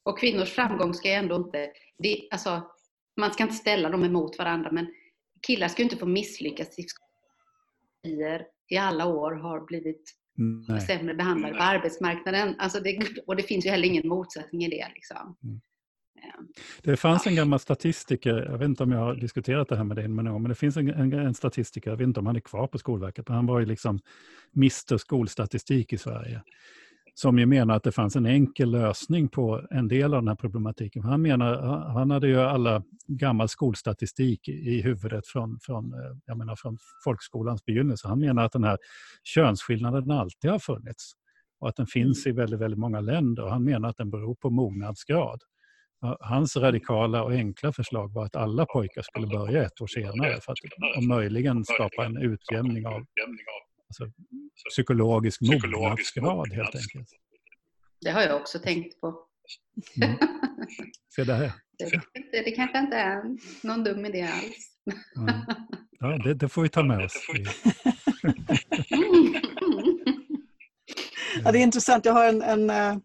Och 0.03 0.19
kvinnors 0.19 0.51
framgång 0.51 0.95
ska 0.95 1.09
ändå 1.09 1.37
inte... 1.37 1.71
Det, 1.99 2.29
alltså, 2.31 2.63
man 3.17 3.33
ska 3.33 3.43
inte 3.43 3.55
ställa 3.55 3.89
dem 3.89 4.05
emot 4.05 4.39
varandra, 4.39 4.73
men 4.73 4.87
killar 5.47 5.69
ska 5.69 5.83
inte 5.83 5.97
få 5.97 6.07
misslyckas 6.07 6.79
i 6.79 6.83
skolan 6.83 7.09
i 8.69 8.77
alla 8.77 9.07
år 9.07 9.33
har 9.33 9.67
blivit 9.67 10.15
Nej. 10.69 10.81
sämre 10.81 11.15
behandlade 11.15 11.55
på 11.55 11.63
arbetsmarknaden. 11.63 12.55
Alltså 12.59 12.81
det, 12.81 12.99
och 13.27 13.37
det 13.37 13.43
finns 13.43 13.67
ju 13.67 13.71
heller 13.71 13.89
ingen 13.89 14.09
motsättning 14.09 14.65
i 14.65 14.69
det. 14.69 14.89
Liksom. 14.95 15.37
Mm. 15.45 15.61
Det 16.83 16.97
fanns 16.97 17.27
en 17.27 17.35
gammal 17.35 17.59
statistiker, 17.59 18.35
jag 18.51 18.59
vet 18.59 18.69
inte 18.69 18.83
om 18.83 18.93
jag 18.93 18.99
har 18.99 19.15
diskuterat 19.15 19.69
det 19.69 19.77
här 19.77 19.85
med 19.85 19.97
dig 19.97 20.09
men 20.09 20.45
det 20.45 20.55
finns 20.55 20.77
en, 20.77 20.89
en, 20.89 21.13
en 21.13 21.35
statistiker, 21.35 21.91
jag 21.91 21.97
vet 21.97 22.05
inte 22.05 22.21
om 22.21 22.27
han 22.27 22.37
är 22.37 22.41
kvar 22.41 22.67
på 22.67 22.79
Skolverket, 22.79 23.29
men 23.29 23.37
han 23.37 23.47
var 23.47 23.61
ju 23.61 23.67
liksom 23.67 24.01
Mr 24.57 24.97
Skolstatistik 24.97 25.93
i 25.93 25.99
Sverige 25.99 26.43
som 27.21 27.39
ju 27.39 27.47
menar 27.47 27.77
att 27.77 27.83
det 27.83 27.93
fanns 27.93 28.17
en 28.17 28.27
enkel 28.27 28.71
lösning 28.71 29.29
på 29.29 29.67
en 29.71 29.89
del 29.89 30.15
av 30.15 30.23
den 30.23 30.29
här 30.29 30.35
problematiken. 30.35 31.03
Han, 31.03 31.23
menar, 31.23 31.57
han 31.89 32.11
hade 32.11 32.29
ju 32.29 32.41
alla 32.41 32.83
gammal 33.07 33.49
skolstatistik 33.49 34.49
i 34.49 34.83
huvudet 34.83 35.27
från, 35.27 35.59
från, 35.63 35.93
eh, 35.93 36.17
jag 36.27 36.39
menar, 36.39 36.57
från 36.57 36.79
folkskolans 37.05 37.65
begynnelse. 37.65 38.09
Han 38.09 38.21
menar 38.21 38.45
att 38.45 38.53
den 38.53 38.65
här 38.65 38.79
könsskillnaden 39.25 40.11
alltid 40.11 40.51
har 40.51 40.59
funnits 40.59 41.13
och 41.61 41.69
att 41.69 41.77
den 41.77 41.87
finns 41.87 42.27
i 42.27 42.33
väldigt, 42.33 42.61
väldigt 42.61 42.81
många 42.81 43.01
länder. 43.01 43.43
Och 43.43 43.51
han 43.51 43.65
menar 43.65 43.89
att 43.89 43.97
den 43.97 44.11
beror 44.11 44.35
på 44.35 44.51
mognadsgrad. 44.51 45.41
Hans 46.21 46.57
radikala 46.57 47.23
och 47.23 47.33
enkla 47.33 47.73
förslag 47.73 48.13
var 48.13 48.25
att 48.25 48.37
alla 48.37 48.67
pojkar 48.67 49.03
skulle 49.03 49.27
börja 49.27 49.63
ett 49.63 49.81
år 49.81 49.87
senare 49.87 50.41
för 50.41 50.53
att 50.53 50.59
om 50.99 51.09
möjligen 51.09 51.65
skapa 51.65 52.05
en 52.05 52.17
utjämning 52.17 52.87
av 52.87 53.05
Alltså, 53.89 54.13
psykologisk, 54.71 55.41
psykologisk 55.41 56.17
mognadsgrad 56.17 56.53
helt 56.53 56.75
enkelt. 56.75 57.09
Det 58.01 58.11
har 58.11 58.23
jag 58.23 58.41
också 58.41 58.59
tänkt 58.59 59.01
på. 59.01 59.19
Mm. 60.03 60.19
Se 61.15 61.25
där. 61.25 61.53
Det, 61.79 62.43
det 62.45 62.51
kanske 62.51 62.79
inte 62.79 62.97
är 62.97 63.23
någon 63.67 63.85
dum 63.85 64.07
idé 64.07 64.23
alls. 64.23 64.79
Mm. 65.17 65.41
Ja, 66.01 66.19
det, 66.19 66.35
det, 66.35 66.49
får 66.49 66.63
vi 66.63 66.69
ta 66.69 66.83
med 66.83 67.05
oss. 67.05 67.13
ja, 71.45 71.53
det 71.53 71.59
är 71.59 71.63
intressant. 71.63 72.05
Jag 72.05 72.13
har 72.13 72.25
en, 72.25 72.43
en 72.43 72.71
eh, 72.71 72.97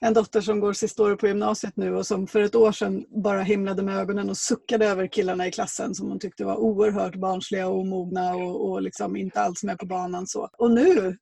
en 0.00 0.14
dotter 0.14 0.40
som 0.40 0.60
går 0.60 0.72
sista 0.72 1.02
året 1.02 1.18
på 1.18 1.26
gymnasiet 1.26 1.76
nu 1.76 1.94
och 1.96 2.06
som 2.06 2.26
för 2.26 2.40
ett 2.40 2.54
år 2.54 2.72
sedan 2.72 3.04
bara 3.22 3.42
himlade 3.42 3.82
med 3.82 3.98
ögonen 3.98 4.30
och 4.30 4.36
suckade 4.36 4.86
över 4.86 5.06
killarna 5.06 5.46
i 5.46 5.52
klassen 5.52 5.94
som 5.94 6.08
hon 6.08 6.18
tyckte 6.18 6.44
var 6.44 6.56
oerhört 6.56 7.14
barnsliga 7.14 7.68
och 7.68 7.80
omogna 7.80 8.34
och, 8.34 8.70
och 8.70 8.82
liksom 8.82 9.16
inte 9.16 9.40
alls 9.40 9.62
med 9.62 9.78
på 9.78 9.86
banan. 9.86 10.26
Så. 10.26 10.48
Och 10.58 10.70
nu 10.70 11.16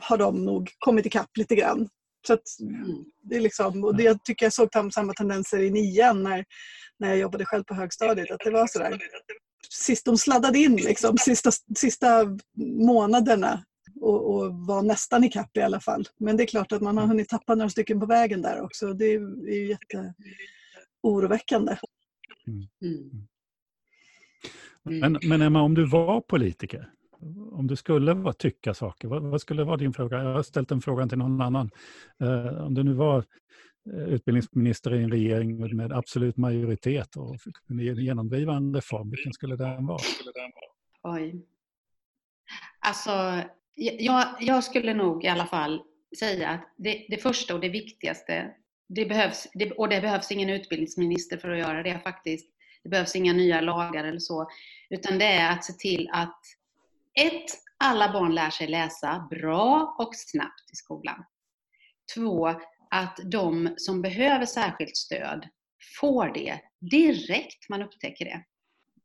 har 0.00 0.18
de 0.18 0.44
nog 0.44 0.70
kommit 0.78 1.06
ikapp 1.06 1.36
lite 1.36 1.54
grann. 1.54 1.88
Så 2.26 2.38
det 3.22 3.36
är 3.36 3.40
liksom, 3.40 3.84
och 3.84 3.96
det, 3.96 4.02
jag 4.02 4.24
tycker 4.24 4.46
jag 4.46 4.52
såg 4.52 4.68
samma 4.94 5.12
tendenser 5.12 5.58
i 5.58 5.70
nian 5.70 6.22
när, 6.22 6.44
när 6.98 7.08
jag 7.08 7.18
jobbade 7.18 7.44
själv 7.44 7.64
på 7.64 7.74
högstadiet. 7.74 8.30
Att 8.30 8.40
det 8.44 8.50
var 8.50 8.66
sådär, 8.66 8.98
sist 9.70 10.04
de 10.04 10.18
sladdade 10.18 10.58
in 10.58 10.76
liksom, 10.76 11.18
sista, 11.18 11.50
sista 11.76 12.38
månaderna 12.86 13.64
och, 14.02 14.34
och 14.34 14.54
var 14.54 14.82
nästan 14.82 15.24
ikapp 15.24 15.56
i 15.56 15.60
alla 15.60 15.80
fall. 15.80 16.04
Men 16.18 16.36
det 16.36 16.42
är 16.42 16.46
klart 16.46 16.72
att 16.72 16.82
man 16.82 16.98
har 16.98 17.06
hunnit 17.06 17.28
tappa 17.28 17.54
några 17.54 17.70
stycken 17.70 18.00
på 18.00 18.06
vägen 18.06 18.42
där 18.42 18.60
också. 18.60 18.92
Det 18.92 19.04
är, 19.04 19.48
är 19.48 19.56
ju 19.56 19.68
jätteoroväckande. 19.68 21.76
Mm. 22.46 22.68
Mm. 22.82 23.26
Men, 24.82 25.18
men 25.22 25.42
Emma, 25.42 25.62
om 25.62 25.74
du 25.74 25.86
var 25.86 26.20
politiker, 26.20 26.90
om 27.52 27.66
du 27.66 27.76
skulle 27.76 28.32
tycka 28.32 28.74
saker, 28.74 29.08
vad, 29.08 29.22
vad, 29.22 29.40
skulle 29.40 29.64
vara 29.64 29.76
din 29.76 29.92
fråga? 29.92 30.22
Jag 30.22 30.34
har 30.34 30.42
ställt 30.42 30.68
den 30.68 30.80
frågan 30.80 31.08
till 31.08 31.18
någon 31.18 31.40
annan. 31.40 31.70
Uh, 32.22 32.66
om 32.66 32.74
du 32.74 32.82
nu 32.82 32.92
var 32.92 33.24
eh, 33.92 34.04
utbildningsminister 34.04 34.94
i 34.94 35.02
en 35.02 35.10
regering 35.10 35.76
med 35.76 35.92
absolut 35.92 36.36
majoritet 36.36 37.16
och 37.16 37.36
kunde 37.66 37.84
genomdriva 37.84 38.54
en 38.54 38.74
reform, 38.74 39.10
vilken 39.10 39.32
skulle 39.32 39.56
den 39.56 39.86
vara? 39.86 39.98
Oj. 41.02 41.46
Alltså, 42.80 43.42
jag, 43.74 44.26
jag 44.40 44.64
skulle 44.64 44.94
nog 44.94 45.24
i 45.24 45.28
alla 45.28 45.46
fall 45.46 45.82
säga 46.18 46.48
att 46.48 46.74
det, 46.76 47.06
det 47.08 47.16
första 47.16 47.54
och 47.54 47.60
det 47.60 47.68
viktigaste, 47.68 48.50
det 48.88 49.06
behövs, 49.06 49.48
det, 49.54 49.70
och 49.70 49.88
det 49.88 50.00
behövs 50.00 50.32
ingen 50.32 50.50
utbildningsminister 50.50 51.36
för 51.36 51.50
att 51.50 51.58
göra 51.58 51.82
det 51.82 51.98
faktiskt. 51.98 52.46
Det 52.82 52.88
behövs 52.88 53.16
inga 53.16 53.32
nya 53.32 53.60
lagar 53.60 54.04
eller 54.04 54.18
så. 54.18 54.48
Utan 54.90 55.18
det 55.18 55.24
är 55.24 55.52
att 55.52 55.64
se 55.64 55.72
till 55.72 56.10
att 56.12 56.40
ett, 57.20 57.50
alla 57.84 58.12
barn 58.12 58.34
lär 58.34 58.50
sig 58.50 58.66
läsa 58.66 59.28
bra 59.30 59.96
och 59.98 60.14
snabbt 60.14 60.72
i 60.72 60.76
skolan. 60.76 61.24
Två, 62.14 62.48
att 62.90 63.18
de 63.24 63.74
som 63.76 64.02
behöver 64.02 64.46
särskilt 64.46 64.96
stöd 64.96 65.48
får 66.00 66.28
det 66.34 66.60
direkt 66.80 67.68
man 67.68 67.82
upptäcker 67.82 68.24
det. 68.24 68.44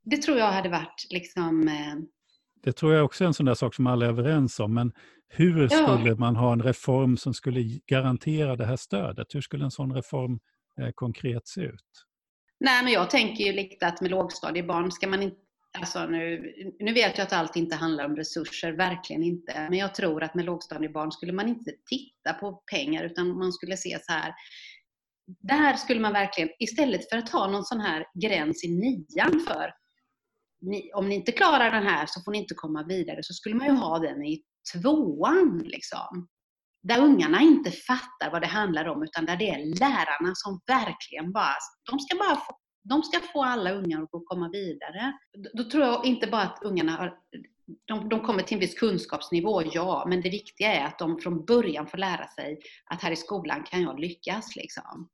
Det 0.03 0.17
tror 0.17 0.37
jag 0.37 0.51
hade 0.51 0.69
varit 0.69 1.07
liksom, 1.09 1.67
eh, 1.67 1.95
det 2.63 2.71
tror 2.71 2.93
jag 2.93 3.05
också 3.05 3.23
är 3.23 3.27
en 3.27 3.33
sån 3.33 3.45
där 3.45 3.53
sak 3.53 3.75
som 3.75 3.87
alla 3.87 4.05
är 4.05 4.09
överens 4.09 4.59
om. 4.59 4.73
Men 4.73 4.91
hur 5.29 5.67
skulle 5.67 6.15
man 6.15 6.35
ha 6.35 6.53
en 6.53 6.61
reform 6.61 7.17
som 7.17 7.33
skulle 7.33 7.61
garantera 7.87 8.55
det 8.55 8.65
här 8.65 8.75
stödet? 8.75 9.35
Hur 9.35 9.41
skulle 9.41 9.63
en 9.65 9.71
sån 9.71 9.93
reform 9.93 10.39
eh, 10.81 10.89
konkret 10.95 11.47
se 11.47 11.61
ut? 11.61 12.05
Nej, 12.59 12.83
men 12.83 12.93
jag 12.93 13.09
tänker 13.09 13.43
ju 13.43 13.53
lite 13.53 13.87
att 13.87 14.01
med 14.01 14.11
lågstadiebarn 14.11 14.91
ska 14.91 15.07
man 15.07 15.23
inte 15.23 15.37
Alltså 15.79 16.05
nu, 16.05 16.53
nu 16.79 16.93
vet 16.93 17.17
jag 17.17 17.25
att 17.25 17.33
allt 17.33 17.55
inte 17.55 17.75
handlar 17.75 18.05
om 18.05 18.15
resurser, 18.15 18.71
verkligen 18.71 19.23
inte. 19.23 19.67
Men 19.69 19.79
jag 19.79 19.95
tror 19.95 20.23
att 20.23 20.35
med 20.35 20.45
lågstadiebarn 20.45 21.11
skulle 21.11 21.33
man 21.33 21.47
inte 21.47 21.71
titta 21.89 22.33
på 22.39 22.63
pengar 22.71 23.03
utan 23.03 23.37
man 23.37 23.53
skulle 23.53 23.77
se 23.77 23.97
så 24.01 24.11
här. 24.11 24.33
Där 25.41 25.73
skulle 25.73 25.99
man 25.99 26.13
verkligen, 26.13 26.49
istället 26.59 27.09
för 27.09 27.17
att 27.17 27.29
ha 27.29 27.47
någon 27.47 27.63
sån 27.63 27.79
här 27.79 28.05
gräns 28.21 28.63
i 28.63 28.67
nian 28.67 29.39
för 29.47 29.73
ni, 30.61 30.91
om 30.93 31.09
ni 31.09 31.15
inte 31.15 31.31
klarar 31.31 31.71
den 31.71 31.83
här 31.83 32.05
så 32.05 32.21
får 32.21 32.31
ni 32.31 32.37
inte 32.37 32.53
komma 32.53 32.83
vidare, 32.83 33.23
så 33.23 33.33
skulle 33.33 33.55
man 33.55 33.67
ju 33.67 33.73
ha 33.73 33.99
den 33.99 34.23
i 34.25 34.43
tvåan. 34.73 35.61
Liksom. 35.65 36.27
Där 36.83 37.01
ungarna 37.01 37.41
inte 37.41 37.71
fattar 37.71 38.31
vad 38.31 38.41
det 38.41 38.47
handlar 38.47 38.85
om, 38.85 39.03
utan 39.03 39.25
där 39.25 39.37
det 39.37 39.49
är 39.49 39.65
lärarna 39.79 40.35
som 40.35 40.61
verkligen 40.67 41.31
bara, 41.31 41.55
de 41.91 41.99
ska 41.99 42.17
bara 42.17 42.35
få, 42.35 42.57
de 42.83 43.03
ska 43.03 43.19
få 43.33 43.43
alla 43.43 43.71
ungar 43.71 44.01
att 44.03 44.25
komma 44.25 44.49
vidare. 44.49 45.13
Då 45.53 45.63
tror 45.63 45.83
jag 45.83 46.05
inte 46.05 46.27
bara 46.27 46.41
att 46.41 46.63
ungarna 46.63 46.91
har, 46.91 47.17
de, 47.85 48.09
de 48.09 48.19
kommer 48.19 48.43
till 48.43 48.55
en 48.55 48.61
viss 48.61 48.79
kunskapsnivå, 48.79 49.63
ja, 49.73 50.05
men 50.09 50.21
det 50.21 50.29
viktiga 50.29 50.73
är 50.73 50.85
att 50.85 50.99
de 50.99 51.19
från 51.19 51.45
början 51.45 51.87
får 51.87 51.97
lära 51.97 52.27
sig 52.27 52.59
att 52.85 53.01
här 53.01 53.11
i 53.11 53.15
skolan 53.15 53.63
kan 53.63 53.81
jag 53.81 53.99
lyckas. 53.99 54.55
Liksom. 54.55 55.09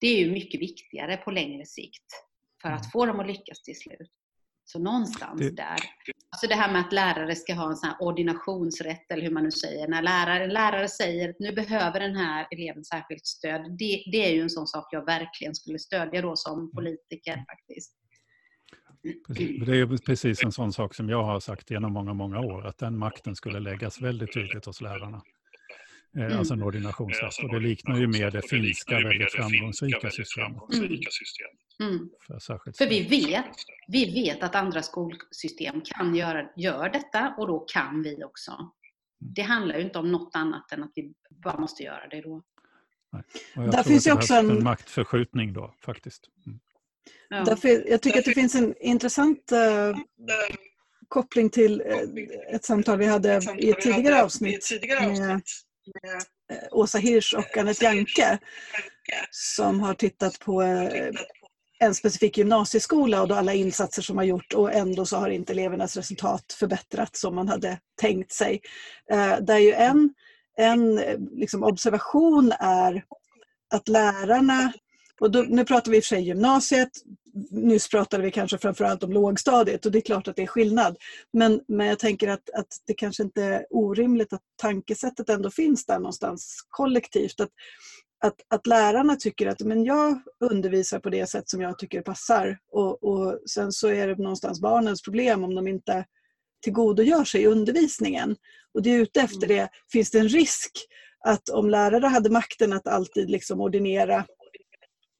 Det 0.00 0.06
är 0.06 0.18
ju 0.18 0.32
mycket 0.32 0.60
viktigare 0.60 1.16
på 1.16 1.30
längre 1.30 1.66
sikt 1.66 2.06
för 2.62 2.68
att 2.68 2.80
mm. 2.80 2.90
få 2.90 3.06
dem 3.06 3.20
att 3.20 3.26
lyckas 3.26 3.62
till 3.62 3.78
slut. 3.78 4.10
Så 4.72 4.78
någonstans 4.78 5.40
det... 5.40 5.50
där. 5.50 5.76
Alltså 6.30 6.46
det 6.46 6.54
här 6.54 6.72
med 6.72 6.80
att 6.80 6.92
lärare 6.92 7.34
ska 7.36 7.54
ha 7.54 7.70
en 7.70 7.76
sån 7.76 7.90
ordinationsrätt 8.00 9.10
eller 9.10 9.22
hur 9.22 9.30
man 9.30 9.44
nu 9.44 9.50
säger. 9.50 9.88
När 9.88 10.02
lärare, 10.02 10.46
lärare 10.46 10.88
säger 10.88 11.30
att 11.30 11.36
nu 11.38 11.52
behöver 11.52 12.00
den 12.00 12.16
här 12.16 12.46
eleven 12.50 12.84
särskilt 12.84 13.26
stöd. 13.26 13.76
Det, 13.78 14.04
det 14.12 14.26
är 14.26 14.32
ju 14.32 14.42
en 14.42 14.50
sån 14.50 14.66
sak 14.66 14.88
jag 14.90 15.04
verkligen 15.04 15.54
skulle 15.54 15.78
stödja 15.78 16.22
då 16.22 16.36
som 16.36 16.70
politiker 16.72 17.44
faktiskt. 17.50 17.92
Precis. 19.26 19.66
Det 19.66 19.76
är 19.76 19.96
precis 20.06 20.44
en 20.44 20.52
sån 20.52 20.72
sak 20.72 20.94
som 20.94 21.08
jag 21.08 21.24
har 21.24 21.40
sagt 21.40 21.70
genom 21.70 21.92
många, 21.92 22.14
många 22.14 22.40
år, 22.40 22.66
att 22.66 22.78
den 22.78 22.98
makten 22.98 23.36
skulle 23.36 23.60
läggas 23.60 24.00
väldigt 24.00 24.34
tydligt 24.34 24.66
hos 24.66 24.80
lärarna. 24.80 25.22
Eh, 26.16 26.24
mm. 26.24 26.38
Alltså 26.38 26.54
en 26.54 26.62
ordinationsrätt. 26.62 27.38
Och 27.42 27.48
det 27.48 27.60
liknar 27.60 27.98
ju 27.98 28.06
mer 28.06 28.30
det 28.30 28.42
finska 28.42 28.94
väldigt 28.94 29.32
framgångsrika 29.32 30.10
systemet. 30.10 30.62
Mm. 30.74 30.88
Mm. 31.80 32.10
För, 32.26 32.72
För 32.78 32.86
vi 32.86 33.02
vet, 33.02 33.54
vi 33.88 34.04
vet 34.04 34.42
att 34.42 34.54
andra 34.54 34.82
skolsystem 34.82 35.80
kan 35.84 36.14
göra 36.14 36.48
gör 36.56 36.88
detta 36.88 37.34
och 37.38 37.46
då 37.46 37.60
kan 37.60 38.02
vi 38.02 38.24
också. 38.24 38.50
Mm. 38.50 39.34
Det 39.34 39.42
handlar 39.42 39.76
ju 39.76 39.82
inte 39.82 39.98
om 39.98 40.12
något 40.12 40.36
annat 40.36 40.72
än 40.72 40.82
att 40.82 40.92
vi 40.94 41.12
bara 41.30 41.60
måste 41.60 41.82
göra 41.82 42.08
det 42.08 42.20
då. 42.20 42.42
Nej. 43.12 43.70
Där 43.70 43.82
finns 43.82 44.06
ju 44.06 44.12
också 44.12 44.34
en... 44.34 44.50
en 44.50 44.64
maktförskjutning 44.64 45.52
då 45.52 45.74
faktiskt. 45.84 46.28
Mm. 46.46 46.60
Ja. 47.28 47.44
Därför, 47.44 47.90
jag 47.90 48.02
tycker 48.02 48.18
att 48.18 48.24
det 48.24 48.34
finns 48.34 48.54
en 48.54 48.74
intressant 48.80 49.52
uh, 49.52 49.96
koppling 51.08 51.50
till 51.50 51.80
uh, 51.80 52.54
ett 52.54 52.64
samtal 52.64 52.98
vi 52.98 53.06
hade 53.06 53.40
i 53.58 53.70
ett 53.70 53.80
tidigare 53.80 54.22
avsnitt 54.22 54.68
med 54.70 55.42
Åsa 56.70 56.98
Hirsch 56.98 57.34
och 57.34 57.56
Anette 57.56 57.84
Janke 57.84 58.38
som 59.30 59.80
har 59.80 59.94
tittat 59.94 60.38
på 60.38 60.62
en 61.82 61.94
specifik 61.94 62.38
gymnasieskola 62.38 63.22
och 63.22 63.28
då 63.28 63.34
alla 63.34 63.54
insatser 63.54 64.02
som 64.02 64.16
har 64.16 64.24
gjort 64.24 64.52
och 64.52 64.72
ändå 64.72 65.06
så 65.06 65.16
har 65.16 65.30
inte 65.30 65.52
elevernas 65.52 65.96
resultat 65.96 66.52
förbättrats 66.52 67.20
som 67.20 67.34
man 67.34 67.48
hade 67.48 67.78
tänkt 68.00 68.32
sig. 68.32 68.60
Eh, 69.10 69.36
där 69.40 69.58
ju 69.58 69.72
en, 69.72 70.14
en 70.56 70.94
liksom 71.32 71.62
observation 71.62 72.52
är 72.60 73.04
att 73.74 73.88
lärarna, 73.88 74.72
och 75.20 75.30
då, 75.30 75.42
nu 75.42 75.64
pratar 75.64 75.90
vi 75.90 75.96
i 75.96 76.00
och 76.00 76.04
för 76.04 76.08
sig 76.16 76.22
gymnasiet, 76.22 76.90
nyss 77.50 77.88
pratade 77.88 78.22
vi 78.22 78.30
kanske 78.30 78.58
framförallt 78.58 79.02
om 79.02 79.12
lågstadiet 79.12 79.86
och 79.86 79.92
det 79.92 79.98
är 79.98 80.02
klart 80.02 80.28
att 80.28 80.36
det 80.36 80.42
är 80.42 80.46
skillnad. 80.46 80.96
Men, 81.32 81.60
men 81.68 81.86
jag 81.86 81.98
tänker 81.98 82.28
att, 82.28 82.50
att 82.50 82.66
det 82.86 82.94
kanske 82.94 83.22
inte 83.22 83.44
är 83.44 83.66
orimligt 83.70 84.32
att 84.32 84.42
tankesättet 84.56 85.28
ändå 85.28 85.50
finns 85.50 85.86
där 85.86 85.98
någonstans 85.98 86.66
kollektivt. 86.68 87.40
Att 87.40 87.50
att, 88.24 88.34
att 88.48 88.66
lärarna 88.66 89.16
tycker 89.16 89.46
att 89.46 89.60
men 89.60 89.84
jag 89.84 90.22
undervisar 90.40 90.98
på 90.98 91.10
det 91.10 91.26
sätt 91.26 91.48
som 91.48 91.60
jag 91.60 91.78
tycker 91.78 92.02
passar 92.02 92.58
och, 92.72 93.04
och 93.04 93.38
sen 93.50 93.72
så 93.72 93.88
är 93.88 94.08
det 94.08 94.16
någonstans 94.16 94.60
barnens 94.60 95.02
problem 95.02 95.44
om 95.44 95.54
de 95.54 95.68
inte 95.68 96.04
tillgodogör 96.64 97.24
sig 97.24 97.46
undervisningen. 97.46 98.36
Och 98.74 98.82
det 98.82 98.90
är 98.90 98.98
ute 98.98 99.20
efter 99.20 99.44
mm. 99.44 99.56
det, 99.56 99.68
finns 99.92 100.10
det 100.10 100.18
en 100.18 100.28
risk 100.28 100.70
att 101.24 101.48
om 101.48 101.70
lärare 101.70 102.06
hade 102.06 102.30
makten 102.30 102.72
att 102.72 102.86
alltid 102.86 103.30
liksom 103.30 103.60
ordinera 103.60 104.24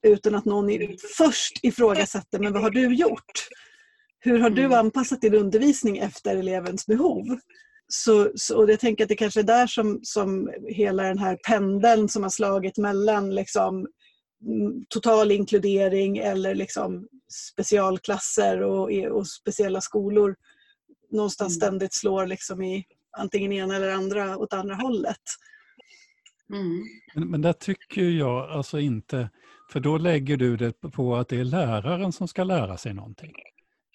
utan 0.03 0.35
att 0.35 0.45
någon 0.45 0.69
först 1.17 1.59
ifrågasätter, 1.63 2.39
men 2.39 2.53
vad 2.53 2.61
har 2.61 2.69
du 2.69 2.95
gjort? 2.95 3.47
Hur 4.19 4.39
har 4.39 4.49
du 4.49 4.63
mm. 4.63 4.79
anpassat 4.79 5.21
din 5.21 5.35
undervisning 5.35 5.97
efter 5.97 6.35
elevens 6.35 6.85
behov? 6.85 7.39
Så, 7.87 8.31
så, 8.35 8.57
och 8.57 8.71
jag 8.71 8.79
tänker 8.79 9.03
att 9.03 9.09
det 9.09 9.15
kanske 9.15 9.39
är 9.39 9.43
där 9.43 9.67
som, 9.67 9.99
som 10.03 10.51
hela 10.67 11.03
den 11.03 11.17
här 11.17 11.37
pendeln 11.47 12.09
som 12.09 12.23
har 12.23 12.29
slagit 12.29 12.77
mellan 12.77 13.35
liksom, 13.35 13.87
mm, 14.45 14.85
total 14.89 15.31
inkludering 15.31 16.17
eller 16.17 16.55
liksom 16.55 17.07
specialklasser 17.55 18.61
och, 18.61 18.91
och 18.91 19.27
speciella 19.27 19.81
skolor 19.81 20.35
någonstans 21.13 21.57
mm. 21.57 21.59
ständigt 21.61 21.93
slår 21.93 22.27
liksom 22.27 22.61
i 22.61 22.85
antingen 23.17 23.51
ena 23.51 23.75
eller 23.75 23.89
andra 23.89 24.37
åt 24.37 24.53
andra 24.53 24.75
hållet. 24.75 25.21
Mm. 26.53 26.83
Men, 27.15 27.31
men 27.31 27.41
där 27.41 27.53
tycker 27.53 28.01
jag 28.01 28.49
alltså 28.49 28.79
inte, 28.79 29.29
för 29.71 29.79
då 29.79 29.97
lägger 29.97 30.37
du 30.37 30.57
det 30.57 30.81
på 30.81 31.15
att 31.15 31.27
det 31.27 31.39
är 31.39 31.43
läraren 31.43 32.11
som 32.11 32.27
ska 32.27 32.43
lära 32.43 32.77
sig 32.77 32.93
någonting. 32.93 33.33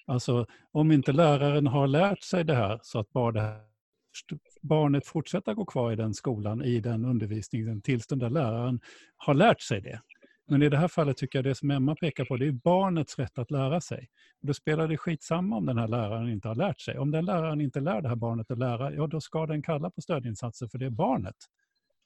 Alltså 0.06 0.46
om 0.72 0.92
inte 0.92 1.12
läraren 1.12 1.66
har 1.66 1.86
lärt 1.86 2.22
sig 2.22 2.44
det 2.44 2.54
här 2.54 2.80
så 2.82 2.98
att 2.98 3.10
bara 3.10 3.32
det 3.32 3.40
här 3.40 3.60
barnet 4.62 5.06
fortsätter 5.06 5.54
gå 5.54 5.64
kvar 5.64 5.92
i 5.92 5.96
den 5.96 6.14
skolan, 6.14 6.62
i 6.62 6.80
den 6.80 7.04
undervisningen, 7.04 7.82
tills 7.82 8.06
den 8.06 8.18
där 8.18 8.30
läraren 8.30 8.80
har 9.16 9.34
lärt 9.34 9.60
sig 9.60 9.80
det. 9.80 10.00
Men 10.50 10.62
i 10.62 10.68
det 10.68 10.76
här 10.76 10.88
fallet 10.88 11.16
tycker 11.16 11.38
jag 11.38 11.44
det 11.44 11.54
som 11.54 11.70
Emma 11.70 11.94
pekar 11.94 12.24
på, 12.24 12.36
det 12.36 12.46
är 12.46 12.52
barnets 12.52 13.18
rätt 13.18 13.38
att 13.38 13.50
lära 13.50 13.80
sig. 13.80 14.08
Och 14.40 14.46
då 14.46 14.54
spelar 14.54 14.88
det 14.88 14.96
skitsamma 14.96 15.56
om 15.56 15.66
den 15.66 15.78
här 15.78 15.88
läraren 15.88 16.28
inte 16.28 16.48
har 16.48 16.54
lärt 16.54 16.80
sig. 16.80 16.98
Om 16.98 17.10
den 17.10 17.24
läraren 17.24 17.60
inte 17.60 17.80
lär 17.80 18.02
det 18.02 18.08
här 18.08 18.16
barnet 18.16 18.50
att 18.50 18.58
lära, 18.58 18.92
ja 18.92 19.06
då 19.06 19.20
ska 19.20 19.46
den 19.46 19.62
kalla 19.62 19.90
på 19.90 20.00
stödinsatser 20.00 20.68
för 20.68 20.78
det 20.78 20.86
är 20.86 20.90
barnet. 20.90 21.36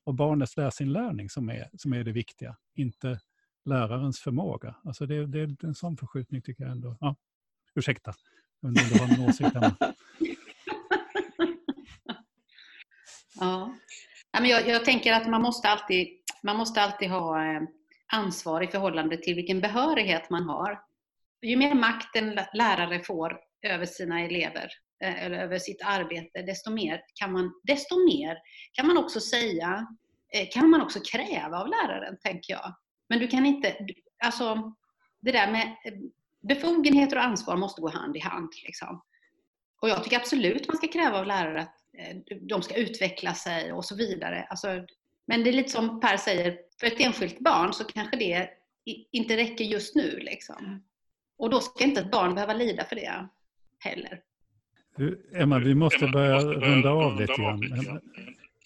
Och 0.05 0.15
barnets 0.15 0.57
läsinlärning 0.57 1.29
som 1.29 1.49
är, 1.49 1.69
som 1.79 1.93
är 1.93 2.05
det 2.05 2.13
viktiga, 2.13 2.57
inte 2.75 3.21
lärarens 3.65 4.21
förmåga. 4.21 4.75
Alltså 4.85 5.07
det, 5.07 5.27
det 5.27 5.41
är 5.41 5.65
en 5.65 5.75
sån 5.75 5.97
förskjutning 5.97 6.43
tycker 6.43 6.65
jag 6.65 6.73
ändå. 6.73 6.97
Ja, 7.01 7.17
ursäkta, 7.75 8.15
jag 8.61 8.69
undrar 8.69 8.83
om 8.83 8.89
du 8.89 8.99
har 8.99 9.19
någon 9.19 9.29
åsikt 9.29 9.57
Emma? 9.57 9.77
Ja. 13.41 13.75
men 14.33 14.45
jag, 14.45 14.69
jag, 14.69 14.85
tänker 14.85 15.13
att 15.13 15.29
man 15.29 15.43
måste 15.43 15.69
alltid, 15.69 16.09
man 16.43 16.57
måste 16.57 16.83
alltid 16.83 17.11
ha 17.11 17.45
eh, 17.45 17.63
ansvar 18.13 18.63
i 18.63 18.67
förhållande 18.67 19.17
till 19.17 19.35
vilken 19.35 19.61
behörighet 19.61 20.31
man 20.31 20.43
har. 20.43 20.81
Ju 21.43 21.57
mer 21.57 21.75
makt 21.75 22.17
en 22.17 22.39
lärare 22.55 23.05
får 23.05 23.41
över 23.63 23.87
sina 23.87 24.21
elever 24.21 24.69
eh, 25.05 25.25
eller 25.25 25.39
över 25.39 25.59
sitt 25.59 25.83
arbete, 25.85 26.43
desto 26.43 26.71
mer 26.71 27.01
kan 27.15 27.33
man, 27.33 27.53
desto 27.63 28.05
mer 28.05 28.39
kan 28.73 28.87
man 28.87 28.99
också 28.99 29.21
säga, 29.21 29.87
eh, 30.35 30.49
kan 30.53 30.71
man 30.71 30.83
också 30.83 31.01
kräva 31.13 31.59
av 31.59 31.69
läraren, 31.69 32.19
tänker 32.21 32.53
jag. 32.53 32.75
Men 33.13 33.21
du 33.21 33.29
kan 33.29 33.47
inte, 33.47 33.77
alltså 34.25 34.73
det 35.21 35.33
där 35.33 35.53
med 35.53 35.77
befogenheter 36.41 37.17
och 37.17 37.25
ansvar 37.25 37.57
måste 37.57 37.81
gå 37.81 37.89
hand 37.89 38.17
i 38.17 38.21
hand. 38.21 38.53
Liksom. 38.65 39.03
Och 39.81 39.89
jag 39.89 40.05
tycker 40.05 40.17
absolut 40.17 40.69
man 40.69 40.77
ska 40.77 40.89
kräva 40.89 41.19
av 41.19 41.27
lärare 41.27 41.61
att 41.61 41.83
Eh, 41.99 42.17
de 42.41 42.63
ska 42.63 42.75
utveckla 42.75 43.35
sig 43.35 43.73
och 43.73 43.85
så 43.85 43.97
vidare. 43.97 44.47
Alltså, 44.51 44.87
men 45.27 45.45
det 45.45 45.51
är 45.51 45.53
lite 45.53 45.71
som 45.71 46.01
Per 46.01 46.17
säger, 46.17 46.59
för 46.81 46.87
ett 46.87 47.01
enskilt 47.01 47.39
barn 47.39 47.73
så 47.73 47.85
kanske 47.85 48.17
det 48.17 48.51
inte 49.13 49.37
räcker 49.37 49.65
just 49.65 49.95
nu. 49.95 50.19
Liksom. 50.19 50.83
Och 51.39 51.51
då 51.51 51.61
ska 51.61 51.85
inte 51.85 52.01
ett 52.01 52.11
barn 52.11 52.35
behöva 52.35 52.55
lida 52.55 52.85
för 52.85 52.97
det 52.97 53.29
heller. 53.79 54.21
Emma, 55.35 55.59
vi 55.59 55.75
måste 55.75 56.07
börja 56.07 56.39
runda 56.39 56.91
av 56.91 57.21
lite 57.21 57.35
grann. 57.37 58.01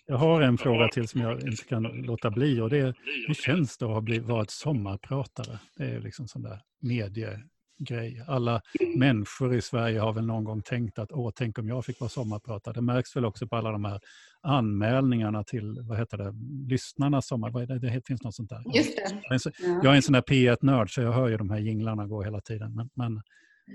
Jag 0.07 0.17
har 0.17 0.41
en 0.41 0.59
fråga 0.59 0.89
till 0.89 1.09
som 1.09 1.21
jag 1.21 1.41
inte 1.41 1.65
kan 1.65 1.83
låta 1.83 2.31
bli 2.31 2.61
och 2.61 2.71
det 2.71 2.79
är 2.79 2.95
hur 3.27 3.35
känns 3.35 3.79
det 3.79 3.85
att 3.85 3.91
ha 3.91 4.35
varit 4.35 4.51
sommarpratare? 4.51 5.59
Det 5.77 5.85
är 5.85 6.01
liksom 6.01 6.29
sån 6.29 6.43
där 6.43 6.61
medie 6.81 7.41
grej. 7.79 8.25
Alla 8.27 8.63
människor 8.97 9.55
i 9.55 9.63
Sverige 9.63 10.01
har 10.01 10.13
väl 10.13 10.27
någon 10.27 10.45
gång 10.45 10.63
tänkt 10.63 10.99
att 10.99 11.13
åh, 11.13 11.33
tänk 11.35 11.59
om 11.59 11.69
jag 11.69 11.85
fick 11.85 12.01
vara 12.01 12.11
sommarpratare. 12.11 12.75
Det 12.75 12.83
märks 12.83 13.17
väl 13.17 13.25
också 13.25 13.49
på 13.49 13.57
alla 13.57 13.73
de 13.73 13.85
här 13.85 14.01
anmälningarna 14.43 15.45
till, 15.45 15.81
vad 15.83 15.99
heter 15.99 16.19
det, 16.19 16.35
lyssnarnas 16.69 17.27
sommar... 17.27 17.51
Vad 17.51 17.69
det, 17.69 17.79
det 17.79 18.07
finns 18.07 18.23
något 18.23 18.35
sånt 18.35 18.51
där. 18.51 18.63
Just 18.75 18.97
det. 18.97 19.21
Jag 19.23 19.31
är 19.31 19.33
en, 19.33 19.41
så, 19.41 19.51
ja. 19.59 19.81
jag 19.83 19.93
är 19.93 19.97
en 19.97 20.03
sån 20.03 20.13
där 20.13 20.23
P1-nörd 20.23 20.95
så 20.95 21.01
jag 21.01 21.13
hör 21.13 21.29
ju 21.29 21.37
de 21.37 21.51
här 21.51 21.59
jinglarna 21.59 22.07
gå 22.07 22.23
hela 22.23 22.41
tiden. 22.41 22.75
Men, 22.75 22.91
men 22.95 23.17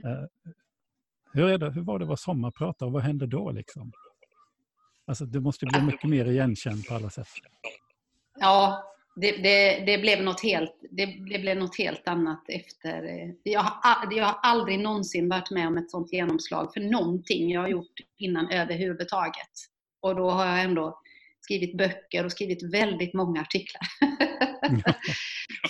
eh, 0.05 0.25
Hur, 1.33 1.49
är 1.49 1.57
det, 1.57 1.71
hur 1.71 1.81
var 1.81 1.99
det 1.99 2.03
att 2.03 2.07
vara 2.07 2.17
sommarpratare 2.17 2.87
och 2.87 2.93
vad 2.93 3.03
hände 3.03 3.27
då? 3.27 3.51
Liksom? 3.51 3.91
Alltså, 5.07 5.25
det 5.25 5.39
måste 5.39 5.65
bli 5.65 5.81
mycket 5.81 6.09
mer 6.09 6.25
igenkänd 6.25 6.87
på 6.87 6.93
alla 6.95 7.09
sätt. 7.09 7.27
Ja, 8.39 8.83
det, 9.15 9.31
det, 9.31 9.83
det, 9.85 9.97
blev 9.97 10.23
något 10.23 10.43
helt, 10.43 10.75
det, 10.91 11.05
det, 11.05 11.39
blev 11.39 11.57
något 11.57 11.77
helt 11.77 12.07
annat 12.07 12.43
efter... 12.47 13.03
Jag 13.43 13.61
har, 13.61 14.13
jag 14.13 14.25
har 14.25 14.39
aldrig 14.41 14.79
någonsin 14.79 15.29
varit 15.29 15.51
med 15.51 15.67
om 15.67 15.77
ett 15.77 15.91
sånt 15.91 16.13
genomslag 16.13 16.73
för 16.73 16.81
någonting 16.81 17.51
jag 17.51 17.61
har 17.61 17.67
gjort 17.67 17.93
innan 18.17 18.51
överhuvudtaget. 18.51 19.51
Och 20.01 20.15
då 20.15 20.29
har 20.29 20.45
jag 20.45 20.61
ändå 20.61 21.01
skrivit 21.41 21.77
böcker 21.77 22.25
och 22.25 22.31
skrivit 22.31 22.73
väldigt 22.73 23.13
många 23.13 23.41
artiklar. 23.41 23.81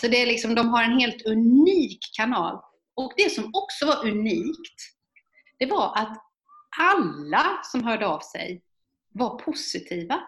Så 0.01 0.07
det 0.07 0.21
är 0.21 0.25
liksom, 0.25 0.55
de 0.55 0.69
har 0.69 0.83
en 0.83 0.99
helt 0.99 1.25
unik 1.25 1.99
kanal. 2.17 2.61
Och 2.95 3.13
det 3.17 3.31
som 3.31 3.51
också 3.53 3.85
var 3.85 4.07
unikt, 4.07 4.75
det 5.59 5.65
var 5.65 5.97
att 5.97 6.17
alla 6.79 7.59
som 7.63 7.83
hörde 7.83 8.07
av 8.07 8.19
sig 8.19 8.61
var 9.11 9.39
positiva. 9.39 10.21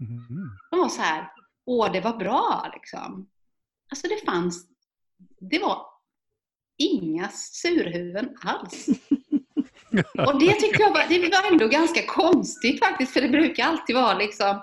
Mm. 0.00 0.50
De 0.70 0.80
var 0.80 0.88
så 0.88 1.02
här, 1.02 1.32
åh 1.66 1.92
det 1.92 2.00
var 2.00 2.16
bra 2.16 2.70
liksom. 2.74 3.28
Alltså 3.90 4.08
det 4.08 4.24
fanns, 4.26 4.66
det 5.40 5.58
var 5.58 5.86
inga 6.78 7.28
surhuvuden 7.28 8.36
alls. 8.42 8.86
Och 10.26 10.40
det 10.40 10.52
tyckte 10.52 10.82
jag 10.82 10.90
var, 10.90 11.08
det 11.08 11.18
var 11.18 11.52
ändå 11.52 11.68
ganska 11.68 12.06
konstigt 12.06 12.84
faktiskt, 12.84 13.12
för 13.12 13.20
det 13.20 13.28
brukar 13.28 13.64
alltid 13.64 13.96
vara 13.96 14.18
liksom, 14.18 14.62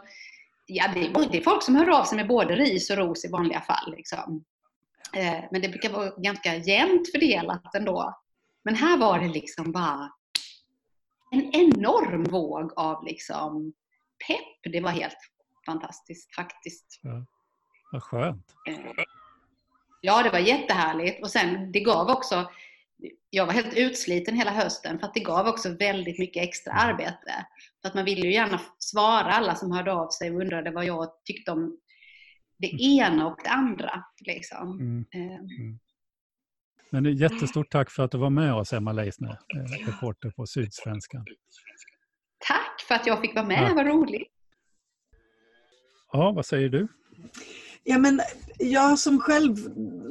ja 0.68 0.92
det 0.94 1.06
är, 1.06 1.30
det 1.32 1.38
är 1.38 1.42
folk 1.42 1.64
som 1.64 1.76
hör 1.76 2.00
av 2.00 2.04
sig 2.04 2.16
med 2.16 2.28
både 2.28 2.56
ris 2.56 2.90
och 2.90 2.98
ros 2.98 3.26
i 3.26 3.28
vanliga 3.28 3.62
fall. 3.62 3.92
Liksom. 3.98 4.44
Eh, 5.16 5.44
men 5.52 5.62
det 5.62 5.70
brukar 5.70 5.90
vara 5.90 6.10
ganska 6.10 6.56
jämnt 6.56 7.12
fördelat 7.12 7.76
ändå. 7.76 8.20
Men 8.64 8.76
här 8.76 8.98
var 8.98 9.20
det 9.20 9.28
liksom 9.28 9.72
bara 9.72 10.12
en 11.32 11.56
enorm 11.56 12.24
våg 12.24 12.74
av 12.76 13.06
liksom 13.06 13.74
pepp. 14.28 14.74
Det 14.74 14.82
var 14.82 14.90
helt 14.90 15.18
fantastiskt 15.66 16.36
faktiskt. 16.36 17.00
Ja. 17.02 17.26
Vad 17.92 18.04
skönt. 18.04 18.56
Eh, 18.68 18.80
ja, 20.02 20.24
det 20.24 20.30
var 20.30 20.40
jättehärligt. 20.40 21.24
Och 21.24 21.32
sen 21.32 21.72
det 21.72 21.80
gav 21.80 22.10
också, 22.10 22.52
jag 23.30 23.46
var 23.46 23.54
helt 23.54 23.78
utsliten 23.78 24.36
hela 24.36 24.52
hösten 24.52 25.00
för 25.00 25.08
att 25.08 25.14
det 25.14 25.20
gav 25.20 25.48
också 25.48 25.70
väldigt 25.70 26.20
mycket 26.20 26.44
extra 26.44 26.74
mm. 26.74 26.90
arbete. 26.90 27.46
För 27.82 27.90
att 27.90 27.96
man 27.96 28.06
ville 28.06 28.22
ju 28.22 28.34
gärna 28.34 28.62
svara 28.80 29.34
alla 29.34 29.56
som 29.56 29.72
hörde 29.72 29.94
av 29.94 30.10
sig 30.10 30.32
och 30.32 30.42
undrade 30.42 30.72
vad 30.72 30.86
jag 30.86 31.24
tyckte 31.24 31.52
om 31.52 31.78
det 32.58 32.72
mm. 32.72 33.14
ena 33.14 33.28
och 33.28 33.40
det 33.44 33.50
andra. 33.50 34.04
Liksom. 34.20 34.80
Mm. 34.80 35.06
Eh. 35.14 35.40
Mm. 35.40 35.80
Men 36.92 37.18
jättestort 37.18 37.72
tack 37.72 37.92
för 37.92 38.04
att 38.04 38.12
du 38.12 38.18
var 38.18 38.30
med 38.30 38.54
oss, 38.54 38.74
Emma 38.74 38.92
Leisner, 38.92 39.40
eh, 39.56 39.86
reporter 39.88 40.30
på 40.30 40.46
Sydsvenskan. 40.46 41.26
Tack 42.48 42.82
för 42.88 42.96
att 42.96 43.08
jag 43.08 43.22
fick 43.22 43.36
vara 43.36 43.46
med, 43.46 43.68
ja. 43.70 43.74
vad 43.76 43.88
roligt. 43.88 44.28
Ja, 46.12 46.32
vad 46.32 46.46
säger 46.46 46.70
du? 46.70 46.88
Ja, 47.84 47.98
men 47.98 48.22
jag 48.58 49.00
som 49.00 49.20
själv 49.20 49.56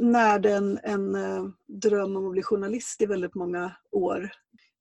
närde 0.02 0.52
en, 0.52 0.78
en 0.82 1.16
uh, 1.16 1.50
dröm 1.66 2.16
om 2.16 2.26
att 2.26 2.32
bli 2.32 2.42
journalist 2.42 3.02
i 3.02 3.06
väldigt 3.06 3.34
många 3.34 3.76
år. 3.90 4.30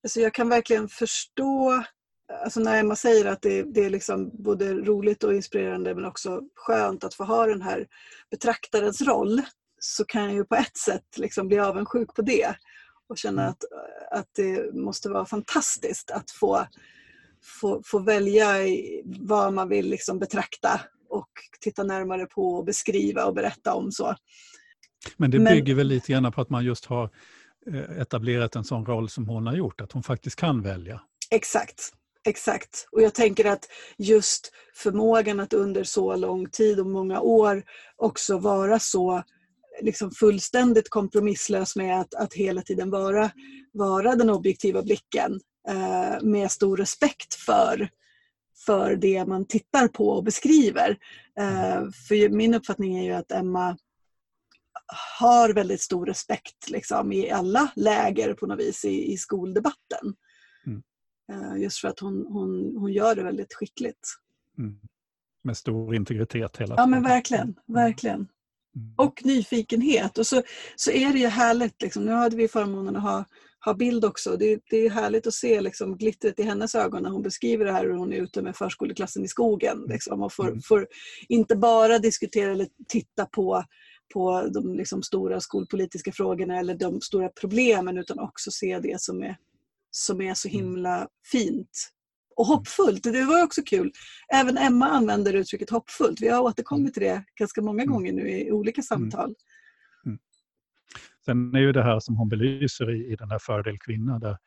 Alltså 0.03 0.19
jag 0.19 0.33
kan 0.33 0.49
verkligen 0.49 0.89
förstå 0.89 1.83
alltså 2.43 2.59
när 2.59 2.79
Emma 2.79 2.95
säger 2.95 3.25
att 3.25 3.41
det, 3.41 3.63
det, 3.63 3.85
är 3.85 3.89
liksom 3.89 4.31
både 4.33 4.73
roligt 4.73 5.23
och 5.23 5.33
inspirerande 5.33 5.95
men 5.95 6.05
också 6.05 6.41
skönt 6.55 7.03
att 7.03 7.13
få 7.13 7.23
ha 7.23 7.45
den 7.45 7.61
här 7.61 7.87
betraktarens 8.31 9.01
roll 9.01 9.41
så 9.79 10.05
kan 10.05 10.23
jag 10.23 10.33
ju 10.33 10.45
på 10.45 10.55
ett 10.55 10.77
sätt 10.77 11.17
liksom 11.17 11.47
bli 11.47 11.59
avundsjuk 11.59 12.15
på 12.15 12.21
det 12.21 12.55
och 13.09 13.17
känna 13.17 13.41
mm. 13.41 13.51
att, 13.51 13.63
att 14.19 14.27
det 14.35 14.75
måste 14.75 15.09
vara 15.09 15.25
fantastiskt 15.25 16.11
att 16.11 16.31
få, 16.31 16.67
få, 17.61 17.81
få 17.85 17.99
välja 17.99 18.47
vad 19.05 19.53
man 19.53 19.69
vill 19.69 19.89
liksom 19.89 20.19
betrakta 20.19 20.81
och 21.09 21.29
titta 21.61 21.83
närmare 21.83 22.25
på 22.25 22.55
och 22.55 22.65
beskriva 22.65 23.25
och 23.25 23.33
berätta 23.33 23.73
om. 23.73 23.91
så. 23.91 24.15
Men 25.17 25.31
det 25.31 25.39
bygger 25.39 25.63
Men, 25.63 25.77
väl 25.77 25.87
lite 25.87 26.11
grann 26.11 26.31
på 26.31 26.41
att 26.41 26.49
man 26.49 26.65
just 26.65 26.85
har 26.85 27.09
eh, 27.73 28.01
etablerat 28.01 28.55
en 28.55 28.63
sån 28.63 28.85
roll 28.85 29.09
som 29.09 29.27
hon 29.27 29.47
har 29.47 29.55
gjort, 29.55 29.81
att 29.81 29.91
hon 29.91 30.03
faktiskt 30.03 30.35
kan 30.35 30.61
välja. 30.61 31.01
Exakt. 31.31 31.93
Exakt. 32.27 32.87
Och 32.91 33.01
jag 33.01 33.13
tänker 33.13 33.45
att 33.45 33.65
just 33.97 34.51
förmågan 34.75 35.39
att 35.39 35.53
under 35.53 35.83
så 35.83 36.15
lång 36.15 36.49
tid 36.49 36.79
och 36.79 36.85
många 36.85 37.19
år 37.19 37.63
också 37.95 38.37
vara 38.37 38.79
så 38.79 39.23
liksom 39.81 40.11
fullständigt 40.11 40.89
kompromisslös 40.89 41.75
med 41.75 41.99
att, 41.99 42.13
att 42.13 42.33
hela 42.33 42.61
tiden 42.61 42.89
vara, 42.89 43.31
vara 43.73 44.15
den 44.15 44.29
objektiva 44.29 44.83
blicken 44.83 45.39
eh, 45.67 46.21
med 46.21 46.51
stor 46.51 46.77
respekt 46.77 47.33
för, 47.33 47.89
för 48.65 48.95
det 48.95 49.25
man 49.25 49.45
tittar 49.45 49.87
på 49.87 50.09
och 50.09 50.23
beskriver. 50.23 50.97
Eh, 51.39 51.83
för 52.07 52.29
min 52.29 52.53
uppfattning 52.53 52.97
är 52.97 53.03
ju 53.03 53.11
att 53.11 53.31
Emma 53.31 53.77
har 55.19 55.53
väldigt 55.53 55.81
stor 55.81 56.05
respekt 56.05 56.69
liksom, 56.69 57.11
i 57.11 57.31
alla 57.31 57.71
läger 57.75 58.33
på 58.33 58.47
något 58.47 58.59
vis 58.59 58.85
i, 58.85 59.13
i 59.13 59.17
skoldebatten. 59.17 60.15
Mm. 60.65 60.83
Just 61.61 61.79
för 61.79 61.87
att 61.87 61.99
hon, 61.99 62.25
hon, 62.29 62.75
hon 62.77 62.93
gör 62.93 63.15
det 63.15 63.23
väldigt 63.23 63.53
skickligt. 63.53 64.07
Mm. 64.57 64.79
Med 65.41 65.57
stor 65.57 65.95
integritet 65.95 66.37
hela 66.37 66.51
tiden. 66.57 66.75
Ja 66.77 66.85
men 66.85 67.03
verkligen, 67.03 67.43
mm. 67.43 67.55
verkligen. 67.67 68.27
Mm. 68.79 68.93
Och 68.97 69.25
nyfikenhet. 69.25 70.17
Och 70.17 70.27
så, 70.27 70.41
så 70.75 70.91
är 70.91 71.13
det 71.13 71.19
ju 71.19 71.27
härligt, 71.27 71.81
liksom. 71.81 72.05
nu 72.05 72.11
hade 72.11 72.35
vi 72.35 72.47
förmånen 72.47 72.95
att 72.95 73.03
ha, 73.03 73.25
ha 73.65 73.73
bild 73.73 74.05
också. 74.05 74.37
Det, 74.37 74.59
det 74.69 74.77
är 74.77 74.89
härligt 74.89 75.27
att 75.27 75.33
se 75.33 75.61
liksom, 75.61 75.97
glittret 75.97 76.39
i 76.39 76.43
hennes 76.43 76.75
ögon 76.75 77.03
när 77.03 77.09
hon 77.09 77.21
beskriver 77.21 77.65
det 77.65 77.71
här 77.71 77.83
hur 77.85 77.93
hon 77.93 78.13
är 78.13 78.17
ute 78.17 78.41
med 78.41 78.55
förskoleklassen 78.55 79.23
i 79.23 79.27
skogen. 79.27 79.77
Mm. 79.77 79.89
Liksom, 79.89 80.21
och 80.23 80.33
får, 80.33 80.47
mm. 80.47 80.61
får 80.61 80.87
inte 81.29 81.55
bara 81.55 81.99
diskutera 81.99 82.51
eller 82.51 82.67
titta 82.87 83.25
på 83.25 83.63
på 84.13 84.49
de 84.53 84.73
liksom, 84.73 85.03
stora 85.03 85.39
skolpolitiska 85.39 86.11
frågorna 86.11 86.59
eller 86.59 86.75
de 86.75 87.01
stora 87.01 87.29
problemen 87.29 87.97
utan 87.97 88.19
också 88.19 88.51
se 88.51 88.79
det 88.79 89.01
som 89.01 89.23
är, 89.23 89.37
som 89.91 90.21
är 90.21 90.33
så 90.33 90.47
himla 90.47 91.07
fint 91.31 91.91
och 92.39 92.45
hoppfullt. 92.45 93.03
Det 93.03 93.25
var 93.25 93.43
också 93.43 93.61
kul. 93.65 93.91
Även 94.33 94.57
Emma 94.57 94.85
använder 94.85 95.33
uttrycket 95.33 95.69
hoppfullt. 95.69 96.21
Vi 96.21 96.27
har 96.27 96.41
återkommit 96.41 96.93
till 96.93 97.03
det 97.03 97.23
ganska 97.35 97.61
många 97.61 97.83
mm. 97.83 97.93
gånger 97.93 98.13
nu 98.13 98.29
i 98.29 98.51
olika 98.51 98.79
mm. 98.79 98.83
samtal. 98.83 99.35
Mm. 100.05 100.19
Sen 101.25 101.55
är 101.55 101.59
ju 101.59 101.71
det 101.71 101.83
här 101.83 101.99
som 101.99 102.15
hon 102.15 102.29
belyser 102.29 102.91
i, 102.91 103.11
i 103.11 103.15
den 103.15 103.31
här 103.31 103.39
Fördel 103.39 103.79
kvinna, 103.79 104.19
där 104.19 104.37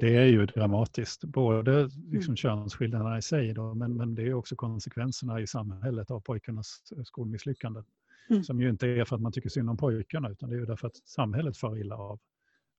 det 0.00 0.16
är 0.16 0.26
ju 0.26 0.46
dramatiskt. 0.46 1.24
Både 1.24 1.82
liksom 1.84 2.30
mm. 2.30 2.36
könsskillnaderna 2.36 3.18
i 3.18 3.22
sig, 3.22 3.54
då, 3.54 3.74
men, 3.74 3.96
men 3.96 4.14
det 4.14 4.22
är 4.22 4.34
också 4.34 4.56
konsekvenserna 4.56 5.40
i 5.40 5.46
samhället 5.46 6.10
av 6.10 6.20
pojkarnas 6.20 6.82
skolmisslyckanden. 7.04 7.84
Mm. 8.30 8.44
Som 8.44 8.60
ju 8.60 8.70
inte 8.70 8.88
är 8.88 9.04
för 9.04 9.16
att 9.16 9.22
man 9.22 9.32
tycker 9.32 9.48
synd 9.48 9.70
om 9.70 9.76
pojkarna, 9.76 10.30
utan 10.30 10.50
det 10.50 10.56
är 10.56 10.60
ju 10.60 10.66
därför 10.66 10.86
att 10.86 10.96
samhället 10.96 11.56
far 11.56 11.78
illa 11.78 11.96
av 11.96 12.20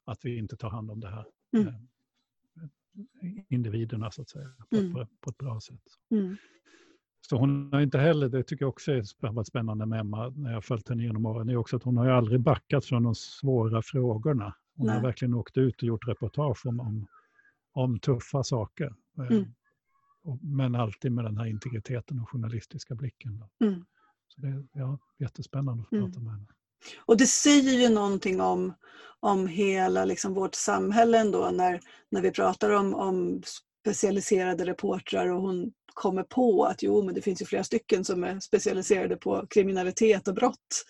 att 0.06 0.20
vi 0.24 0.38
inte 0.38 0.58
tar 0.58 0.70
hand 0.70 0.91
om 0.91 1.00
det 1.00 1.10
här. 1.10 1.26
Mm. 1.58 1.74
Individerna 3.50 4.12
så 4.12 4.22
att 4.22 4.30
säga, 4.30 4.48
på, 4.70 4.76
mm. 4.78 4.93
på, 4.93 5.08
på 5.22 5.30
ett 5.30 5.38
bra 5.38 5.60
sätt. 5.60 5.84
Mm. 6.12 6.38
Så 7.22 7.38
hon 7.38 7.74
har 7.74 7.82
inte 7.82 7.98
heller, 7.98 8.30
det 8.30 8.43
tycker 8.43 8.66
jag 8.66 8.70
också 8.70 8.91
är 8.91 9.32
varit 9.32 9.48
spännande 9.48 9.86
med 9.86 10.00
Emma 10.00 10.30
när 10.30 10.52
jag 10.52 10.64
följt 10.64 10.89
henne 10.89 11.04
genom 11.04 11.26
åren, 11.26 11.50
är 11.50 11.56
också 11.56 11.76
att 11.76 11.84
hon 11.84 11.98
har 11.98 12.06
ju 12.06 12.12
aldrig 12.12 12.39
backat 12.39 12.86
från 12.86 13.04
de 13.04 13.16
svåra 13.16 13.82
frågorna. 13.82 14.56
Hon 14.76 14.88
Nej. 14.88 14.96
har 14.96 15.04
verkligen 15.04 15.34
åkt 15.34 15.58
ut 15.58 15.82
och 15.82 15.88
gjort 15.88 16.08
reportage 16.08 16.66
om, 16.66 16.80
om, 16.80 17.08
om 17.72 18.00
tuffa 18.00 18.43
saker. 18.43 18.96
Eh, 19.18 19.28
mm. 19.28 19.46
Men 20.41 20.76
alltid 20.76 21.12
med 21.12 21.26
den 21.26 21.38
här 21.38 21.46
integriteten 21.46 22.20
och 22.20 22.30
journalistiska 22.30 22.96
blicken. 22.96 23.43
Mm. 23.64 23.86
Så 24.28 24.41
det 24.41 24.48
är 24.48 24.68
ja, 24.72 25.00
jättespännande 25.20 25.84
att 25.84 25.91
mm. 25.91 26.06
prata 26.06 26.20
med 26.20 26.34
henne. 26.34 26.48
Och 26.98 27.18
det 27.18 27.28
säger 27.28 27.74
ju 27.74 27.90
någonting 27.90 28.42
om, 28.42 28.74
om 29.20 29.48
hela 29.48 30.06
liksom 30.06 30.34
vårt 30.34 30.56
samhälle 30.56 31.18
ändå 31.18 31.50
när, 31.54 31.80
när 32.12 32.22
vi 32.22 32.32
pratar 32.32 32.70
om, 32.70 32.94
om 32.94 33.42
specialiserade 33.82 34.66
reportrar 34.66 35.28
och 35.28 35.42
hon 35.42 35.72
kommer 35.94 36.24
på 36.24 36.66
att 36.66 36.84
jo, 36.84 37.04
men 37.04 37.16
det 37.16 37.22
finns 37.22 37.42
ju 37.42 37.46
flera 37.46 37.64
stycken 37.64 38.06
som 38.06 38.24
är 38.24 38.40
specialiserade 38.40 39.16
på 39.16 39.48
kriminalitet 39.50 40.28
och 40.28 40.36
brott. 40.36 40.86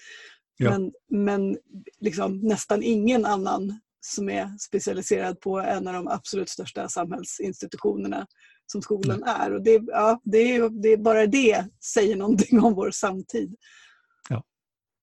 Ja. 0.57 0.69
Men, 0.69 0.91
men 1.09 1.57
liksom 1.99 2.37
nästan 2.37 2.83
ingen 2.83 3.25
annan 3.25 3.79
som 3.99 4.29
är 4.29 4.57
specialiserad 4.57 5.39
på 5.39 5.59
en 5.59 5.87
av 5.87 5.93
de 5.93 6.07
absolut 6.07 6.49
största 6.49 6.89
samhällsinstitutionerna 6.89 8.27
som 8.71 8.81
skolan 8.81 9.23
mm. 9.23 9.41
är. 9.41 9.53
Och 9.53 9.63
det, 9.63 9.81
ja, 9.87 10.21
det, 10.23 10.37
är, 10.37 10.81
det 10.81 10.97
bara 10.97 11.25
det 11.25 11.65
säger 11.93 12.15
någonting 12.15 12.59
om 12.59 12.73
vår 12.73 12.91
samtid. 12.91 13.55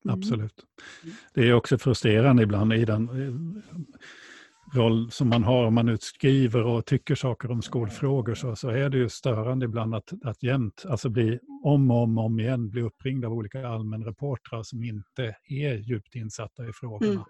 Mm. 0.04 0.18
Absolut. 0.18 0.66
Det 1.34 1.48
är 1.48 1.52
också 1.52 1.78
frustrerande 1.78 2.42
ibland 2.42 2.72
i 2.72 2.84
den 2.84 3.08
eh, 3.08 3.34
roll 4.74 5.10
som 5.10 5.28
man 5.28 5.44
har 5.44 5.64
om 5.64 5.74
man 5.74 5.86
nu 5.86 5.98
skriver 6.00 6.62
och 6.62 6.86
tycker 6.86 7.14
saker 7.14 7.50
om 7.50 7.62
skolfrågor 7.62 8.34
så, 8.34 8.56
så 8.56 8.68
är 8.68 8.88
det 8.88 8.98
ju 8.98 9.08
störande 9.08 9.64
ibland 9.64 9.94
att, 9.94 10.12
att 10.24 10.42
jämt, 10.42 10.84
alltså 10.88 11.08
bli 11.08 11.38
om 11.62 11.90
och 11.90 12.02
om, 12.02 12.18
om 12.18 12.40
igen 12.40 12.70
bli 12.70 12.82
uppringd 12.82 13.24
av 13.24 13.32
olika 13.32 13.68
allmänreportrar 13.68 14.62
som 14.62 14.84
inte 14.84 15.36
är 15.48 15.74
djupt 15.74 16.14
insatta 16.14 16.68
i 16.68 16.72
frågorna. 16.72 17.12
Mm. 17.12 17.24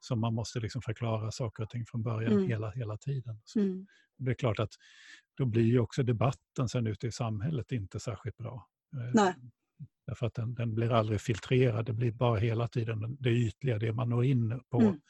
som 0.00 0.20
man 0.20 0.34
måste 0.34 0.60
liksom 0.60 0.82
förklara 0.82 1.30
saker 1.30 1.62
och 1.62 1.70
ting 1.70 1.86
från 1.86 2.02
början 2.02 2.32
mm. 2.32 2.48
hela, 2.48 2.70
hela 2.70 2.96
tiden. 2.96 3.40
Mm. 3.56 3.86
Det 4.18 4.30
är 4.30 4.34
klart 4.34 4.58
att 4.58 4.72
då 5.36 5.46
blir 5.46 5.62
ju 5.62 5.78
också 5.78 6.02
debatten 6.02 6.68
sen 6.68 6.86
ute 6.86 7.06
i 7.06 7.12
samhället 7.12 7.72
inte 7.72 8.00
särskilt 8.00 8.36
bra. 8.36 8.66
Eh, 8.92 9.10
Nej. 9.14 9.34
Därför 10.06 10.26
att 10.26 10.34
den, 10.34 10.54
den, 10.54 10.74
blir 10.74 10.92
aldrig 10.92 11.20
filtrerad, 11.20 11.86
det 11.86 11.92
blir 11.92 12.12
bara 12.12 12.38
hela 12.38 12.68
tiden 12.68 13.16
det 13.20 13.30
ytliga, 13.30 13.78
det 13.78 13.92
man 13.92 14.08
når 14.08 14.24
in 14.24 14.60
på 14.70 14.80
mm. 14.80 15.00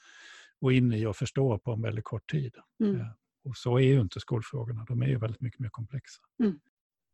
och 0.60 0.72
in 0.72 0.92
i 0.92 1.06
och 1.06 1.16
förstår 1.16 1.58
på 1.58 1.72
en 1.72 1.82
väldigt 1.82 2.04
kort 2.04 2.30
tid. 2.30 2.54
Mm. 2.80 3.00
Eh, 3.00 3.06
och 3.44 3.56
så 3.56 3.78
är 3.78 3.82
ju 3.82 4.00
inte 4.00 4.20
skolfrågorna, 4.20 4.84
de 4.88 5.02
är 5.02 5.06
ju 5.06 5.18
väldigt 5.18 5.40
mycket 5.40 5.60
mer 5.60 5.68
komplexa. 5.68 6.22
Mm. 6.40 6.58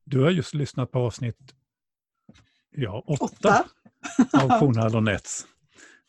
Du 0.05 0.21
har 0.21 0.31
just 0.31 0.55
lyssnat 0.55 0.91
på 0.91 0.99
avsnitt 0.99 1.55
ja, 2.71 3.05
åtta, 3.07 3.25
åtta. 3.25 3.65
av 4.43 4.61
Kornhall 4.61 4.97
och 4.97 5.03
Nets. 5.03 5.47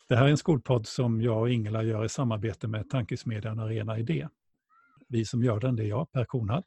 Det 0.08 0.16
här 0.16 0.24
är 0.24 0.30
en 0.30 0.36
skolpodd 0.36 0.86
som 0.86 1.22
jag 1.22 1.40
och 1.40 1.50
Ingela 1.50 1.82
gör 1.82 2.04
i 2.04 2.08
samarbete 2.08 2.68
med 2.68 2.90
tankesmedjan 2.90 3.58
Arena 3.58 3.98
Idé. 3.98 4.28
Vi 5.08 5.24
som 5.24 5.42
gör 5.42 5.60
den, 5.60 5.76
det 5.76 5.84
är 5.84 5.88
jag, 5.88 6.12
Per 6.12 6.24
Kornhall. 6.24 6.62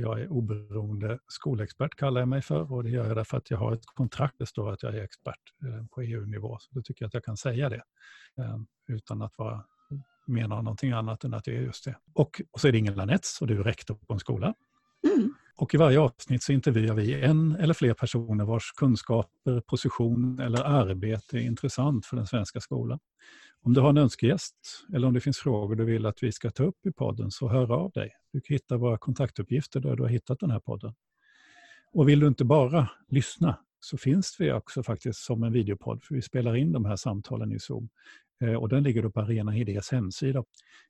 Jag 0.00 0.20
är 0.20 0.32
oberoende 0.32 1.18
skolexpert 1.28 1.94
kallar 1.94 2.20
jag 2.20 2.28
mig 2.28 2.42
för 2.42 2.72
och 2.72 2.84
det 2.84 2.90
gör 2.90 3.06
jag 3.06 3.16
därför 3.16 3.36
att 3.36 3.50
jag 3.50 3.58
har 3.58 3.72
ett 3.72 3.86
kontrakt 3.86 4.38
där 4.38 4.44
det 4.44 4.48
står 4.48 4.72
att 4.72 4.82
jag 4.82 4.94
är 4.94 5.02
expert 5.02 5.40
eh, 5.64 5.86
på 5.86 6.02
EU-nivå. 6.02 6.56
Så 6.60 6.68
då 6.74 6.82
tycker 6.82 7.04
jag 7.04 7.06
att 7.06 7.14
jag 7.14 7.24
kan 7.24 7.36
säga 7.36 7.68
det 7.68 7.82
eh, 8.38 8.58
utan 8.88 9.22
att 9.22 9.38
vara, 9.38 9.64
mena 10.26 10.62
någonting 10.62 10.92
annat 10.92 11.24
än 11.24 11.34
att 11.34 11.44
det 11.44 11.56
är 11.56 11.60
just 11.60 11.84
det. 11.84 11.96
Och, 12.14 12.42
och 12.50 12.60
så 12.60 12.68
är 12.68 12.72
det 12.72 12.78
Ingela 12.78 13.04
Nets 13.04 13.40
och 13.40 13.46
du 13.46 13.58
är 13.58 13.62
rektor 13.62 13.94
på 13.94 14.12
en 14.12 14.20
skola. 14.20 14.54
Mm. 15.06 15.34
Och 15.56 15.74
i 15.74 15.76
varje 15.76 16.00
avsnitt 16.00 16.42
så 16.42 16.52
intervjuar 16.52 16.94
vi 16.94 17.24
en 17.24 17.56
eller 17.56 17.74
fler 17.74 17.94
personer 17.94 18.44
vars 18.44 18.72
kunskaper, 18.76 19.60
position 19.60 20.38
eller 20.38 20.64
arbete 20.64 21.38
är 21.38 21.40
intressant 21.40 22.06
för 22.06 22.16
den 22.16 22.26
svenska 22.26 22.60
skolan. 22.60 22.98
Om 23.62 23.72
du 23.72 23.80
har 23.80 23.90
en 23.90 23.98
önskegäst 23.98 24.54
eller 24.94 25.08
om 25.08 25.14
det 25.14 25.20
finns 25.20 25.38
frågor 25.38 25.74
du 25.74 25.84
vill 25.84 26.06
att 26.06 26.22
vi 26.22 26.32
ska 26.32 26.50
ta 26.50 26.64
upp 26.64 26.86
i 26.86 26.92
podden 26.92 27.30
så 27.30 27.48
hör 27.48 27.72
av 27.72 27.90
dig. 27.90 28.10
Du 28.32 28.40
kan 28.40 28.54
hitta 28.54 28.76
våra 28.76 28.98
kontaktuppgifter 28.98 29.80
där 29.80 29.96
du 29.96 30.02
har 30.02 30.10
hittat 30.10 30.40
den 30.40 30.50
här 30.50 30.60
podden. 30.60 30.94
Och 31.92 32.08
vill 32.08 32.20
du 32.20 32.26
inte 32.26 32.44
bara 32.44 32.90
lyssna 33.08 33.58
så 33.80 33.96
finns 33.96 34.36
vi 34.38 34.52
också 34.52 34.82
faktiskt 34.82 35.18
som 35.18 35.42
en 35.42 35.52
videopodd 35.52 36.02
för 36.02 36.14
vi 36.14 36.22
spelar 36.22 36.56
in 36.56 36.72
de 36.72 36.84
här 36.84 36.96
samtalen 36.96 37.52
i 37.52 37.58
Zoom. 37.58 37.88
Eh, 38.42 38.54
och 38.54 38.68
den 38.68 38.82
ligger 38.82 39.02
då 39.02 39.10
på 39.10 39.20
Arena 39.20 39.56
Idés 39.56 39.90
hemsida. 39.92 40.44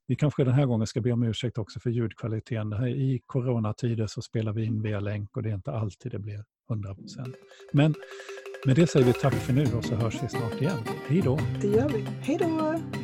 Vi 0.07 0.17
kanske 0.17 0.45
den 0.45 0.55
här 0.55 0.67
gången 0.67 0.87
ska 0.87 1.01
be 1.01 1.13
om 1.13 1.23
ursäkt 1.23 1.59
också 1.59 1.81
för 1.81 1.91
ljudkvaliteten. 1.91 2.73
Här 2.73 2.89
I 2.89 3.21
coronatider 3.27 4.07
så 4.07 4.23
spelar 4.23 4.53
vi 4.53 4.65
in 4.65 4.83
via 4.83 5.01
länk 5.01 5.37
och 5.37 5.43
det 5.43 5.51
är 5.51 5.55
inte 5.55 5.73
alltid 5.73 6.13
det 6.13 6.19
blir 6.19 6.45
100% 6.69 7.35
Men 7.73 7.95
med 8.67 8.77
det 8.77 8.87
säger 8.87 9.07
vi 9.07 9.13
tack 9.13 9.35
för 9.35 9.53
nu 9.53 9.65
och 9.75 9.85
så 9.85 9.95
hörs 9.95 10.23
vi 10.23 10.29
snart 10.29 10.61
igen. 10.61 10.79
Hej 11.09 11.23
då! 11.23 11.39
Det 11.61 11.69
gör 11.69 11.89
vi. 11.89 12.03
Hej 12.03 12.39
då! 12.41 12.98